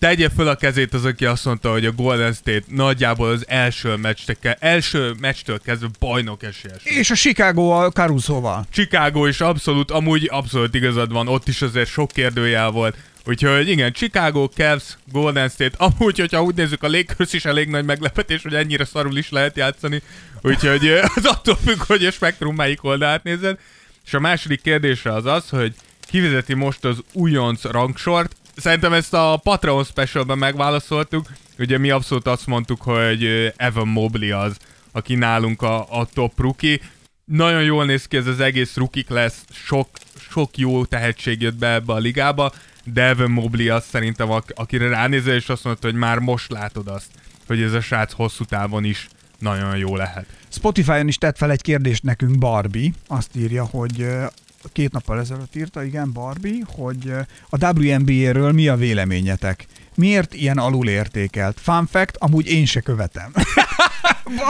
[0.00, 3.96] tegye föl a kezét az, aki azt mondta, hogy a Golden State nagyjából az első
[3.96, 6.82] meccstől, első meccstől kezdve bajnok esélyes.
[6.84, 8.66] És a Chicago a Caruso-val.
[8.70, 12.96] Chicago is abszolút, amúgy abszolút igazad van, ott is azért sok kérdőjel volt.
[13.24, 17.84] Úgyhogy igen, Chicago, Cavs, Golden State, amúgy, hogyha úgy nézzük, a Lakers is elég nagy
[17.84, 20.02] meglepetés, hogy ennyire szarul is lehet játszani.
[20.42, 23.58] Úgyhogy az attól függ, hogy a spektrum melyik oldalát nézed.
[24.06, 28.36] És a második kérdése az az, hogy kivezeti most az újonc rangsort.
[28.56, 31.26] Szerintem ezt a Patreon specialben megválaszoltuk.
[31.58, 34.56] Ugye mi abszolút azt mondtuk, hogy Evan Mobley az,
[34.92, 36.78] aki nálunk a, a top rookie.
[37.24, 39.88] Nagyon jól néz ki ez az egész rukik lesz, sok,
[40.30, 42.52] sok jó tehetség jött be ebbe a ligába,
[42.84, 46.88] de Evan Mobley az szerintem, ak- akire ránézel, és azt mondta, hogy már most látod
[46.88, 47.08] azt,
[47.46, 49.08] hogy ez a srác hosszú távon is
[49.38, 50.26] nagyon jó lehet.
[50.48, 52.90] Spotify-on is tett fel egy kérdést nekünk Barbie.
[53.06, 54.06] Azt írja, hogy
[54.72, 57.12] két nappal ezelőtt írta, igen, Barbie, hogy
[57.48, 59.66] a WNBA-ről mi a véleményetek?
[59.94, 61.60] Miért ilyen alulértékelt?
[61.60, 63.32] Fun fact, amúgy én se követem.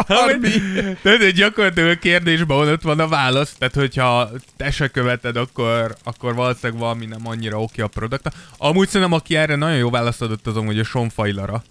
[0.09, 0.99] Barbie!
[1.03, 6.35] De gyakorlatilag a kérdésben ott van a válasz, tehát hogyha te se követed, akkor, akkor
[6.35, 8.31] valószínűleg valami nem annyira oké a produkta.
[8.57, 11.62] Amúgy szerintem, aki erre nagyon jó választ adott, az amúgy a Sean Fajlara.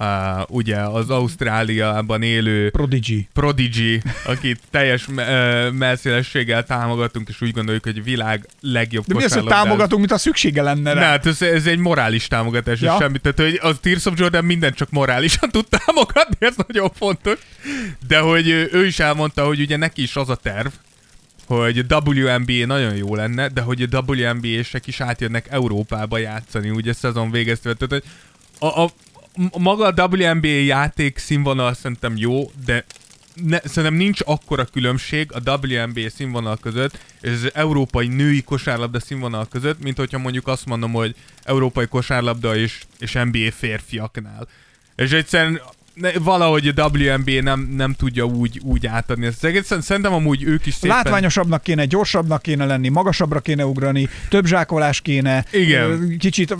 [0.00, 0.06] Uh,
[0.48, 3.28] ugye az Ausztráliában élő Prodigy.
[3.32, 9.14] Prodigy, akit teljes me- ö, melszélességgel támogatunk, és úgy gondoljuk, hogy a világ legjobb De
[9.14, 11.08] mi az, hogy támogatunk, mint a szüksége lenne Ne, rá?
[11.08, 12.92] hát ez, ez egy morális támogatás, ja.
[12.92, 13.18] És semmi.
[13.18, 17.38] Tehát, hogy az Tears of Jordan mindent csak morálisan tud támogatni, ez nagyon fontos.
[18.06, 20.68] De hogy ő, is elmondta, hogy ugye neki is az a terv,
[21.46, 27.30] hogy WNBA nagyon jó lenne, de hogy a WNBA-sek is átjönnek Európába játszani, ugye szezon
[27.30, 27.74] végeztől.
[27.74, 28.12] Tehát, hogy
[28.58, 28.90] a, a
[29.58, 32.84] maga a WNBA játék színvonal szerintem jó, de
[33.34, 39.46] ne, szerintem nincs akkora különbség a WNBA színvonal között és az európai női kosárlabda színvonal
[39.48, 44.48] között, mint hogyha mondjuk azt mondom, hogy európai kosárlabda és, és NBA férfiaknál.
[44.96, 45.60] És egyszerűen
[46.00, 49.82] ne, valahogy a WNBA nem, nem tudja úgy, úgy átadni ezt az egészet.
[49.82, 50.96] Szerintem amúgy ők is szépen...
[50.96, 56.16] Látványosabbnak kéne, gyorsabbnak kéne lenni, magasabbra kéne ugrani, több zsákolás kéne, Igen.
[56.18, 56.56] kicsit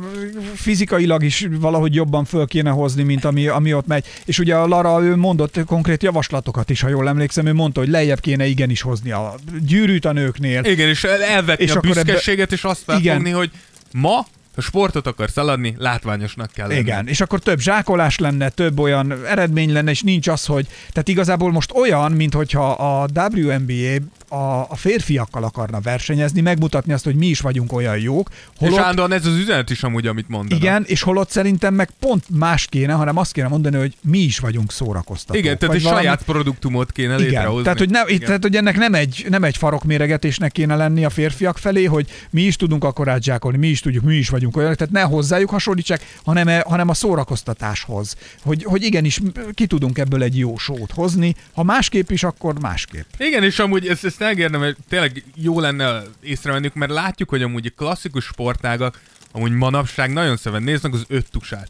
[0.54, 4.04] fizikailag is valahogy jobban föl kéne hozni, mint ami, ami ott megy.
[4.24, 7.88] És ugye a Lara ő mondott konkrét javaslatokat is, ha jól emlékszem, ő mondta, hogy
[7.88, 9.34] lejjebb kéne igenis hozni a
[9.66, 10.64] gyűrűt a nőknél.
[10.64, 13.00] Igen, és elvetni És a akkor ebbe- büszkeséget, és azt Igen.
[13.02, 13.50] felfogni, hogy
[13.92, 14.26] ma,
[14.58, 16.80] ha sportot akarsz eladni, látványosnak kell lenni.
[16.80, 20.66] Igen, és akkor több zsákolás lenne, több olyan eredmény lenne, és nincs az, hogy...
[20.90, 27.04] Tehát igazából most olyan, mint hogyha a WNBA a, a férfiakkal akarna versenyezni, megmutatni azt,
[27.04, 30.28] hogy mi is vagyunk olyan jók, És holott állandóan ez az üzenet is amúgy, amit
[30.28, 30.62] mondanak.
[30.62, 34.38] Igen, és holott szerintem meg pont más kéne, hanem azt kéne mondani, hogy mi is
[34.38, 35.42] vagyunk szórakoztatók.
[35.42, 37.62] Igen, tehát egy saját produktumot kéne igen, létrehozni.
[37.62, 38.26] tehát hogy, ne, Igen.
[38.26, 42.42] tehát, hogy ennek nem egy, nem egy farokméregetésnek kéne lenni a férfiak felé, hogy mi
[42.42, 46.16] is tudunk akkorát zsákolni, mi is tudjuk, mi is vagyunk olyanok, tehát ne hozzájuk hasonlítsák,
[46.24, 48.16] hanem, e- hanem a szórakoztatáshoz.
[48.42, 49.20] Hogy, hogy igenis
[49.54, 53.04] ki tudunk ebből egy jó sót hozni, ha másképp is, akkor másképp.
[53.18, 57.74] Igen, és amúgy ezt, ezt megérdem, hogy tényleg jó lenne észrevennünk, mert látjuk, hogy amúgy
[57.74, 59.00] klasszikus sportágak
[59.32, 61.68] amúgy manapság nagyon szépen néznek az öt tusát.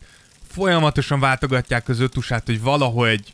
[0.51, 3.33] Folyamatosan váltogatják az öt tusát, hogy valahogy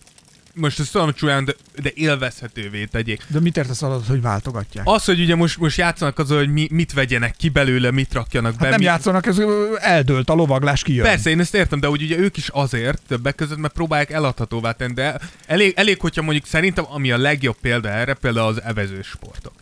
[0.55, 3.23] most ezt tudom csúlyán, de, de élvezhetővé tegyék.
[3.29, 4.87] De mit értesz alatt, hogy váltogatják?
[4.89, 8.53] Az, hogy ugye most, most játszanak azzal, hogy mi, mit vegyenek ki belőle, mit rakjanak
[8.53, 8.59] be.
[8.59, 8.85] Hát nem mi...
[8.85, 9.39] játszanak, ez
[9.77, 11.05] eldőlt, a lovaglás kijön.
[11.05, 14.73] Persze, én ezt értem, de úgy ugye ők is azért többek között, mert próbálják eladhatóvá
[14.73, 19.07] tenni, de elég, elég, hogyha mondjuk szerintem, ami a legjobb példa erre, például az evezős
[19.07, 19.53] sportok.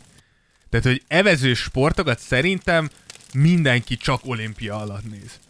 [0.70, 2.90] Tehát, hogy evezős sportokat szerintem
[3.34, 5.40] mindenki csak olimpia alatt néz.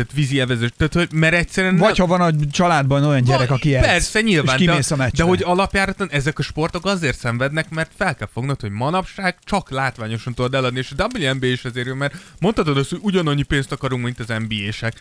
[0.00, 3.56] Tehát vízi evezős, tehát, hogy, mert egyszerűen Vagy ha van a családban olyan gyerek, Va-
[3.56, 5.24] aki edz, Persze, nyilván, és kimész a meccsre.
[5.24, 9.70] de hogy alapjáraton ezek a sportok azért szenvednek, mert fel kell fognod, hogy manapság csak
[9.70, 13.72] látványosan tudod eladni, és a WNBA is ezért jó, mert mondhatod azt, hogy ugyanannyi pénzt
[13.72, 14.94] akarunk, mint az NBA-sek.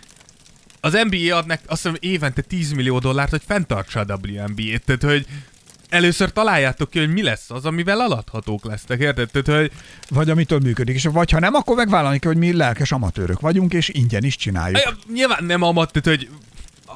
[0.81, 5.03] Az NBA ad nek, azt hiszem évente 10 millió dollárt, hogy fenntartsa a WNBA-t, tehát
[5.03, 5.25] hogy
[5.89, 9.29] először találjátok ki, hogy mi lesz az, amivel aladhatók lesznek, érted?
[9.31, 9.71] Tehát, hogy
[10.09, 10.95] Vagy amitől működik.
[10.95, 14.35] És vagy ha nem, akkor megvállalni kell, hogy mi lelkes amatőrök vagyunk, és ingyen is
[14.35, 14.77] csináljuk.
[14.85, 16.29] Aj, nyilván nem amat, tehát, hogy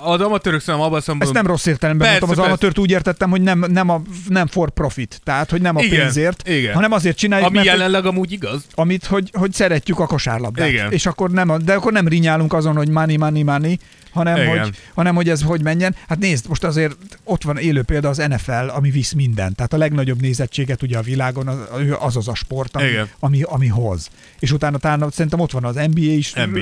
[0.01, 2.49] az amatőrök szerintem abban a Ezt nem rossz értelemben Persze, mondtam, az persze.
[2.49, 5.99] amatőrt úgy értettem, hogy nem, nem, a, nem for profit, tehát hogy nem a Igen,
[5.99, 6.73] pénzért, igen.
[6.73, 8.65] hanem azért csináljuk, Ami mert jelenleg amúgy igaz.
[8.73, 10.69] amit, hogy, hogy szeretjük a kosárlabdát.
[10.69, 10.91] Igen.
[10.91, 13.77] És akkor nem, de akkor nem rinyálunk azon, hogy money, money, money,
[14.13, 14.59] hanem Igen.
[14.59, 15.95] hogy, hanem hogy ez hogy menjen.
[16.07, 19.55] Hát nézd, most azért ott van élő példa az NFL, ami visz mindent.
[19.55, 21.57] Tehát a legnagyobb nézettséget ugye a világon az
[21.99, 23.09] az, az a sport, ami, Igen.
[23.19, 24.09] ami, ami hoz.
[24.39, 26.33] És utána talán szerintem ott van az NBA is.
[26.33, 26.59] NBA.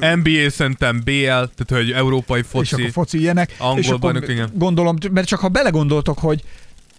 [0.00, 2.74] ö, NBA szerintem BL, tehát hogy európai és foci.
[2.74, 3.54] akkor foci ilyenek.
[3.58, 4.50] Angol és akkor bajnok, igen.
[4.54, 6.42] Gondolom, mert csak ha belegondoltok, hogy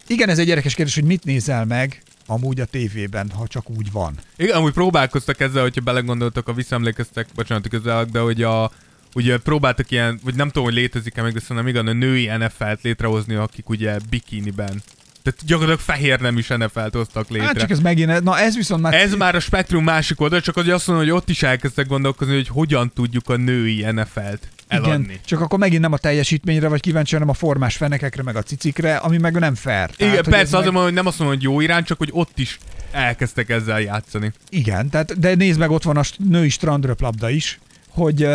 [0.07, 3.91] igen, ez egy érdekes kérdés, hogy mit nézel meg amúgy a tévében, ha csak úgy
[3.91, 4.13] van.
[4.37, 8.71] Igen, amúgy próbálkoztak ezzel, hogyha belegondoltak, a visszaemlékeztek, bocsánat, közel, de hogy a
[9.13, 12.81] ugye próbáltak ilyen, vagy nem tudom, hogy létezik-e meg, de szerintem igen, a női NFL-t
[12.81, 14.81] létrehozni, akik ugye bikiniben.
[15.23, 17.45] Tehát gyakorlatilag fehér nem is NFL-t hoztak létre.
[17.45, 18.93] Hát csak ez megint, na ez viszont már...
[18.93, 22.33] Ez már a spektrum másik oldal, csak az azt mondom, hogy ott is elkezdtek gondolkozni,
[22.33, 25.03] hogy hogyan tudjuk a női NFL-t eladni.
[25.03, 28.41] Igen, csak akkor megint nem a teljesítményre vagy kíváncsi, hanem a formás fenekekre, meg a
[28.41, 29.89] cicikre, ami meg nem fair.
[29.97, 30.65] Igen, hogy persze, meg...
[30.65, 32.59] mondom, hogy nem azt mondom, hogy jó irány, csak hogy ott is
[32.91, 34.31] elkezdtek ezzel játszani.
[34.49, 37.59] Igen, tehát, de nézd meg, ott van a női strandröplabda is,
[37.89, 38.27] hogy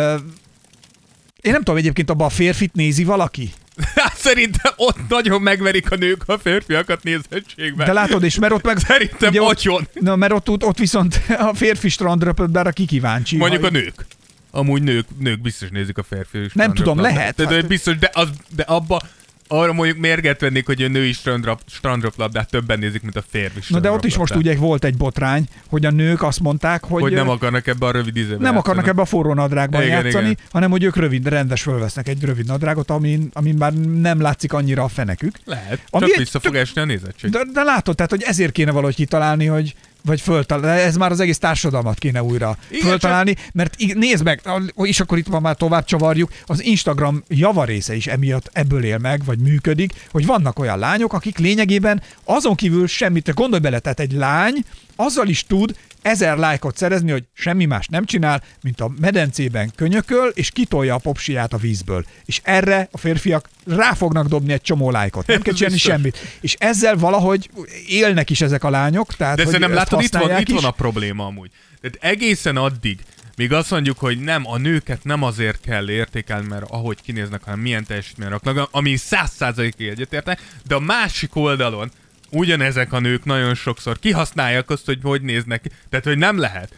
[1.47, 3.53] én nem tudom, egyébként abban a férfit nézi valaki?
[3.95, 7.85] Hát szerintem ott nagyon megverik a nők a férfiakat nézettségben.
[7.85, 8.77] De látod, és mert ott meg...
[8.77, 9.87] Szerintem ugye ott jön.
[9.93, 13.37] Na, mert ott, ott, ott viszont a férfi strandröplabdára ki kíváncsi.
[13.37, 14.05] Mondjuk Ha- a nők.
[14.51, 17.35] Amúgy nők, nők biztos nézik a férfi Nem tudom, lehet.
[17.35, 19.01] De, de, Hát- biztos, de, az, de abba
[19.47, 23.79] arra mondjuk mérget vennék, hogy a női strandrap, strandroplabdát többen nézik, mint a férfi Na
[23.79, 27.13] de ott is most ugye volt egy botrány, hogy a nők azt mondták, hogy, Hogy
[27.13, 28.89] nem akarnak ebbe a rövid izébe nem akarnak játszani.
[28.89, 30.37] ebbe a forró nadrágban Igen, játszani, igen.
[30.51, 34.83] hanem hogy ők rövid, rendes fölvesznek egy rövid nadrágot, amin, amin már nem látszik annyira
[34.83, 35.35] a fenekük.
[35.45, 37.29] Lehet, Ami csak vissza fog esni a nézettség.
[37.31, 41.19] De, de látod, tehát, hogy ezért kéne valahogy kitalálni, hogy vagy föltalálni, ez már az
[41.19, 44.41] egész társadalmat kéne újra Igen, föltalálni, mert ig- nézd meg,
[44.75, 49.25] és akkor itt van már tovább csavarjuk, az Instagram javarésze is emiatt ebből él meg,
[49.25, 54.11] vagy működik, hogy vannak olyan lányok, akik lényegében azon kívül semmit, gondolj bele, tehát egy
[54.11, 54.63] lány
[54.95, 60.27] azzal is tud ezer lájkot szerezni, hogy semmi más nem csinál, mint a medencében könyököl,
[60.27, 62.05] és kitolja a popsiát a vízből.
[62.25, 65.27] És erre a férfiak rá fognak dobni egy csomó lájkot.
[65.27, 66.17] Nem kell csinálni semmit.
[66.41, 67.49] És ezzel valahogy
[67.87, 69.13] élnek is ezek a lányok.
[69.13, 71.51] Tehát, De hogy ezt látod, itt van, itt van a probléma amúgy.
[71.81, 72.99] Tehát egészen addig,
[73.35, 77.59] míg azt mondjuk, hogy nem, a nőket nem azért kell értékelni, mert ahogy kinéznek, hanem
[77.59, 81.91] milyen teljesítmény raknak, ami száz százalékig egyetértek, de a másik oldalon
[82.31, 85.69] ugyanezek a nők nagyon sokszor kihasználják azt, hogy hogy néznek ki.
[85.89, 86.73] Tehát, hogy nem lehet.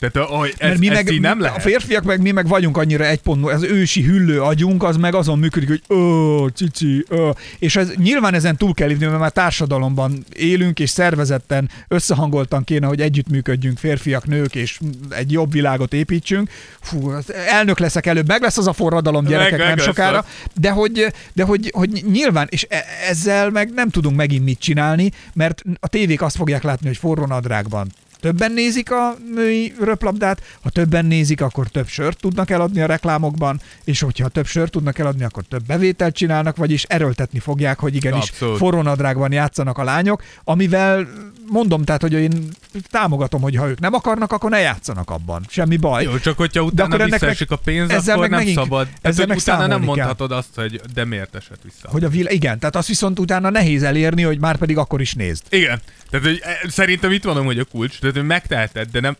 [0.00, 1.56] Tehát, hogy ez, Mert mi ezt meg, nem lehet.
[1.56, 5.14] A férfiak meg mi meg vagyunk annyira egy pont, az ősi hüllő agyunk, az meg
[5.14, 7.30] azon működik, hogy ö, cici, ö.
[7.58, 12.86] És ez, nyilván ezen túl kell lépni, mert már társadalomban élünk, és szervezetten, összehangoltan kéne,
[12.86, 16.50] hogy együttműködjünk férfiak, nők, és egy jobb világot építsünk.
[16.80, 17.12] Fú,
[17.48, 20.24] elnök leszek előbb, meg lesz az a forradalom gyerekek meg nem lesz sokára, az.
[20.54, 25.10] de hogy, de hogy, hogy nyilván, és e- ezzel meg nem tudunk megint mit csinálni,
[25.32, 27.88] mert a tévék azt fogják látni, hogy forró nadrágban
[28.20, 33.60] többen nézik a női röplabdát, ha többen nézik, akkor több sört tudnak eladni a reklámokban,
[33.84, 38.28] és hogyha több sört tudnak eladni, akkor több bevételt csinálnak, vagyis erőltetni fogják, hogy igenis
[38.28, 38.56] Abszolút.
[38.56, 41.08] forró nadrágban játszanak a lányok, amivel
[41.50, 42.48] mondom, tehát, hogy én
[42.90, 45.44] támogatom, hogy ha ők nem akarnak, akkor ne játszanak abban.
[45.48, 46.04] Semmi baj.
[46.04, 48.88] Jó, csak hogyha utána akkor ennek visszaesik a pénz, ezzel akkor meg nem megint- szabad.
[49.02, 50.06] ezzel meg utána nem számolni kell.
[50.06, 51.88] mondhatod azt, hogy de miért esett vissza.
[51.88, 52.30] Hogy a vilá...
[52.30, 55.42] Igen, tehát azt viszont utána nehéz elérni, hogy már pedig akkor is nézd.
[55.48, 55.80] Igen.
[56.10, 59.16] Tehát, hogy eh, szerintem itt van amúgy a kulcs, tehát, hogy megteheted, de nem,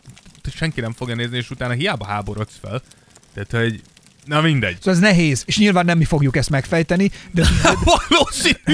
[0.54, 2.82] senki nem fogja nézni, és utána hiába háborodsz fel.
[3.34, 3.80] Tehát, hogy
[4.24, 4.76] na mindegy.
[4.76, 7.42] Szóval ez nehéz, és nyilván nem mi fogjuk ezt megfejteni, de,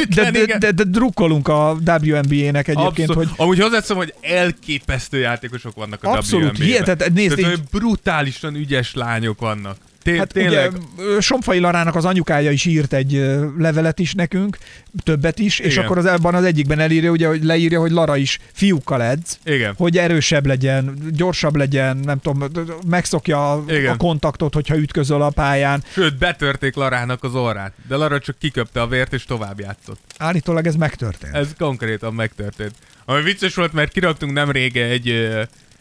[0.08, 3.14] de, de, de, de, de drukkolunk a WNBA-nek egyébként, Abszolút.
[3.14, 6.66] hogy Amúgy hozzáteszem, hogy elképesztő játékosok vannak a Abszolút, WNBA-ben.
[6.66, 9.76] hihetet- nézd, Tehát, hogy brutálisan ügyes lányok vannak.
[10.06, 10.72] Té- Hát tényleg.
[10.98, 13.12] ugye Somfai Larának az anyukája is írt egy
[13.58, 14.58] levelet is nekünk,
[15.02, 15.84] többet is, és Igen.
[15.84, 19.74] akkor az abban az egyikben elírja, ugye, hogy leírja, hogy Lara is fiúkkal edz, Igen.
[19.76, 22.50] hogy erősebb legyen, gyorsabb legyen, nem tudom,
[22.86, 23.92] megszokja a, Igen.
[23.92, 25.82] a kontaktot, hogyha ütközöl a pályán.
[25.92, 30.00] Sőt, betörték Larának az orrát, de Lara csak kiköpte a vért és tovább játszott.
[30.18, 31.34] Állítólag ez megtörtént.
[31.34, 32.72] Ez konkrétan megtörtént.
[33.04, 35.28] Ami vicces volt, mert kiraktunk nem rége egy,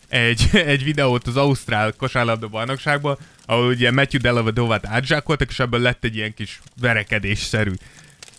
[0.07, 6.03] egy, egy videót az Ausztrál kosárlabda bajnokságból, ahol ugye Matthew Dellavedovát átzsákoltak, és ebből lett
[6.03, 7.71] egy ilyen kis verekedésszerű.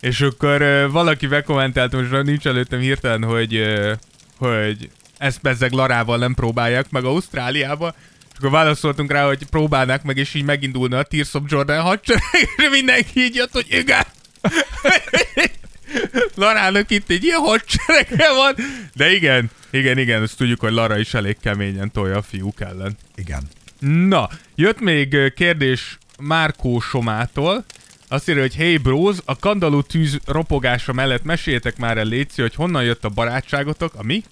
[0.00, 3.92] És akkor ö, valaki bekommenteltem, most nincs előttem hirtelen, hogy, ö,
[4.38, 7.94] hogy ezt bezzeg Larával nem próbálják meg Ausztráliába,
[8.32, 12.22] és akkor válaszoltunk rá, hogy próbálnák meg, és így megindulna a Tears of Jordan hadsereg,
[12.56, 14.04] és mindenki így jött, hogy igen.
[16.34, 18.54] Larának itt egy ilyen hadserege van,
[18.94, 22.96] de igen, igen, igen, azt tudjuk, hogy Lara is elég keményen tolja a fiúk ellen.
[23.14, 23.42] Igen.
[23.80, 27.64] Na, jött még kérdés Márkó Somától.
[28.08, 32.54] Azt írja, hogy hey bros, a kandalú tűz ropogása mellett meséljetek már el Léci, hogy
[32.54, 34.22] honnan jött a barátságotok, a mi?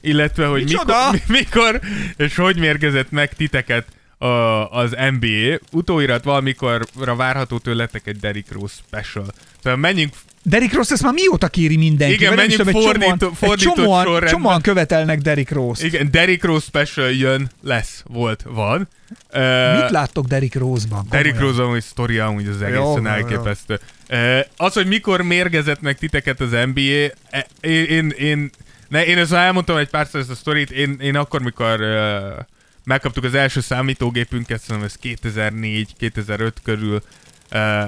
[0.00, 1.22] Illetve, hogy mikor, Micsoda?
[1.28, 1.80] mikor
[2.16, 3.86] és hogy mérgezett meg titeket
[4.18, 4.26] a,
[4.70, 5.58] az NBA.
[5.72, 9.26] Utóirat valamikorra várható tőletek egy Derrick Rose special.
[9.62, 10.14] Tehát menjünk
[10.48, 12.14] Derrick Rose ezt már mióta kéri mindenki?
[12.14, 14.32] Igen, is menjünk tudom, fordító- csomóan, fordított csomóan, sorrendben.
[14.32, 15.86] csomóan követelnek Derrick Rose-t.
[15.86, 18.88] Igen, Derrick Rose special jön, lesz, volt, van.
[19.34, 21.06] Uh, Mit láttok Derrick Rose-ban?
[21.10, 21.40] Derrick?
[21.40, 23.06] Rose amúgy sztoria amúgy az egészen jó, jó.
[23.06, 23.80] elképesztő.
[24.10, 28.50] Uh, az, hogy mikor mérgezett meg titeket az NBA, e, én, én, én,
[28.88, 32.44] ne, én ezt elmondtam egy párszor ezt a sztorit, én, én akkor, mikor uh,
[32.84, 37.02] megkaptuk az első számítógépünket, szerintem ez 2004-2005 körül,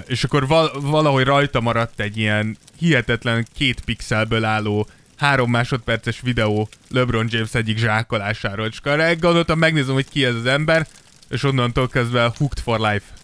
[0.06, 6.68] És akkor val- valahogy rajta maradt egy ilyen hihetetlen két pixelből álló három másodperces videó
[6.90, 8.66] LeBron James egyik zsákolásáról.
[8.66, 10.86] És akkor gondoltam, megnézem, hogy ki ez az ember,
[11.28, 13.17] és onnantól kezdve hooked for life.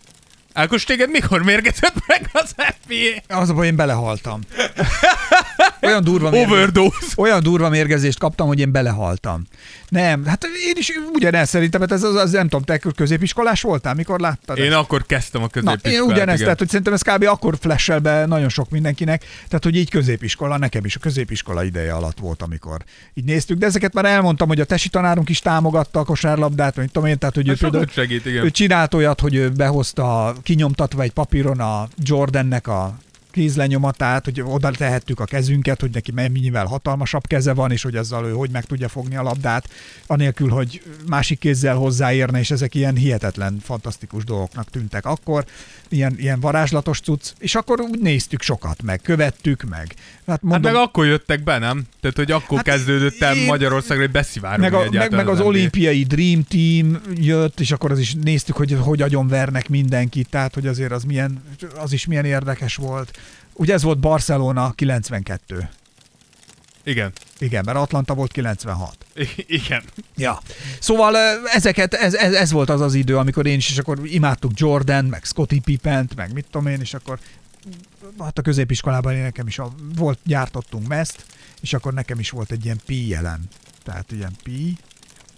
[0.54, 3.38] Ákos, téged mikor mérgezett meg az NBA?
[3.40, 4.40] Az a baj, én belehaltam.
[5.80, 9.42] Olyan durva, mérgezést, olyan durva mérgezést kaptam, hogy én belehaltam.
[9.88, 13.94] Nem, hát én is ugyanezt szerintem, hát ez az, az nem tudom, te középiskolás voltál,
[13.94, 14.58] mikor láttad?
[14.58, 14.74] Én ezt?
[14.74, 15.96] akkor kezdtem a Na, középiskolát.
[15.96, 16.38] én ugyanezt, igen.
[16.38, 17.24] tehát hogy szerintem ez kb.
[17.24, 21.92] akkor flashel be nagyon sok mindenkinek, tehát hogy így középiskola, nekem is a középiskola ideje
[21.94, 25.98] alatt volt, amikor így néztük, de ezeket már elmondtam, hogy a tesi tanárunk is támogatta
[26.00, 28.44] a kosárlabdát, vagy tudom én, tehát hogy ő Ez például segít, igen.
[28.44, 32.94] ő csinált olyat, hogy ő behozta kinyomtatva egy papíron a Jordannek a
[33.34, 38.26] kézlenyomatát, hogy oda tehettük a kezünket, hogy neki mennyivel hatalmasabb keze van, és hogy azzal
[38.26, 39.68] ő hogy meg tudja fogni a labdát,
[40.06, 45.44] anélkül, hogy másik kézzel hozzáérne, és ezek ilyen hihetetlen, fantasztikus dolgoknak tűntek akkor,
[45.88, 49.94] ilyen, ilyen varázslatos cucc, és akkor úgy néztük sokat, meg követtük, meg.
[50.26, 51.84] Hát Hát meg akkor jöttek be, nem?
[52.00, 55.38] Tehát, hogy akkor Hát kezdődött el én- Magyarországra, hogy beszivárogni meg, a, meg, meg az
[55.38, 55.46] NBA.
[55.48, 60.66] olimpiai Dream Team jött, és akkor az is néztük, hogy hogy agyonvernek mindenkit, tehát hogy
[60.66, 61.42] azért az, milyen,
[61.76, 63.18] az is milyen érdekes volt.
[63.52, 65.68] Ugye ez volt Barcelona 92.
[66.84, 67.12] Igen.
[67.38, 68.96] Igen, mert Atlanta volt 96.
[69.14, 69.82] I- igen.
[70.16, 70.40] Ja.
[70.78, 74.52] Szóval ezeket, ez, ez, ez volt az az idő, amikor én is, és akkor imádtuk
[74.54, 77.18] Jordan, meg Scottie Pippent, meg mit tudom én, és akkor
[78.18, 81.24] hát a középiskolában én nekem is a, volt, gyártottunk meszt,
[81.60, 83.48] és akkor nekem is volt egy ilyen pi jelen.
[83.82, 84.76] Tehát ilyen pi,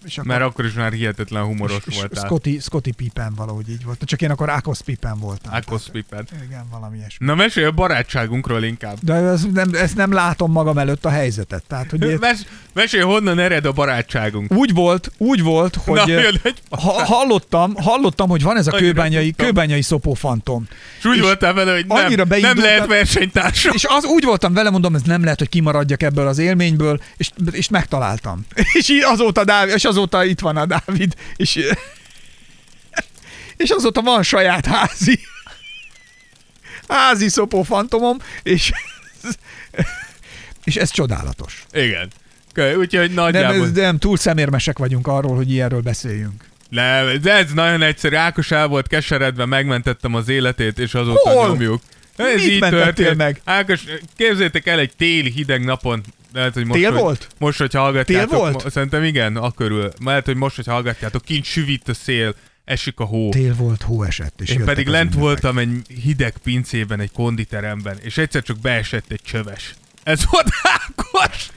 [0.07, 2.25] és akkor Mert akkor is már hihetetlen humoros és, és voltál.
[2.25, 4.03] Scotty, Scotty Pippen valahogy így volt.
[4.05, 5.53] Csak én akkor Akos Pippen voltam.
[5.55, 6.27] Akos Pippen.
[6.47, 7.27] Igen, valami ilyesmi.
[7.27, 8.97] Na mesélj a barátságunkról inkább.
[9.03, 11.65] De ez nem, ezt nem látom magam előtt a helyzetet.
[11.67, 12.39] Tehát, hogy Mes,
[12.73, 14.53] mesélj, honnan ered a barátságunk.
[14.53, 18.71] úgy volt, úgy volt, hogy Na, jön egy ha, hallottam, hallottam, hogy van ez a
[18.73, 19.47] Annyira kőbányai, tudtam.
[19.47, 20.67] kőbányai szopófantom.
[20.99, 23.73] És úgy és voltál vele, hogy nem, annyira nem lehet versenytársam.
[23.75, 27.31] És az úgy voltam vele, mondom, ez nem lehet, hogy kimaradjak ebből az élményből, és,
[27.51, 28.47] és megtaláltam.
[28.79, 31.59] És azóta, és azóta itt van a Dávid, és,
[33.57, 35.21] és azóta van saját házi
[36.89, 38.73] házi szopófantomom, és
[40.65, 41.67] és ez csodálatos.
[41.73, 42.11] Igen.
[42.79, 43.65] Úgyhogy Nem, nagyjából...
[43.65, 46.45] ez, nem, túl szemérmesek vagyunk arról, hogy ilyenről beszéljünk.
[46.69, 48.17] Nem, de ez nagyon egyszerű.
[48.17, 51.49] Ákos el volt keseredve, megmentettem az életét, és azóta Hol?
[51.49, 51.83] nyomjuk.
[52.17, 53.17] Ez Mit így történt.
[53.17, 53.41] meg?
[53.45, 53.85] Ákos,
[54.17, 56.03] képzétek el egy téli hideg napon,
[56.37, 57.29] lehet, hogy most, Tél hogy, volt?
[57.39, 58.71] Most, hogy hallgatjátok, Tél volt?
[58.71, 59.91] szerintem igen, akkörül.
[60.05, 62.35] Lehet, hogy most, hogy hallgatjátok, kint süvít a szél,
[62.65, 63.31] esik a hó.
[63.31, 65.21] Tél volt, hó esett, és Én pedig lent ünnepek.
[65.23, 69.75] voltam egy hideg pincében, egy konditeremben, és egyszer csak beesett egy csöves.
[70.03, 70.49] Ez volt
[70.79, 71.49] Ákos!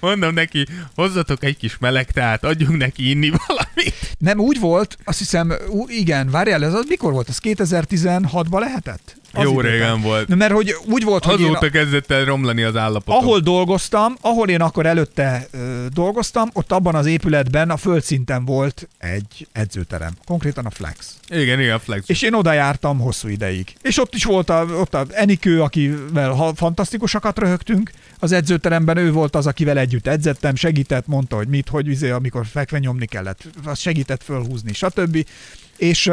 [0.00, 4.16] Mondom neki, hozzatok egy kis meleg teát, adjunk neki inni valamit.
[4.18, 5.54] Nem, úgy volt, azt hiszem,
[5.86, 7.28] igen, várjál, ez az mikor volt?
[7.28, 9.16] Ez 2016-ban lehetett?
[9.42, 10.34] Jó régen volt.
[10.36, 13.22] Mert hogy úgy volt, hogy én a- Azóta kezdett el romlani az állapotom.
[13.22, 18.88] ahol dolgoztam, ahol én akkor előtte ö, dolgoztam, ott abban az épületben a földszinten volt
[18.98, 20.12] egy edzőterem.
[20.24, 21.16] Konkrétan a Flex.
[21.28, 22.08] Igen, igen, flex.
[22.08, 23.72] És én oda jártam hosszú ideig.
[23.82, 29.36] És ott is volt a, ott a Enikő, akivel fantasztikusakat röhögtünk az edzőteremben, ő volt
[29.36, 33.78] az, akivel együtt edzettem, segített, mondta, hogy mit, hogy izé, amikor fekve nyomni kellett, az
[33.78, 35.26] segített fölhúzni, stb.
[35.76, 36.10] És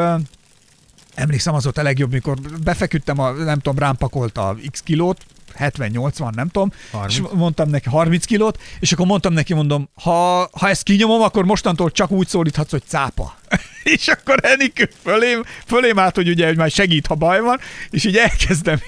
[1.15, 5.25] emlékszem, az volt a legjobb, mikor befeküdtem, a, nem tudom, rám pakolta a x kilót,
[5.59, 7.13] 70-80, nem tudom, 30.
[7.13, 11.45] és mondtam neki 30 kilót, és akkor mondtam neki, mondom, ha, ha ezt kinyomom, akkor
[11.45, 13.35] mostantól csak úgy szólíthatsz, hogy cápa.
[13.95, 17.59] és akkor Enikő fölém, fölém állt, hogy ugye hogy már segít, ha baj van,
[17.89, 18.79] és így elkezdem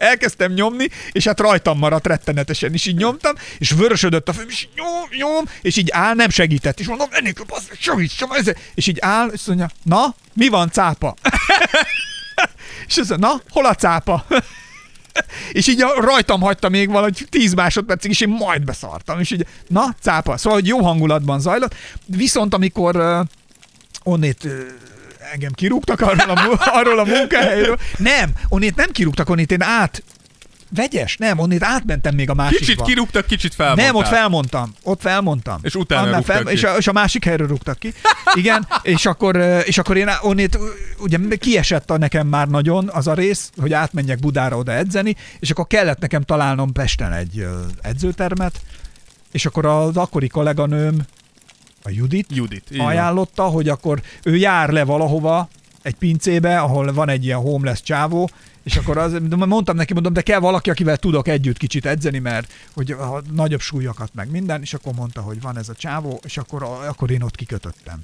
[0.00, 4.62] elkezdtem nyomni, és hát rajtam maradt rettenetesen, és így nyomtam, és vörösödött a főm, és
[4.62, 8.86] így nyom, nyom, és így áll, nem segített, és mondom, Enikő, bassz, meg, segíts, és
[8.86, 11.14] így áll, és mondja, na, mi van cápa?
[12.88, 14.24] és azt mondja, na, hol a cápa?
[15.52, 19.20] És így rajtam hagyta még valahogy 10 másodpercig, és én majd beszartam.
[19.20, 20.36] És így, na, cápa.
[20.36, 21.74] Szóval, hogy jó hangulatban zajlott.
[22.06, 23.26] Viszont amikor uh,
[24.02, 24.52] onnét uh,
[25.32, 27.78] engem kirúgtak arról a, arról a munkahelyről.
[27.96, 30.02] Nem, onnét nem kirúgtak, onnét én át
[30.74, 32.64] Vegyes, nem, onnét átmentem még a másikba.
[32.64, 33.86] Kicsit kirúgtak, kicsit felmondtál.
[33.86, 34.74] Nem, ott felmondtam.
[34.82, 35.58] Ott felmondtam.
[35.62, 36.52] És utána rúgtak fel, ki.
[36.52, 37.92] és, a, és a másik helyről rúgtak ki.
[38.34, 40.58] Igen, és akkor, és akkor én onnét,
[40.98, 45.50] ugye kiesett a nekem már nagyon az a rész, hogy átmenjek Budára oda edzeni, és
[45.50, 47.46] akkor kellett nekem találnom Pesten egy
[47.80, 48.60] edzőtermet,
[49.32, 51.06] és akkor az akkori kolléganőm,
[51.82, 52.64] a Judit, Judit.
[52.70, 52.86] így van.
[52.86, 55.48] ajánlotta, hogy akkor ő jár le valahova,
[55.82, 58.30] egy pincébe, ahol van egy ilyen homeless csávó,
[58.62, 62.52] és akkor az, mondtam neki, mondom, de kell valaki, akivel tudok együtt kicsit edzeni, mert
[62.74, 66.36] hogy a nagyobb súlyokat meg minden, és akkor mondta, hogy van ez a csávó, és
[66.36, 68.00] akkor, akkor én ott kikötöttem.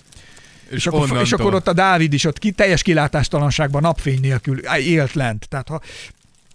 [0.69, 4.59] És, És akkor, és akkor ott a Dávid is ott ki, teljes kilátástalanságban, napfény nélkül
[4.79, 5.49] élt lent.
[5.49, 5.81] Tehát ha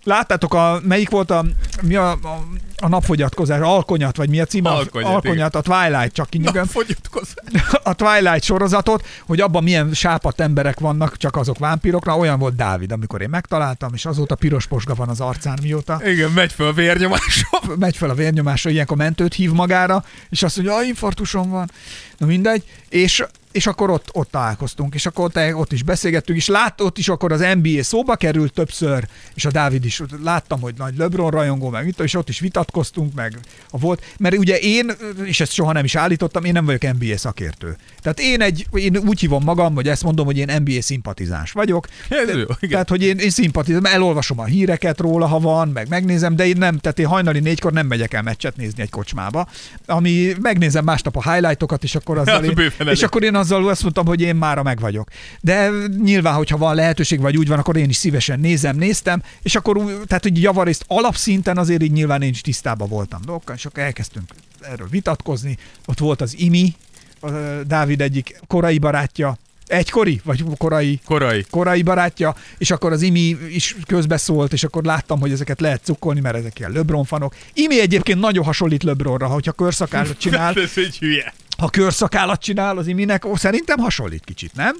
[0.04, 1.46] Láttátok, a, melyik volt a,
[1.82, 2.46] mi a, a,
[2.78, 4.70] a napfogyatkozás, Alkonyat, vagy mi a címe?
[4.70, 6.28] Alkonyat, Alkonyat, a Twilight, csak
[6.68, 7.34] fogyatkozás.
[7.84, 12.92] a Twilight sorozatot, hogy abban milyen sápat emberek vannak, csak azok vámpírokra, olyan volt Dávid,
[12.92, 16.02] amikor én megtaláltam, és azóta piros posga van az arcán mióta.
[16.06, 17.60] Igen, megy fel a vérnyomásom.
[17.80, 21.72] Megy fel a vérnyomásra, ilyenkor mentőt hív magára, és azt mondja, hogy infarktusom van.
[22.18, 22.64] Na mindegy.
[22.90, 26.98] És és akkor ott, ott találkoztunk, és akkor ott, ott is beszélgettünk, és lát, ott
[26.98, 31.30] is akkor az NBA szóba került többször, és a Dávid is, láttam, hogy nagy LeBron
[31.30, 33.38] rajongó, meg mit, és ott is vitatkoztunk, meg
[33.70, 34.92] a volt, mert ugye én,
[35.24, 37.78] és ezt soha nem is állítottam, én nem vagyok NBA szakértő.
[38.02, 41.88] Tehát én egy, én úgy hívom magam, hogy ezt mondom, hogy én NBA szimpatizáns vagyok.
[42.10, 42.70] Ez jó, igen.
[42.70, 46.58] Tehát, hogy én, én szimpatizálom, elolvasom a híreket róla, ha van, meg megnézem, de én
[46.58, 49.48] nem, tehát én hajnali négykor nem megyek el meccset nézni egy kocsmába,
[49.86, 53.82] ami megnézem másnap a highlightokat, és akkor azzal Az én, és akkor én azzal azt
[53.82, 55.10] mondtam, hogy én mára meg vagyok.
[55.42, 55.70] De
[56.04, 59.78] nyilván, hogyha van lehetőség, vagy úgy van, akkor én is szívesen nézem, néztem, és akkor
[60.08, 64.34] tehát, hogy javarészt alapszinten azért így nyilván én is tisztában voltam dolgokkal, és akkor elkezdtünk
[64.62, 65.58] erről vitatkozni.
[65.86, 66.76] Ott volt az Imi,
[67.20, 67.30] a
[67.68, 69.38] Dávid egyik korai barátja,
[69.68, 71.46] egykori, vagy korai, Korai.
[71.50, 76.20] korai barátja, és akkor az Imi is közbeszólt, és akkor láttam, hogy ezeket lehet cukkolni,
[76.20, 77.36] mert ezek ilyen LeBron fanok.
[77.54, 81.34] Imi egyébként nagyon hasonlít LeBronra, hogyha körszakállat csinál, Ez egy hülye.
[81.62, 84.76] Ha körszakállat csinál az Iminek, ó, szerintem hasonlít kicsit, nem?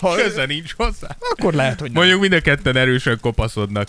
[0.00, 1.16] Ha, Köze nincs hozzá.
[1.30, 2.00] akkor lehet, hogy nem.
[2.02, 3.88] Mondjuk mind a ketten erősen kopaszodnak.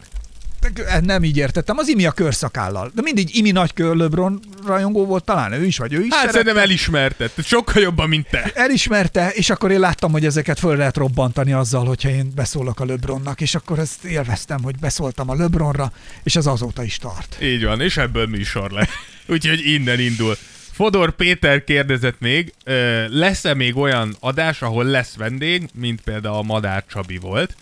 [1.01, 2.91] Nem így értettem, az Imi a körszakállal.
[2.95, 6.19] De mindig Imi nagy kör LeBron rajongó volt, talán ő is, vagy ő is Hát
[6.19, 6.31] szerette.
[6.37, 7.31] szerintem elismerted.
[7.43, 8.51] Sokkal jobban, mint te.
[8.55, 12.85] elismerte, és akkor én láttam, hogy ezeket föl lehet robbantani azzal, hogyha én beszólok a
[12.85, 15.91] LeBronnak, és akkor ezt élveztem, hogy beszóltam a LeBronra,
[16.23, 17.37] és az azóta is tart.
[17.41, 18.89] Így van, és ebből műsor lesz.
[19.27, 20.37] Úgyhogy innen indul.
[20.73, 22.53] Fodor Péter kérdezett még,
[23.07, 27.55] lesz-e még olyan adás, ahol lesz vendég, mint például a Madár Csabi volt?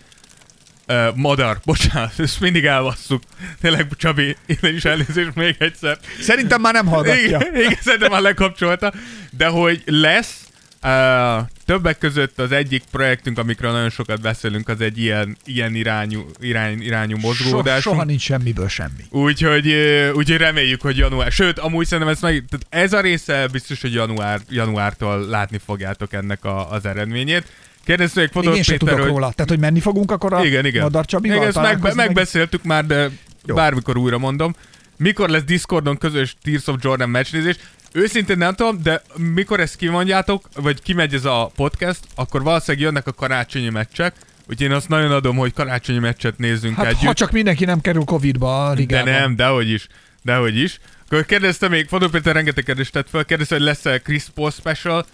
[0.86, 3.22] Ö, Madar, bocsánat, ezt mindig elvasszuk.
[3.60, 5.98] Tényleg, Csabi, innen is elnézést még egyszer.
[6.20, 7.38] Szerintem már nem hallgatja.
[7.40, 8.92] Igen, igen, szerintem már lekapcsolta.
[9.30, 10.41] De hogy lesz,
[10.82, 16.26] uh, többek között az egyik projektünk, amikről nagyon sokat beszélünk, az egy ilyen, ilyen irányú,
[16.40, 17.82] irány, irányú So, mozgódás.
[17.82, 19.04] soha nincs semmiből semmi.
[19.10, 19.72] Úgyhogy,
[20.14, 21.32] úgyhogy reméljük, hogy január.
[21.32, 26.12] Sőt, amúgy szerintem ez, meg, tehát ez a része biztos, hogy január, januártól látni fogjátok
[26.12, 27.44] ennek a, az eredményét.
[27.84, 29.14] Kérdezték Fodor én sem Péter, tudok hogy...
[29.14, 29.32] róla.
[29.32, 30.82] Tehát, hogy menni fogunk akkor a Igen, igen.
[30.82, 33.10] Madar Csabival igen ezt megbe- megbeszéltük már, de
[33.44, 33.54] Jó.
[33.54, 34.54] bármikor újra mondom.
[34.96, 37.56] Mikor lesz Discordon közös Tears of Jordan meccsnézés?
[37.92, 43.06] Őszintén nem tudom, de mikor ezt kimondjátok, vagy kimegy ez a podcast, akkor valószínűleg jönnek
[43.06, 47.00] a karácsonyi meccsek, úgyhogy én azt nagyon adom, hogy karácsonyi meccset nézzünk Hát, együtt.
[47.00, 49.12] ha csak mindenki nem kerül Covid-ba a De ligában.
[49.12, 49.86] nem, dehogy is.
[50.22, 50.78] Dehogy is.
[51.06, 55.06] Akkor kérdezte még, Fodor Péter rengeteg kérdést tett fel, kérdezte, hogy lesz-e Chris Paul special.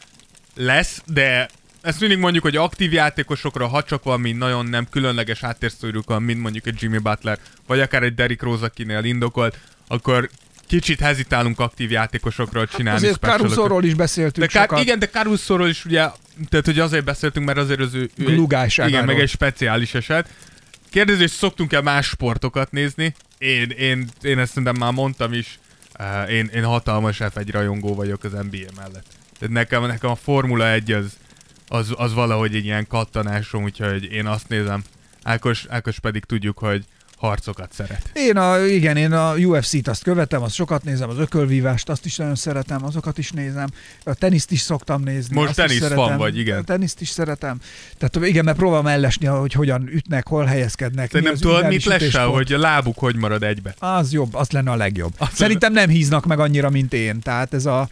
[0.55, 1.49] Lesz, de
[1.83, 6.41] ezt mindig mondjuk, hogy aktív játékosokra, ha csak valami nagyon nem különleges háttérsztorjuk van, mint
[6.41, 10.31] mondjuk egy Jimmy Butler, vagy akár egy Derrick Rose, akinél indokolt, akkor
[10.69, 13.21] kicsit hezitálunk aktív játékosokról csinálni Azért.
[13.21, 14.83] Carusoról is beszéltünk De kár, sokat.
[14.83, 16.09] igen, de Carusoról is ugye,
[16.49, 18.11] tehát hogy azért beszéltünk, mert azért az ő...
[18.17, 18.47] ő.
[18.77, 20.29] Igen, meg egy speciális eset.
[20.91, 23.15] Kérdezés, szoktunk-e más sportokat nézni?
[23.39, 25.59] Én, én, én ezt szerintem már mondtam is,
[25.99, 29.07] uh, én, én hatalmas F1 rajongó vagyok az NBA mellett.
[29.39, 31.17] Tehát nekem, nekem a Formula 1 az,
[31.69, 34.83] az, az valahogy egy ilyen kattanásom, úgyhogy én azt nézem.
[35.23, 36.85] Ákos, Ákos pedig tudjuk, hogy
[37.19, 38.11] harcokat szeret.
[38.13, 42.17] Én a, igen, én a UFC-t azt követem, azt sokat nézem, az ökölvívást, azt is
[42.17, 43.67] nagyon szeretem, azokat is nézem.
[44.05, 45.35] A teniszt is szoktam nézni.
[45.35, 46.59] Most tenisz fan vagy, igen.
[46.59, 47.61] A teniszt is szeretem.
[47.99, 51.13] Tehát igen, mert próbálom ellesni, hogy hogyan ütnek, hol helyezkednek.
[51.13, 53.75] Mi az tudod, mit lesel, hogy a lábuk hogy marad egybe?
[53.79, 55.13] Az jobb, az lenne a legjobb.
[55.19, 57.21] Az Szerintem nem híznak meg annyira, mint én.
[57.21, 57.89] Tehát ez a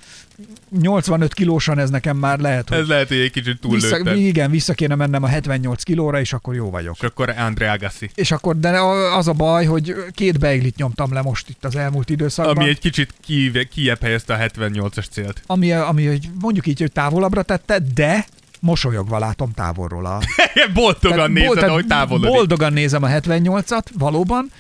[0.81, 4.17] 85 kilósan ez nekem már lehet, hogy Ez lehet, hogy egy kicsit vissza, túllőtted.
[4.19, 6.95] igen, vissza kéne mennem a 78 kilóra, és akkor jó vagyok.
[7.01, 8.11] És akkor André Agassi.
[8.15, 8.79] És akkor, de
[9.17, 12.57] az a baj, hogy két beiglit nyomtam le most itt az elmúlt időszakban.
[12.57, 15.43] Ami egy kicsit ki, kijebb helyezte a 78-as célt.
[15.47, 18.27] ami, ami hogy mondjuk így, hogy távolabbra tette, de
[18.61, 20.07] mosolyogva látom távolról.
[20.07, 20.21] A,
[20.75, 22.31] Boldogan Tehát nézed, bol- tehát ahogy távolodik.
[22.35, 24.51] Boldogan nézem a 78-at, valóban.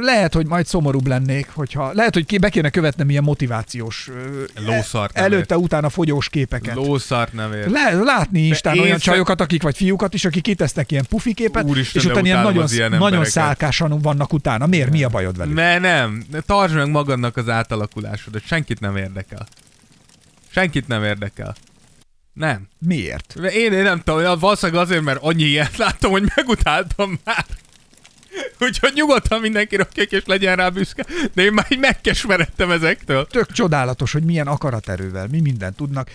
[0.00, 1.90] Lehet, hogy majd szomorúbb lennék, hogyha...
[1.92, 4.08] Lehet, hogy be kéne követnem ilyen motivációs...
[4.08, 6.74] ö, Lószart Előtte, utána fogyós képeket.
[6.74, 7.68] Lószart nem ér.
[7.68, 11.64] Le, látni Instán olyan sze- csajokat, akik vagy fiúkat is, akik kitesznek ilyen pufi képet,
[11.64, 14.66] Úristen, és utána ilyen nagyon, ilyen nagyon szálkásan vannak utána.
[14.66, 14.90] Miért?
[14.90, 15.54] Mi a bajod velük?
[15.54, 16.24] Ne, nem.
[16.30, 18.42] Ne, Tartsd meg magadnak az átalakulásodat.
[18.46, 19.46] Senkit nem érdekel.
[20.50, 21.54] Senkit nem érdekel.
[22.32, 22.68] Nem.
[22.78, 23.34] Miért?
[23.52, 27.44] Én, én nem tudom, valószínűleg azért, mert annyi ilyet láttam, hogy megutáltam már.
[28.60, 31.06] Úgyhogy nyugodtan mindenki rakják, és legyen rá büszke.
[31.34, 33.26] De én már így megkesmeredtem ezektől.
[33.26, 36.10] Tök csodálatos, hogy milyen akaraterővel, mi mindent tudnak.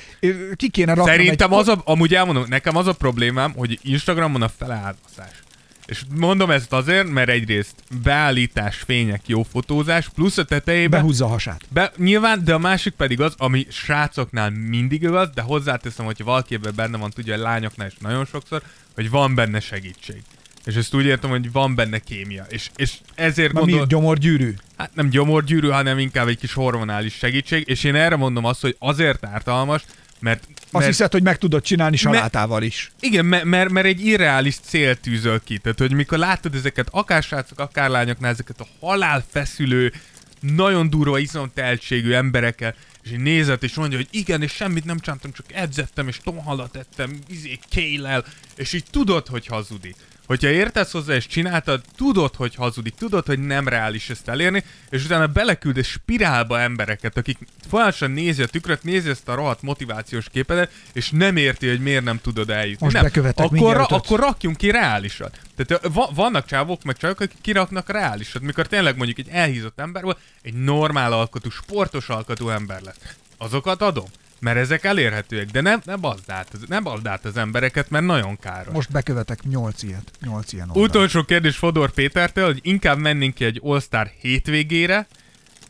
[0.55, 1.59] Ki kéne raknom Szerintem egy...
[1.59, 5.41] az a, amúgy elmondom, nekem az a problémám, hogy Instagramon a feleáldozás.
[5.85, 11.27] És mondom ezt azért, mert egyrészt beállítás, fények, jó fotózás, plusz a tetejében Behúzza a
[11.27, 11.61] hasát.
[11.69, 16.55] Be, nyilván, de a másik pedig az, ami srácoknál mindig igaz, de hozzáteszem, hogyha valaki
[16.55, 18.61] ebben benne van, tudja, hogy lányoknál is nagyon sokszor,
[18.95, 20.21] hogy van benne segítség.
[20.65, 22.45] És ezt úgy értem, hogy van benne kémia.
[22.49, 23.79] És, és ezért Ma gondol...
[23.79, 24.53] mi gyomorgyűrű?
[24.77, 28.75] Hát nem gyomorgyűrű, hanem inkább egy kis hormonális segítség, és én erre mondom azt, hogy
[28.79, 29.83] azért ártalmas,
[30.19, 30.43] mert...
[30.53, 32.91] Azt mert hiszed, hogy meg tudod csinálni salátával is.
[32.99, 35.57] igen, mert, mert, mert egy irreális cél tűzöl ki.
[35.57, 39.93] Tehát, hogy mikor látod ezeket, akár srácok, akár lányoknál, ezeket a halál feszülő,
[40.39, 45.31] nagyon durva izomteltségű emberekkel, és így nézett, és mondja, hogy igen, és semmit nem csináltam,
[45.31, 48.25] csak edzettem, és tonhalat ettem, izé, kélel,
[48.55, 49.95] és így tudod, hogy hazudik.
[50.31, 55.05] Hogyha értesz hozzá és csináltad, tudod, hogy hazudik, tudod, hogy nem reális ezt elérni, és
[55.05, 57.37] utána beleküld egy spirálba embereket, akik
[57.69, 62.03] folyamatosan nézi a tükröt, nézi ezt a rohadt motivációs képedet, és nem érti, hogy miért
[62.03, 62.77] nem tudod eljutni.
[62.79, 63.03] Most nem.
[63.03, 65.39] bekövetek akkor, ra- akkor rakjunk ki reálisat.
[65.55, 70.17] Tehát va- vannak csávok, meg csajok, akik kiraknak reálisat, mikor tényleg mondjuk egy elhízott emberből
[70.41, 73.15] egy normál alkotú, sportos alkotú ember lesz.
[73.37, 74.07] Azokat adom.
[74.41, 78.05] Mert ezek elérhetőek, de nem, nem bazd át, az- nem bazd át az embereket, mert
[78.05, 78.73] nagyon káros.
[78.73, 80.11] Most bekövetek 8 ilyet.
[80.25, 80.89] 8 ilyen oldalt.
[80.89, 85.07] Utolsó kérdés Fodor Pétertől, hogy inkább mennénk ki egy All-Star hétvégére,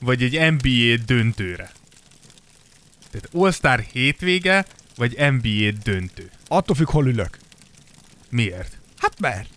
[0.02, 1.72] vagy egy NBA döntőre.
[3.12, 4.66] Tehát All-Star hétvége,
[4.96, 6.30] vagy NBA döntő.
[6.48, 7.38] Attól függ, hol ülök.
[8.30, 8.78] Miért?
[8.98, 9.48] Hát mert.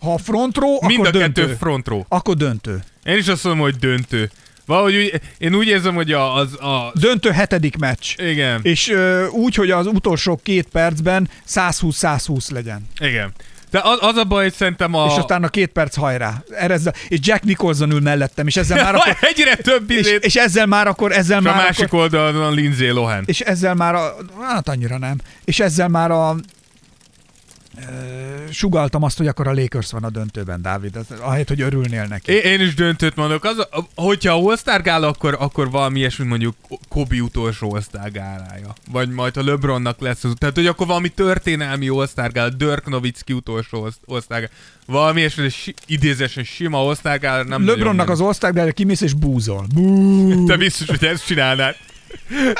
[0.00, 1.42] Ha a front row, Mind akkor a döntő.
[1.42, 2.02] kettő front row.
[2.08, 2.84] Akkor döntő.
[3.04, 4.30] Én is azt mondom, hogy döntő.
[4.66, 6.92] Valahogy úgy, én úgy érzem, hogy a, az a...
[6.94, 8.14] Döntő hetedik meccs.
[8.16, 12.88] Igen, És ö, úgy, hogy az utolsó két percben 120-120 legyen.
[13.00, 13.32] igen.
[13.70, 15.06] De az, az a baj, hogy szerintem a...
[15.06, 16.42] És aztán a két perc hajrá.
[16.50, 19.16] Erezze, és Jack Nicholson ül mellettem, és ezzel már akkor...
[19.20, 22.34] Egyre több És, izét, és ezzel már akkor, ezzel és a már másik akkor, oldalon
[22.36, 23.22] van Lindsay Lohan.
[23.26, 26.36] és ezzel már a, hát annyira nem, és ezzel már a
[28.50, 32.32] sugaltam azt, hogy akkor a Lakers van a döntőben, Dávid, ahelyett, hogy örülnél neki.
[32.32, 33.44] Én, én is döntőt mondok.
[33.44, 36.54] Az, hogyha a All-Star gála, akkor, akkor valami ilyesmi mondjuk
[36.88, 38.72] Kobe utolsó All-Star gálája.
[38.90, 40.32] Vagy majd a LeBronnak lesz az.
[40.38, 44.52] Tehát, hogy akkor valami történelmi All-Star gála, Dirk Nowitzki utolsó All-Star gála.
[44.86, 49.66] Valami ilyesmi, si, idézesen sima All-Star gála nem LeBronnak az osztály, de kimész és búzol.
[49.74, 50.44] Bú.
[50.46, 51.76] Te biztos, hogy ezt csinálnád.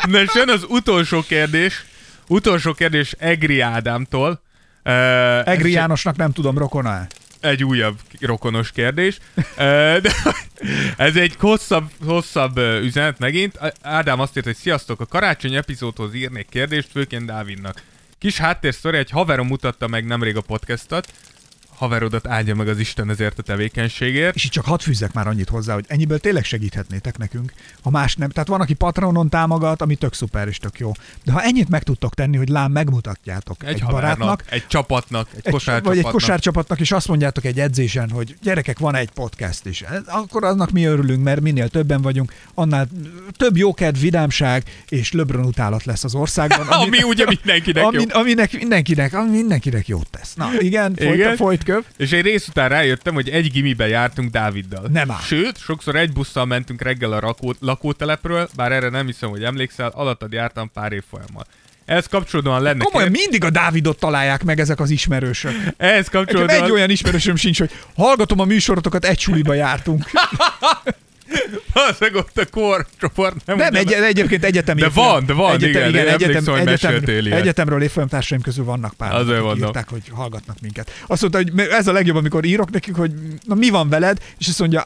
[0.06, 1.84] Na, és jön az utolsó kérdés.
[2.28, 4.44] Utolsó kérdés Egri Ádámtól.
[4.86, 7.06] Uh, Egri Jánosnak nem tudom, rokona
[7.40, 9.18] egy újabb rokonos kérdés.
[9.56, 10.12] Ö, De
[10.96, 13.58] ez egy hosszabb, hosszabb üzenet megint.
[13.82, 17.82] Ádám azt írt, hogy sziasztok, a karácsony epizódhoz írnék kérdést, főként Dávidnak.
[18.18, 21.06] Kis háttérsztori, egy haverom mutatta meg nemrég a podcastot,
[21.76, 24.34] haverodat áldja meg az Isten ezért a tevékenységért.
[24.34, 28.16] És itt csak hadd fűzzek már annyit hozzá, hogy ennyiből tényleg segíthetnétek nekünk, ha más
[28.16, 28.30] nem.
[28.30, 30.92] Tehát van, aki Patronon támogat, ami tök szuper és tök jó.
[31.24, 35.28] De ha ennyit meg tudtok tenni, hogy lám megmutatjátok egy, Egy, havernak, barátnak, egy csapatnak,
[35.30, 35.94] egy, egy, kosárcsapatnak.
[35.94, 39.84] vagy egy kosárcsapatnak, és azt mondjátok egy edzésen, hogy gyerekek, van egy podcast is.
[40.06, 42.88] Akkor annak mi örülünk, mert minél többen vagyunk, annál
[43.36, 46.66] több jókedv, vidámság és LeBron utálat lesz az országban.
[46.86, 47.88] Ami ugye mindenkinek jó.
[47.88, 50.34] ami, aminek, mindenkinek, ami mindenkinek jót tesz.
[50.34, 51.36] Na igen, folyt, Igen.
[51.36, 51.84] folyt köv.
[51.96, 54.88] És egy rész után rájöttem, hogy egy gimibe jártunk Dáviddal.
[54.92, 55.20] Nem áll.
[55.20, 59.90] Sőt, sokszor egy busszal mentünk reggel a rakó, lakótelepről, bár erre nem hiszem, hogy emlékszel,
[59.94, 61.46] alattad jártam pár évfolyammal.
[61.84, 65.52] Ehhez kapcsolódóan lenne Komolyan kérdés- mindig a Dávidot találják meg ezek az ismerősök.
[65.76, 66.62] Ehhez Nekem kapcsolódóan...
[66.62, 70.10] egy olyan ismerősöm sincs, hogy hallgatom a műsorotokat, egy suliba jártunk.
[71.72, 76.16] Valószínűleg ott a korcsoport nem, Nem, egy, egyébként egyetemi De van, de van, igen, de
[76.46, 77.38] emlékszem, hogy ilyet.
[77.40, 79.66] egyetemről évfolyamtársaim közül vannak pár, Azért akik mondom.
[79.66, 80.90] írták, hogy hallgatnak minket.
[81.06, 83.12] Azt mondta, hogy ez a legjobb, amikor írok nekik, hogy
[83.46, 84.82] na mi van veled, és azt mondja,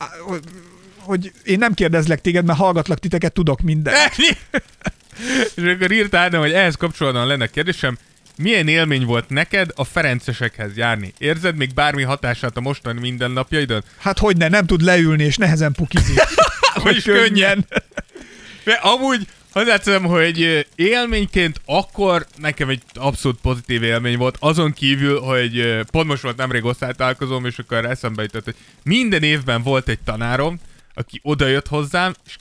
[0.99, 3.97] hogy- én nem kérdezlek téged, mert hallgatlak titeket, tudok mindent.
[3.97, 4.29] Ennyi.
[5.57, 7.99] És akkor írt Ádám, hogy ehhez kapcsolódóan lenne kérdésem,
[8.41, 11.13] milyen élmény volt neked a Ferencesekhez járni?
[11.19, 13.85] Érzed még bármi hatását a mostani mindennapjaidon?
[13.99, 16.21] Hát hogy ne, nem tud leülni, és nehezen pukizik.
[16.83, 17.67] Vagyis könnyen.
[18.65, 25.81] De amúgy hozzáteszem, hogy élményként akkor nekem egy abszolút pozitív élmény volt, azon kívül, hogy
[25.91, 30.61] pont most volt nemrég osztálytalálkozom, és akkor eszembe jutott, hogy minden évben volt egy tanárom,
[30.95, 32.37] aki odajött hozzám, és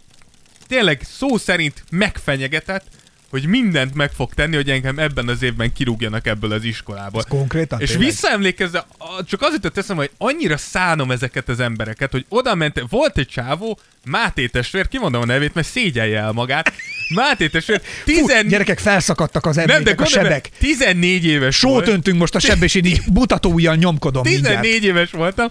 [0.68, 2.86] tényleg szó szerint megfenyegetett,
[3.30, 7.24] hogy mindent meg fog tenni, hogy engem ebben az évben kirúgjanak ebből az iskolából.
[7.30, 8.08] Konkrétan És tényleg?
[8.08, 8.86] visszaemlékezve,
[9.26, 13.28] csak az jutott eszembe, hogy annyira szánom ezeket az embereket, hogy oda ment, volt egy
[13.28, 16.74] csávó, Máté testvér, kimondom a nevét, mert szégyelje el magát.
[17.16, 18.48] Máté testvér, Fú, tizen...
[18.48, 20.50] gyerekek, felszakadtak az nem, de emlékek, a sebek.
[20.60, 21.88] 14 éves Sót volt.
[21.88, 24.62] öntünk most a sebbe, és én így mutató nyomkodom mindjárt.
[24.62, 25.50] 14 éves voltam,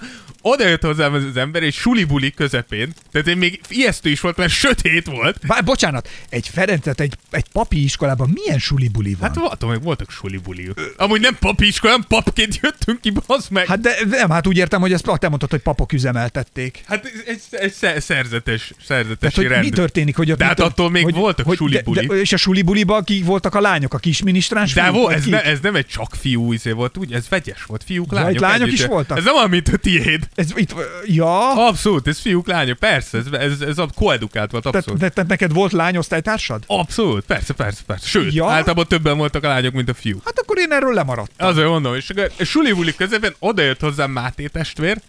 [0.49, 4.51] oda jött hozzám az ember, egy sulibuli közepén, tehát én még ijesztő is volt, mert
[4.53, 5.47] sötét volt.
[5.47, 9.29] Bár, bocsánat, egy Ferencet, egy, egy papi iskolában milyen sulibuli van?
[9.29, 10.71] Hát voltam, hogy voltak sulibuli.
[10.97, 13.67] Amúgy nem papi iskola, nem papként jöttünk ki, bazd meg.
[13.67, 16.83] Hát de nem, hát úgy értem, hogy ezt te mondtad, hogy papok üzemeltették.
[16.87, 19.65] Hát egy, egy sze- szerzetes, szerzetes Tehát, rend.
[19.65, 22.07] mi történik, hogy ott De hát attól még hogy, voltak hogy, sulibuli.
[22.07, 25.25] De, de, és a sulibuliban ki voltak a lányok, a kis minisztráns De volt, ez,
[25.25, 28.41] ne, ez nem egy csak fiú izé volt, úgy, ez vegyes volt, fiúk, lányok.
[28.41, 29.19] lányok is voltak?
[29.19, 30.29] Ez nem mint a tiéd.
[30.39, 30.75] Ez itt,
[31.05, 35.01] ja, Abszolút, ez fiúk, lányok, persze, ez, ez, ez a koedukált volt, tehát abszolút.
[35.01, 36.63] te, te, neked volt lányosztálytársad?
[36.67, 38.07] Abszolút, persze, persze, persze.
[38.07, 38.51] Sőt, Ja?
[38.51, 40.23] általában többen voltak a lányok, mint a fiúk.
[40.25, 41.49] Hát akkor én erről lemaradtam.
[41.49, 45.01] Azért mondom, és a suli közepén odajött hozzám Máté testvér,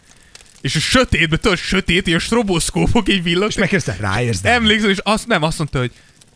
[0.61, 3.49] és a sötétben, tudod, sötét, ilyen stroboszkópok így villogtak.
[3.49, 5.91] És megkérdezte, ráérsz, de Emlékszem, és azt nem, azt mondta, hogy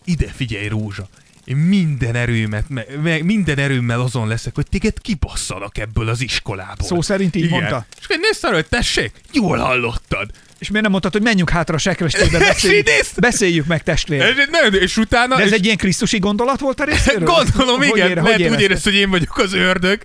[0.05, 1.07] ide figyelj, Rózsa.
[1.45, 2.83] Én minden erőmet, me,
[3.23, 6.87] minden erőmmel azon leszek, hogy téged kibasszanak ebből az iskolából.
[6.87, 7.59] Szó szerint így Igen.
[7.59, 7.85] mondta?
[7.99, 10.31] És nézd arra, hogy tessék, jól hallottad.
[10.63, 12.87] És miért nem mondtad, hogy menjünk hátra a sekrestébe, beszéljük,
[13.17, 14.35] beszéljük meg testvér.
[14.71, 15.35] És, és utána...
[15.35, 17.27] De ez és, egy ilyen krisztusi gondolat volt a részéről?
[17.27, 18.61] Gondolom, Hogy igen, ére- lehet úgy érezted?
[18.61, 20.01] érezte, hogy én vagyok az ördög.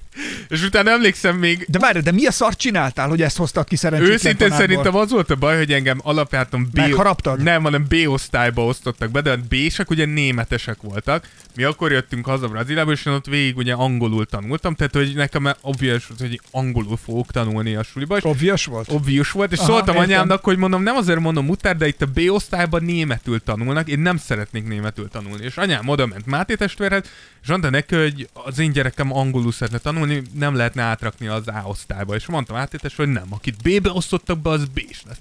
[0.48, 3.76] És utána emlékszem még, De várj, de mi a szart csináltál, hogy ezt hoztad ki
[3.76, 6.76] szerencsétlen Őszintén szerintem az volt a baj, hogy engem alapjáton B...
[6.76, 7.42] Megharaptad?
[7.42, 11.28] Nem, hanem B osztályba osztottak be, de a B-sek ugye németesek voltak.
[11.56, 15.54] Mi akkor jöttünk haza Brazíliába, és én ott végig ugye angolul tanultam, tehát hogy nekem
[15.60, 18.86] obvious volt, hogy angolul fogok tanulni a suliba, és Obvious volt?
[18.92, 20.10] obvious volt, és Aha, szóltam értem.
[20.10, 23.98] anyámnak, hogy mondom, nem azért mondom mutár, de itt a B osztályban németül tanulnak, én
[23.98, 25.44] nem szeretnék németül tanulni.
[25.44, 27.02] És anyám oda ment Máté testvérhez,
[27.42, 31.62] és mondta neki, hogy az én gyerekem angolul szeretne tanulni, nem lehetne átrakni az A
[31.64, 32.14] osztályba.
[32.14, 35.18] És mondtam Máté testvér, hogy nem, akit B-be osztottak be, az B-s lesz.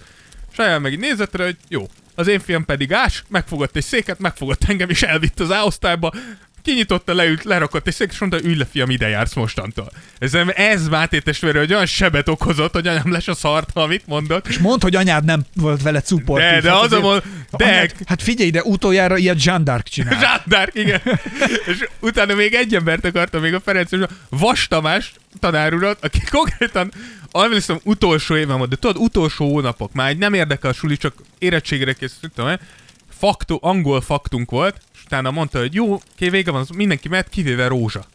[0.51, 1.89] És anyám meg így nézett rá, hogy jó.
[2.15, 6.13] Az én fiam pedig ás, megfogott egy széket, megfogott engem, és elvitt az A osztályba,
[6.67, 9.91] kinyitotta, leült, lerakott széket, és mondta, ülj le, fiam, ide jársz mostantól.
[10.19, 14.47] Ez, ez Máté testvére, hogy olyan sebet okozott, hogy anyám les a szart, amit mondott.
[14.47, 16.49] És mondd, hogy anyád nem volt vele cuportív.
[16.49, 17.23] De, de Hát az mond,
[17.57, 20.19] de, Anyád, hát figyelj, de utoljára ilyet Jean d'Arc csinál.
[20.23, 21.01] Zsándárk, igen.
[21.71, 26.19] és utána még egy embert akartam, még a Ferenc, és a Vas Tamás tanárurat, aki
[26.37, 26.91] konkrétan,
[27.31, 31.13] emlékszem, utolsó évem volt, de tudod, utolsó hónapok, már egy nem érdekel a suli, csak
[31.37, 32.57] érettségre készültem, eh?
[33.19, 37.67] Faktu, angol faktunk volt, és utána mondta, hogy jó, ké, vége van, mindenki mehet, kivéve
[37.67, 38.05] Rózsa.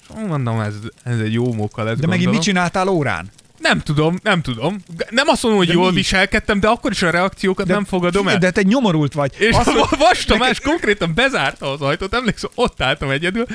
[0.00, 2.34] És mondom, ez, ez egy jó móka lesz, De megint gondolom.
[2.34, 3.30] mit csináltál órán?
[3.58, 4.82] Nem tudom, nem tudom.
[5.10, 5.94] Nem azt mondom, hogy De jól mi?
[5.96, 8.38] viselkedtem, de akkor is a reakciókat nem fogadom el.
[8.38, 9.34] De te nyomorult vagy.
[9.38, 13.46] És Azt, a Vas Tamás konkrétan bezárta az ajtót, emlékszem, ott álltam egyedül,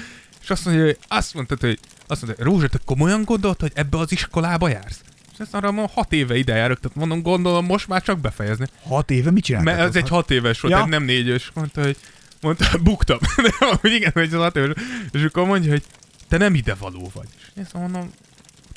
[0.41, 3.97] és azt mondja, hogy azt mondta, hogy azt mondta, Rózsa, te komolyan gondolt, hogy ebbe
[3.97, 4.99] az iskolába jársz?
[5.33, 8.65] És ezt arra mondom, hat éve ide járok, tehát mondom, gondolom, most már csak befejezni.
[8.87, 9.75] hat éve mit csináltál?
[9.75, 10.85] Mert ez egy hat éves volt, Ja.
[10.85, 11.51] nem négy éves.
[11.53, 11.97] Mondta, hogy
[12.41, 13.17] mondta, buktam.
[13.43, 13.51] De
[13.81, 14.75] hogy igen, hogy az éves.
[15.11, 15.83] És akkor mondja, hogy
[16.29, 17.27] te nem ide való vagy.
[17.37, 18.11] És én azt mondom,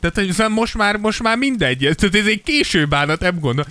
[0.01, 1.79] Tehát, hogy szóval most már, most már mindegy.
[1.79, 3.67] Tehát ez egy késő bánat, nem gondol.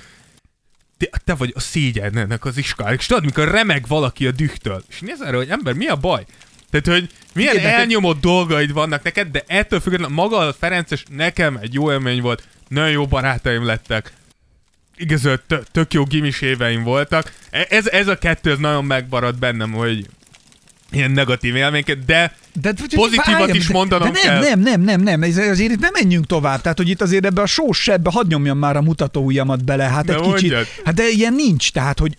[0.98, 3.00] Te, te vagy a szégyennek az iskolák.
[3.00, 4.84] És tudod, mikor remeg valaki a dühtől.
[4.90, 6.26] És nézd erre, hogy ember, mi a baj?
[6.70, 11.58] Tehát, hogy milyen neked- elnyomott dolgaid vannak neked, de ettől függetlenül maga a Ferences nekem
[11.58, 14.14] egy jó élmény volt, nagyon jó barátaim lettek,
[15.02, 17.34] igazán tö- tök jó gimis éveim voltak.
[17.50, 20.06] E- Ez, ez a kettő, ez nagyon megmaradt bennem, hogy
[20.92, 24.50] ilyen negatív élményeket, de De, Pozitívat várjam, is mondanom de nem, kell.
[24.50, 26.62] Nem, nem, nem, nem, ez azért itt nem menjünk tovább.
[26.62, 29.84] Tehát, hogy itt azért ebbe a sós sebbe hadd nyomjam már a mutató ujjamat bele.
[29.84, 30.32] Hát De egy kicsit.
[30.52, 30.66] mondjad.
[30.86, 31.72] Hát de ilyen nincs.
[31.72, 32.18] Tehát, hogy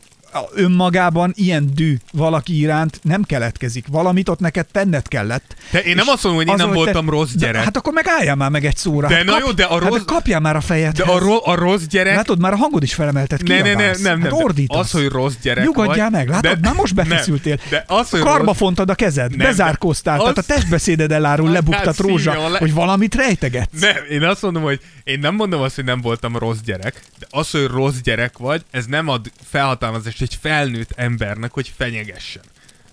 [0.55, 3.85] önmagában ilyen dű valaki iránt nem keletkezik.
[3.89, 5.55] Valamit ott neked tenned kellett.
[5.71, 7.65] Te, én nem azt mondom, hogy én az, nem hogy voltam rossz De, gyerek.
[7.65, 9.09] hát akkor meg álljál már meg egy szóra.
[9.09, 10.97] De hát na jó, de a hát rossz- kapjál már a fejed.
[10.97, 12.15] de a, ro- a rossz gyerek...
[12.17, 14.01] Látod, már a hangod is felemelted, ne, ne, ne, kiabálsz.
[14.01, 14.79] nem, nem, hát de ordítasz.
[14.79, 17.59] az, hogy rossz gyerek Nyugodjál vagy, meg, látod, de, már most befeszültél.
[17.71, 21.13] De az, hogy Karba rossz, fontad a kezed, Nem, de bezárkóztál, az- tehát a testbeszéded
[21.13, 23.81] elárul, Hát lebuktat rózsa, le- hogy valamit rejtegetsz.
[23.81, 27.27] Nem, én azt mondom, hogy én nem mondom azt, hogy nem voltam rossz gyerek, de
[27.31, 32.43] az, hogy rossz gyerek vagy, ez nem ad felhatalmazást egy felnőtt embernek, hogy fenyegessen.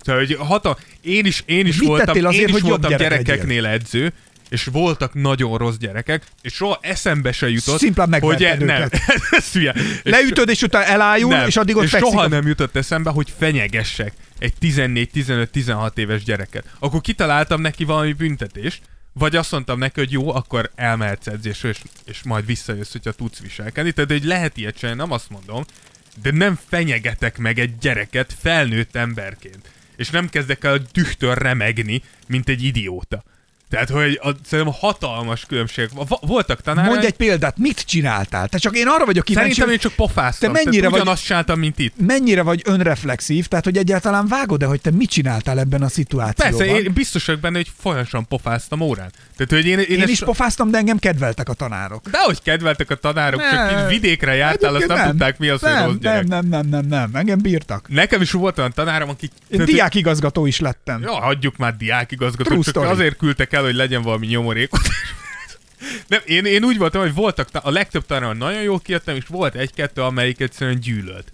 [0.02, 0.80] Szóval, hogy hatal...
[1.02, 4.14] én is, én is Mit voltam, azért, én is hogy voltam gyerek gyerekeknél edző,
[4.50, 8.90] és voltak nagyon rossz gyerekek, és soha eszembe se jutott, Szimplán hogy megverted nem,
[9.30, 9.76] ez hülye.
[10.04, 13.34] Leütöd, és utána elájul, nem, és addig ott és soha a- nem jutott eszembe, hogy
[13.38, 16.66] fenyegessek egy 14-15-16 éves gyereket.
[16.80, 18.82] Akkor kitaláltam neki valami büntetést,
[19.14, 23.40] vagy azt mondtam neki, hogy jó, akkor elmehetsz edzésre, és, és majd visszajössz, hogyha tudsz
[23.40, 23.92] viselkedni.
[23.92, 25.64] Tehát, hogy lehet ilyet csinálni, nem azt mondom,
[26.22, 29.72] de nem fenyegetek meg egy gyereket felnőtt emberként.
[29.96, 33.24] És nem kezdek el dühtől remegni, mint egy idióta.
[33.70, 35.90] Tehát, hogy a, szerintem hatalmas különbség.
[36.22, 38.48] Voltak tanáraim, Mondj egy példát, mit csináltál?
[38.48, 40.54] Te csak én arra vagyok kíváncsi, Szerintem én hogy csak pofáztam.
[40.54, 41.94] Te mennyire vagy- ugyanazt csináltam, mint itt.
[41.98, 46.58] mennyire vagy önreflexív, tehát hogy egyáltalán vágod-e, hogy te mit csináltál ebben a szituációban?
[46.58, 49.12] Persze, én biztos vagyok benne, hogy folyamatosan pofáztam órán.
[49.38, 52.10] Tehát, hogy én, én, én ezt- is pofáztam, de engem kedveltek a tanárok.
[52.10, 53.82] De hogy kedveltek a tanárok, csak Ne.
[53.84, 56.28] így vidékre jártál, azt Egyébként nem, tudták, mi az, hogy nem, rossz gyerek.
[56.28, 57.88] nem, nem, nem, nem, nem, engem bírtak.
[57.90, 59.30] Nekem is volt olyan tanárom, aki...
[59.48, 61.02] Én diákigazgató is lettem.
[61.02, 64.82] Ja, hagyjuk már diákigazgatót, True csak azért küldtek el, hogy legyen valami nyomorékot.
[66.08, 69.26] Nem, én, én úgy voltam, hogy voltak, ta- a legtöbb tanárom nagyon jól kijöttem, és
[69.28, 71.30] volt egy-kettő, amelyik egyszerűen gyűlölt.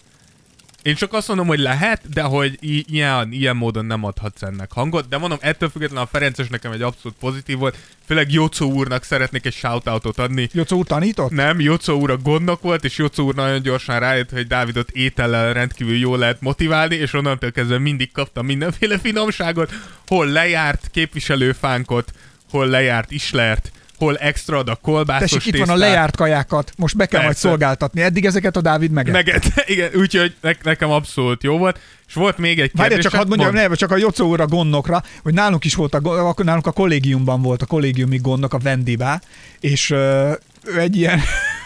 [0.86, 5.08] Én csak azt mondom, hogy lehet, de hogy ilyen, ilyen módon nem adhatsz ennek hangot,
[5.08, 9.46] de mondom, ettől függetlenül a Ferences nekem egy abszolút pozitív volt, főleg Jocó úrnak szeretnék
[9.46, 11.32] egy shoutoutot adni, Jocó úr tanított?
[11.32, 15.54] nem, Jocó úr a gondnok volt, és Jocó úr nagyon gyorsan rájött, hogy Dávidot étellel
[15.54, 19.72] rendkívül jól lehet motiválni, és onnantól kezdve mindig kaptam mindenféle finomságot,
[20.08, 22.12] hol lejárt képviselőfánkot,
[22.50, 27.06] hol lejárt islert, hol extra a kolbászos Tessék, itt van a lejárt kajákat, most be
[27.06, 27.48] kell majd Persze.
[27.48, 28.02] szolgáltatni.
[28.02, 29.12] Eddig ezeket a Dávid meg.
[29.12, 31.80] Meg, igen, úgyhogy ne, nekem abszolút jó volt.
[32.08, 33.04] És volt még egy kérdés.
[33.04, 36.28] csak hadd mondjam, nem, csak a Jocó úr a gondnokra, hogy nálunk is volt, a,
[36.28, 39.22] akkor nálunk a kollégiumban volt a kollégiumi gondnok, a Vendibá,
[39.60, 40.32] és ö,
[40.64, 41.22] ő egy ilyen,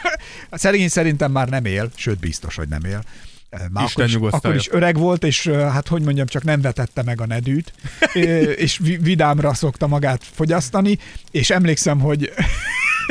[0.52, 3.04] szerény szerintem már nem él, sőt biztos, hogy nem él.
[3.72, 7.04] Már Isten akkor is, akkor is öreg volt, és hát hogy mondjam, csak nem vetette
[7.04, 7.74] meg a nedűt,
[8.56, 10.98] és vi- vidámra szokta magát fogyasztani,
[11.32, 12.34] és emlékszem, hogy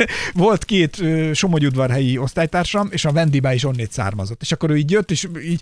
[0.33, 1.03] volt két
[1.33, 4.41] Somogyudvarhelyi osztálytársam, és a Vendibá is onnét származott.
[4.41, 5.61] És akkor ő így jött, és így,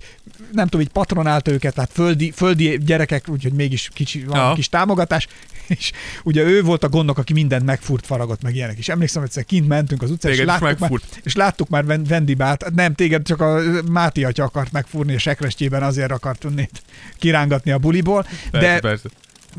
[0.51, 4.53] nem tudom, így patronálta őket, tehát földi, földi gyerekek, úgyhogy mégis kicsi, van Aha.
[4.53, 5.27] kis támogatás,
[5.77, 5.91] és
[6.23, 8.77] ugye ő volt a gondok, aki mindent megfúrt, faragott, meg ilyenek.
[8.77, 10.91] És emlékszem, hogy egyszer kint mentünk az utcán, és láttuk, már,
[11.23, 13.61] és láttuk már Ven- Vendibát, nem téged, csak a
[13.91, 16.81] Máti atya akart megfúrni, a sekrestjében azért akart onnét
[17.17, 19.09] kirángatni a buliból, Persze, de persze.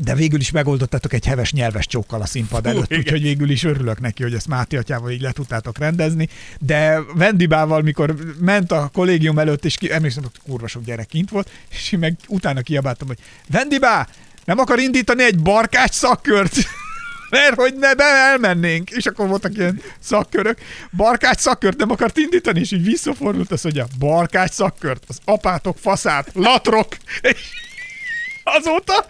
[0.03, 3.99] De végül is megoldottátok egy heves nyelves csókkal a színpad előtt, úgyhogy végül is örülök
[3.99, 6.29] neki, hogy ezt Máté atyával így le tudtátok rendezni.
[6.59, 11.29] De Vendibával, mikor ment a kollégium előtt, és ki, emlékszem, hogy kurva sok gyerek kint
[11.29, 13.17] volt, és én meg utána kiabáltam, hogy
[13.47, 14.07] Vendibá,
[14.45, 16.55] nem akar indítani egy barkács szakkört?
[17.29, 18.89] Mert hogy ne be elmennénk.
[18.89, 20.57] És akkor voltak ilyen szakkörök.
[20.91, 26.29] Barkács szakkört nem akart indítani, és így visszafordult, azt mondja, barkács szakkört, az apátok faszát,
[26.33, 26.97] latrok.
[27.21, 27.37] És
[28.57, 29.05] azóta,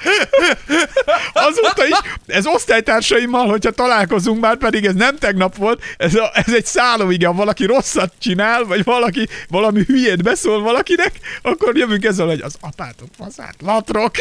[1.34, 1.98] azóta is,
[2.28, 7.10] ez osztálytársaimmal, hogyha találkozunk, már pedig ez nem tegnap volt, ez, a, ez egy szálló,
[7.10, 11.12] igen, valaki rosszat csinál, vagy valaki valami hülyét beszól valakinek,
[11.42, 14.12] akkor jövünk ezzel, hogy az apátok faszát, latrok.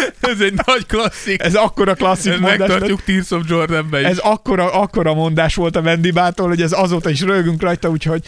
[0.32, 1.42] Ez egy nagy klasszik.
[1.42, 2.58] Ez akkora klasszik Ezt mondás.
[2.58, 4.06] megtartjuk Tears of Jordanbe is.
[4.06, 8.24] Ez akkora, akkora mondás volt a Vendibától, hogy ez azóta is rögünk rajta, úgyhogy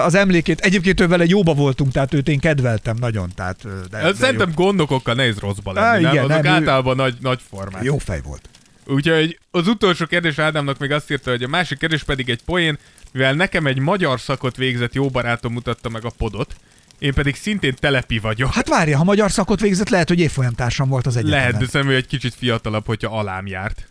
[0.00, 4.18] az emlékét, egyébként ő vele jóba voltunk, tehát őt én kedveltem nagyon, tehát de, Ez
[4.18, 6.12] de Szerintem gondokokkal nehéz rosszba lenni, Á, nem?
[6.12, 7.82] igen, Azok nem, ő- általában nagy, nagy formák.
[7.82, 7.92] jó.
[7.92, 8.48] jó fej volt.
[8.86, 12.78] Úgyhogy az utolsó kérdés Ádámnak még azt írta, hogy a másik kérdés pedig egy poén,
[13.12, 16.54] mivel nekem egy magyar szakot végzett jó barátom mutatta meg a podot,
[17.00, 18.52] én pedig szintén telepi vagyok.
[18.52, 21.38] Hát várja, ha magyar szakot végzett, lehet, hogy évfolyamtársam volt az egyetemen.
[21.38, 23.88] Lehet, de személy egy kicsit fiatalabb, hogyha alám járt.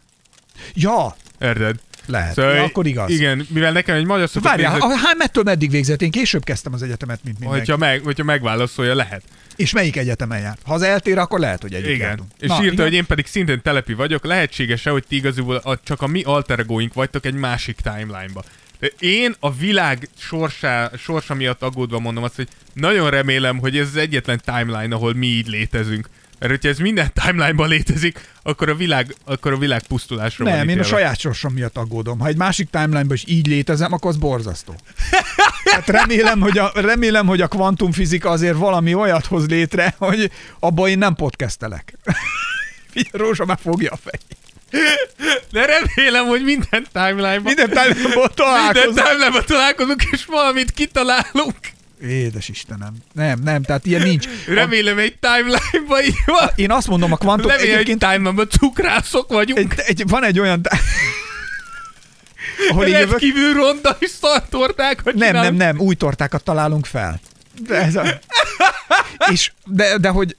[0.74, 1.76] Ja, Érted?
[2.06, 2.36] Lehet.
[2.36, 3.10] Ja, akkor igaz.
[3.10, 6.02] Igen, mivel nekem egy magyar szokott Várjál, a- hány mettől meddig végzett?
[6.02, 7.60] Én később kezdtem az egyetemet, mint mindenki.
[7.72, 9.24] hogyha, meg, hogyha megválaszolja, lehet.
[9.56, 10.60] És melyik egyetemen járt?
[10.66, 12.08] Ha az eltér, akkor lehet, hogy együtt Igen.
[12.08, 12.30] jártunk.
[12.40, 12.86] És Na, írta, igen.
[12.86, 16.60] hogy én pedig szintén telepi vagyok, lehetséges-e, hogy ti igazából a, csak a mi alter
[16.60, 18.44] egóink vagytok egy másik timeline-ba.
[19.00, 23.96] Én a világ sorsá, sorsa miatt aggódva mondom azt, hogy nagyon remélem, hogy ez az
[23.96, 26.10] egyetlen timeline, ahol mi így létezünk.
[26.40, 30.70] Mert hogyha ez minden timeline-ban létezik, akkor a világ, akkor a világ pusztulásra van Nem,
[30.70, 32.20] én a saját sorsom miatt aggódom.
[32.20, 34.76] Ha egy másik timeline-ban is így létezem, akkor az borzasztó.
[35.64, 40.90] Hát remélem, hogy a, remélem, hogy a kvantumfizika azért valami olyat hoz létre, hogy abban
[40.90, 41.98] én nem podcastelek.
[43.12, 44.39] Rózsa már fogja a fejét.
[45.52, 48.94] De remélem, hogy minden timeline-ban Minden timeline-ban minden találkozom.
[48.94, 51.56] timeline találkozunk, és valamit kitalálunk.
[52.02, 52.94] Édes Istenem.
[53.14, 54.26] Nem, nem, tehát ilyen nincs.
[54.48, 56.50] Remélem egy timeline-ban így van.
[56.56, 59.74] én azt mondom, a kvantum Remélem egy egyébként timeline-ban cukrászok vagyunk.
[59.74, 60.62] egy, egy, van egy olyan...
[62.70, 67.20] ahol így jövök, Rendkívül ronda és szartortákat Nem, nem, nem, új tortákat találunk fel.
[67.68, 68.04] De ez a...
[69.32, 70.36] És, de, de hogy,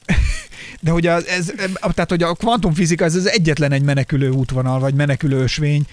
[0.81, 4.95] de hogy az, ez, tehát, hogy a kvantumfizika ez az egyetlen egy menekülő útvonal, vagy
[4.95, 5.85] menekülő ösvény,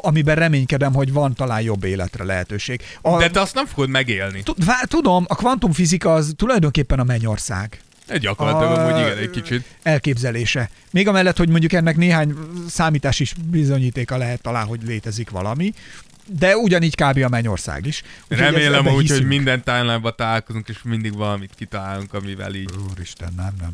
[0.00, 2.80] amiben reménykedem, hogy van talán jobb életre lehetőség.
[3.02, 4.42] A, De te azt nem fogod megélni.
[4.82, 9.64] Tudom, a kvantumfizika az tulajdonképpen a mennyország Egy gyakorlatilag A- amúgy igen, egy kicsit.
[9.82, 10.70] elképzelése.
[10.90, 12.34] Még amellett, hogy mondjuk ennek néhány
[12.68, 15.72] számítás is bizonyítéka lehet talán, hogy létezik valami,
[16.38, 17.22] de ugyanígy kb.
[17.24, 18.02] a mennyország is.
[18.28, 22.70] Ez- Remélem úgy, hogy minden timeline-ba találkozunk, és mindig valamit kitalálunk, amivel így...
[22.90, 23.70] Úristen, nem, nem.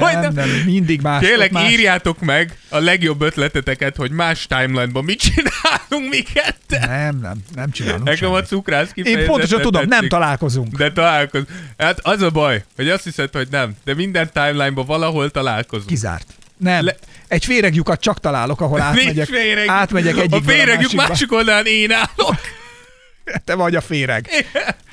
[0.00, 1.24] Hogy Nem, nem, mindig más.
[1.26, 1.70] Tényleg más.
[1.72, 6.88] írjátok meg a legjobb ötleteteket, hogy más timeline-ban mit csinálunk mi ketten.
[6.88, 8.48] Nem, nem, nem csinálunk Nekem a semmit.
[8.48, 10.76] cukrász Én pontosan tudom, nem találkozunk.
[10.76, 11.48] De találkozunk.
[11.78, 13.74] Hát az a baj, hogy azt hiszed, hogy nem.
[13.84, 15.88] De minden timeline-ban valahol találkozunk.
[15.88, 16.26] Kizárt.
[16.56, 16.84] Nem.
[16.84, 16.96] Le-
[17.28, 19.68] Egy féreglyukat csak találok, ahol átmegyek, féreg.
[19.68, 22.36] átmegyek A egyikből féregjük a másik oldalán én állok.
[23.44, 24.28] Te vagy a féreg.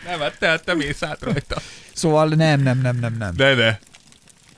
[0.06, 1.56] Nem, hát te, te mész át rajta.
[1.94, 3.32] Szóval nem, nem, nem, nem, nem.
[3.36, 3.80] De, de,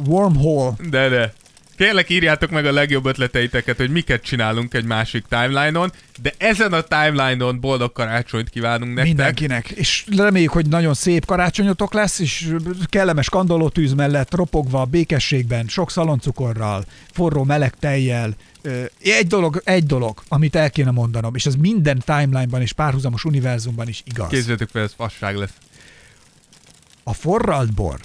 [0.08, 0.74] Wormhole.
[0.90, 1.34] de, de.
[1.78, 5.92] Kérlek írjátok meg a legjobb ötleteiteket, hogy miket csinálunk egy másik timeline-on,
[6.22, 9.06] de ezen a timeline-on boldog karácsonyt kívánunk nektek.
[9.06, 9.70] Mindenkinek.
[9.70, 12.54] És reméljük, hogy nagyon szép karácsonyotok lesz, és
[12.86, 18.36] kellemes kandallótűz mellett ropogva, békességben, sok szaloncukorral, forró meleg tejjel.
[19.02, 23.88] Egy dolog, egy dolog, amit el kéne mondanom, és ez minden timeline-ban és párhuzamos univerzumban
[23.88, 24.30] is igaz.
[24.30, 25.54] Képzeljétek fel, ez fasság lesz.
[27.04, 28.00] a forralt bor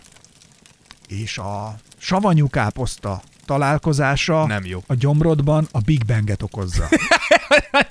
[1.08, 1.76] és a
[2.06, 4.82] savanyú káposzta találkozása Nem jó.
[4.86, 6.88] a gyomrodban a Big Banget okozza.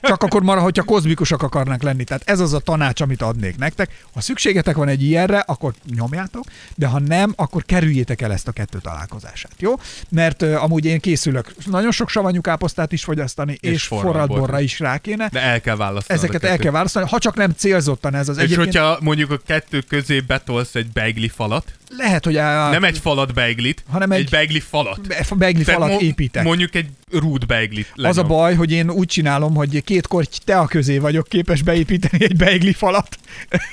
[0.02, 2.04] Csak akkor marad, hogyha kozmikusak akarnak lenni.
[2.04, 4.04] Tehát ez az a tanács, amit adnék nektek.
[4.14, 6.44] Ha szükségetek van egy ilyenre, akkor nyomjátok,
[6.76, 9.74] de ha nem, akkor kerüljétek el ezt a kettő találkozását, jó?
[10.10, 14.28] Mert uh, amúgy én készülök nagyon sok savanyú káposztát is fogyasztani, és, és forralt forralt
[14.28, 14.72] bort borra is.
[14.72, 15.30] is rá kéne.
[15.32, 16.20] De el kell választani.
[16.20, 18.74] Ezeket el kell választani, ha csak nem célzottan ez az És egyébként.
[18.74, 23.34] hogyha mondjuk a kettő közé betolsz egy beigli falat, Lehet, hogy a, nem egy falat
[23.34, 25.00] beiglit, Hanem egy, egy- beigli falat.
[25.38, 26.44] beigli Tehát falat mo- építek.
[26.44, 27.88] Mondjuk egy rút beiglit.
[27.96, 28.28] Az a lenyom.
[28.28, 32.74] baj, hogy én úgy csinálom, hogy két korty tea közé vagyok képes beépíteni egy beigli
[32.74, 33.18] falat.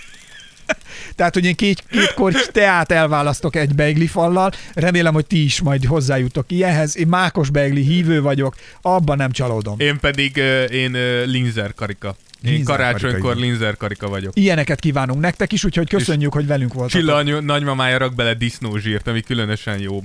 [1.16, 4.53] Tehát, hogy én két, két korty teát elválasztok egy beigli fallal.
[4.74, 6.97] Remélem, hogy ti is majd hozzájutok ilyenhez.
[6.97, 9.74] Én mákos beigli hívő vagyok, abban nem csalódom.
[9.81, 10.36] Én pedig,
[10.70, 12.16] én linzer karika.
[12.43, 14.36] Én Linzer karácsonykor linzer karika vagyok.
[14.36, 17.01] Ilyeneket kívánunk nektek is, úgyhogy köszönjük, hogy velünk voltatok.
[17.01, 20.02] Csilla anyu, nagymamája rak bele disznózsírt, ami különösen jó.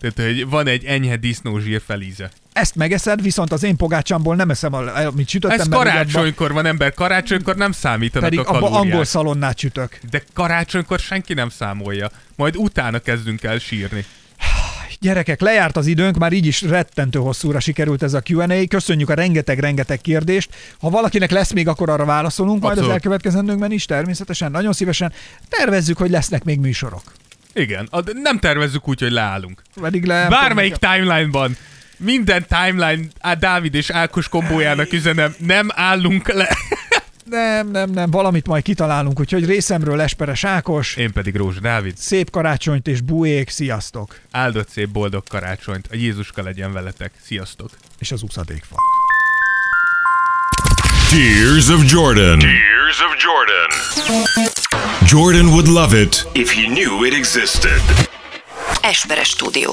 [0.00, 2.30] Tehát, hogy van egy enyhe disznózsír felíze.
[2.52, 5.60] Ezt megeszed, viszont az én pogácsámból nem eszem, amit sütöttem.
[5.60, 8.80] Ez karácsonykor van ember, karácsonykor nem számítanak Pedig a kalóriák.
[8.80, 9.98] angol szalonnát sütök.
[10.10, 12.10] De karácsonykor senki nem számolja.
[12.36, 14.04] Majd utána kezdünk el sírni.
[15.02, 18.66] Gyerekek, lejárt az időnk, már így is rettentő hosszúra sikerült ez a Q&A.
[18.68, 20.54] Köszönjük a rengeteg-rengeteg kérdést.
[20.80, 22.94] Ha valakinek lesz még, akkor arra válaszolunk majd az Abszolút.
[22.94, 25.12] elkövetkezendőkben is, természetesen, nagyon szívesen.
[25.48, 27.02] Tervezzük, hogy lesznek még műsorok.
[27.52, 29.62] Igen, a- nem tervezzük úgy, hogy leállunk.
[29.80, 30.26] Pedig le...
[30.28, 31.56] Bármelyik timeline-ban,
[31.96, 36.48] minden timeline á, Dávid és Ákos kombójának üzenem, nem állunk le.
[37.24, 41.96] Nem, nem, nem, valamit majd kitalálunk, úgyhogy részemről Esperes Ákos, Én pedig Rózsa Dávid.
[41.96, 44.20] szép karácsonyt és buék, sziasztok!
[44.30, 45.86] Áldott szép boldog karácsonyt.
[45.90, 47.10] A Jézuska legyen veletek.
[47.24, 47.70] Sziasztok!
[47.98, 48.74] És az uszadékfa.
[51.10, 52.38] Tears of Jordan.
[52.38, 53.70] Tears of Jordan.
[55.08, 57.80] Jordan would love it If he knew it existed.
[58.82, 59.72] Esperes stúdió.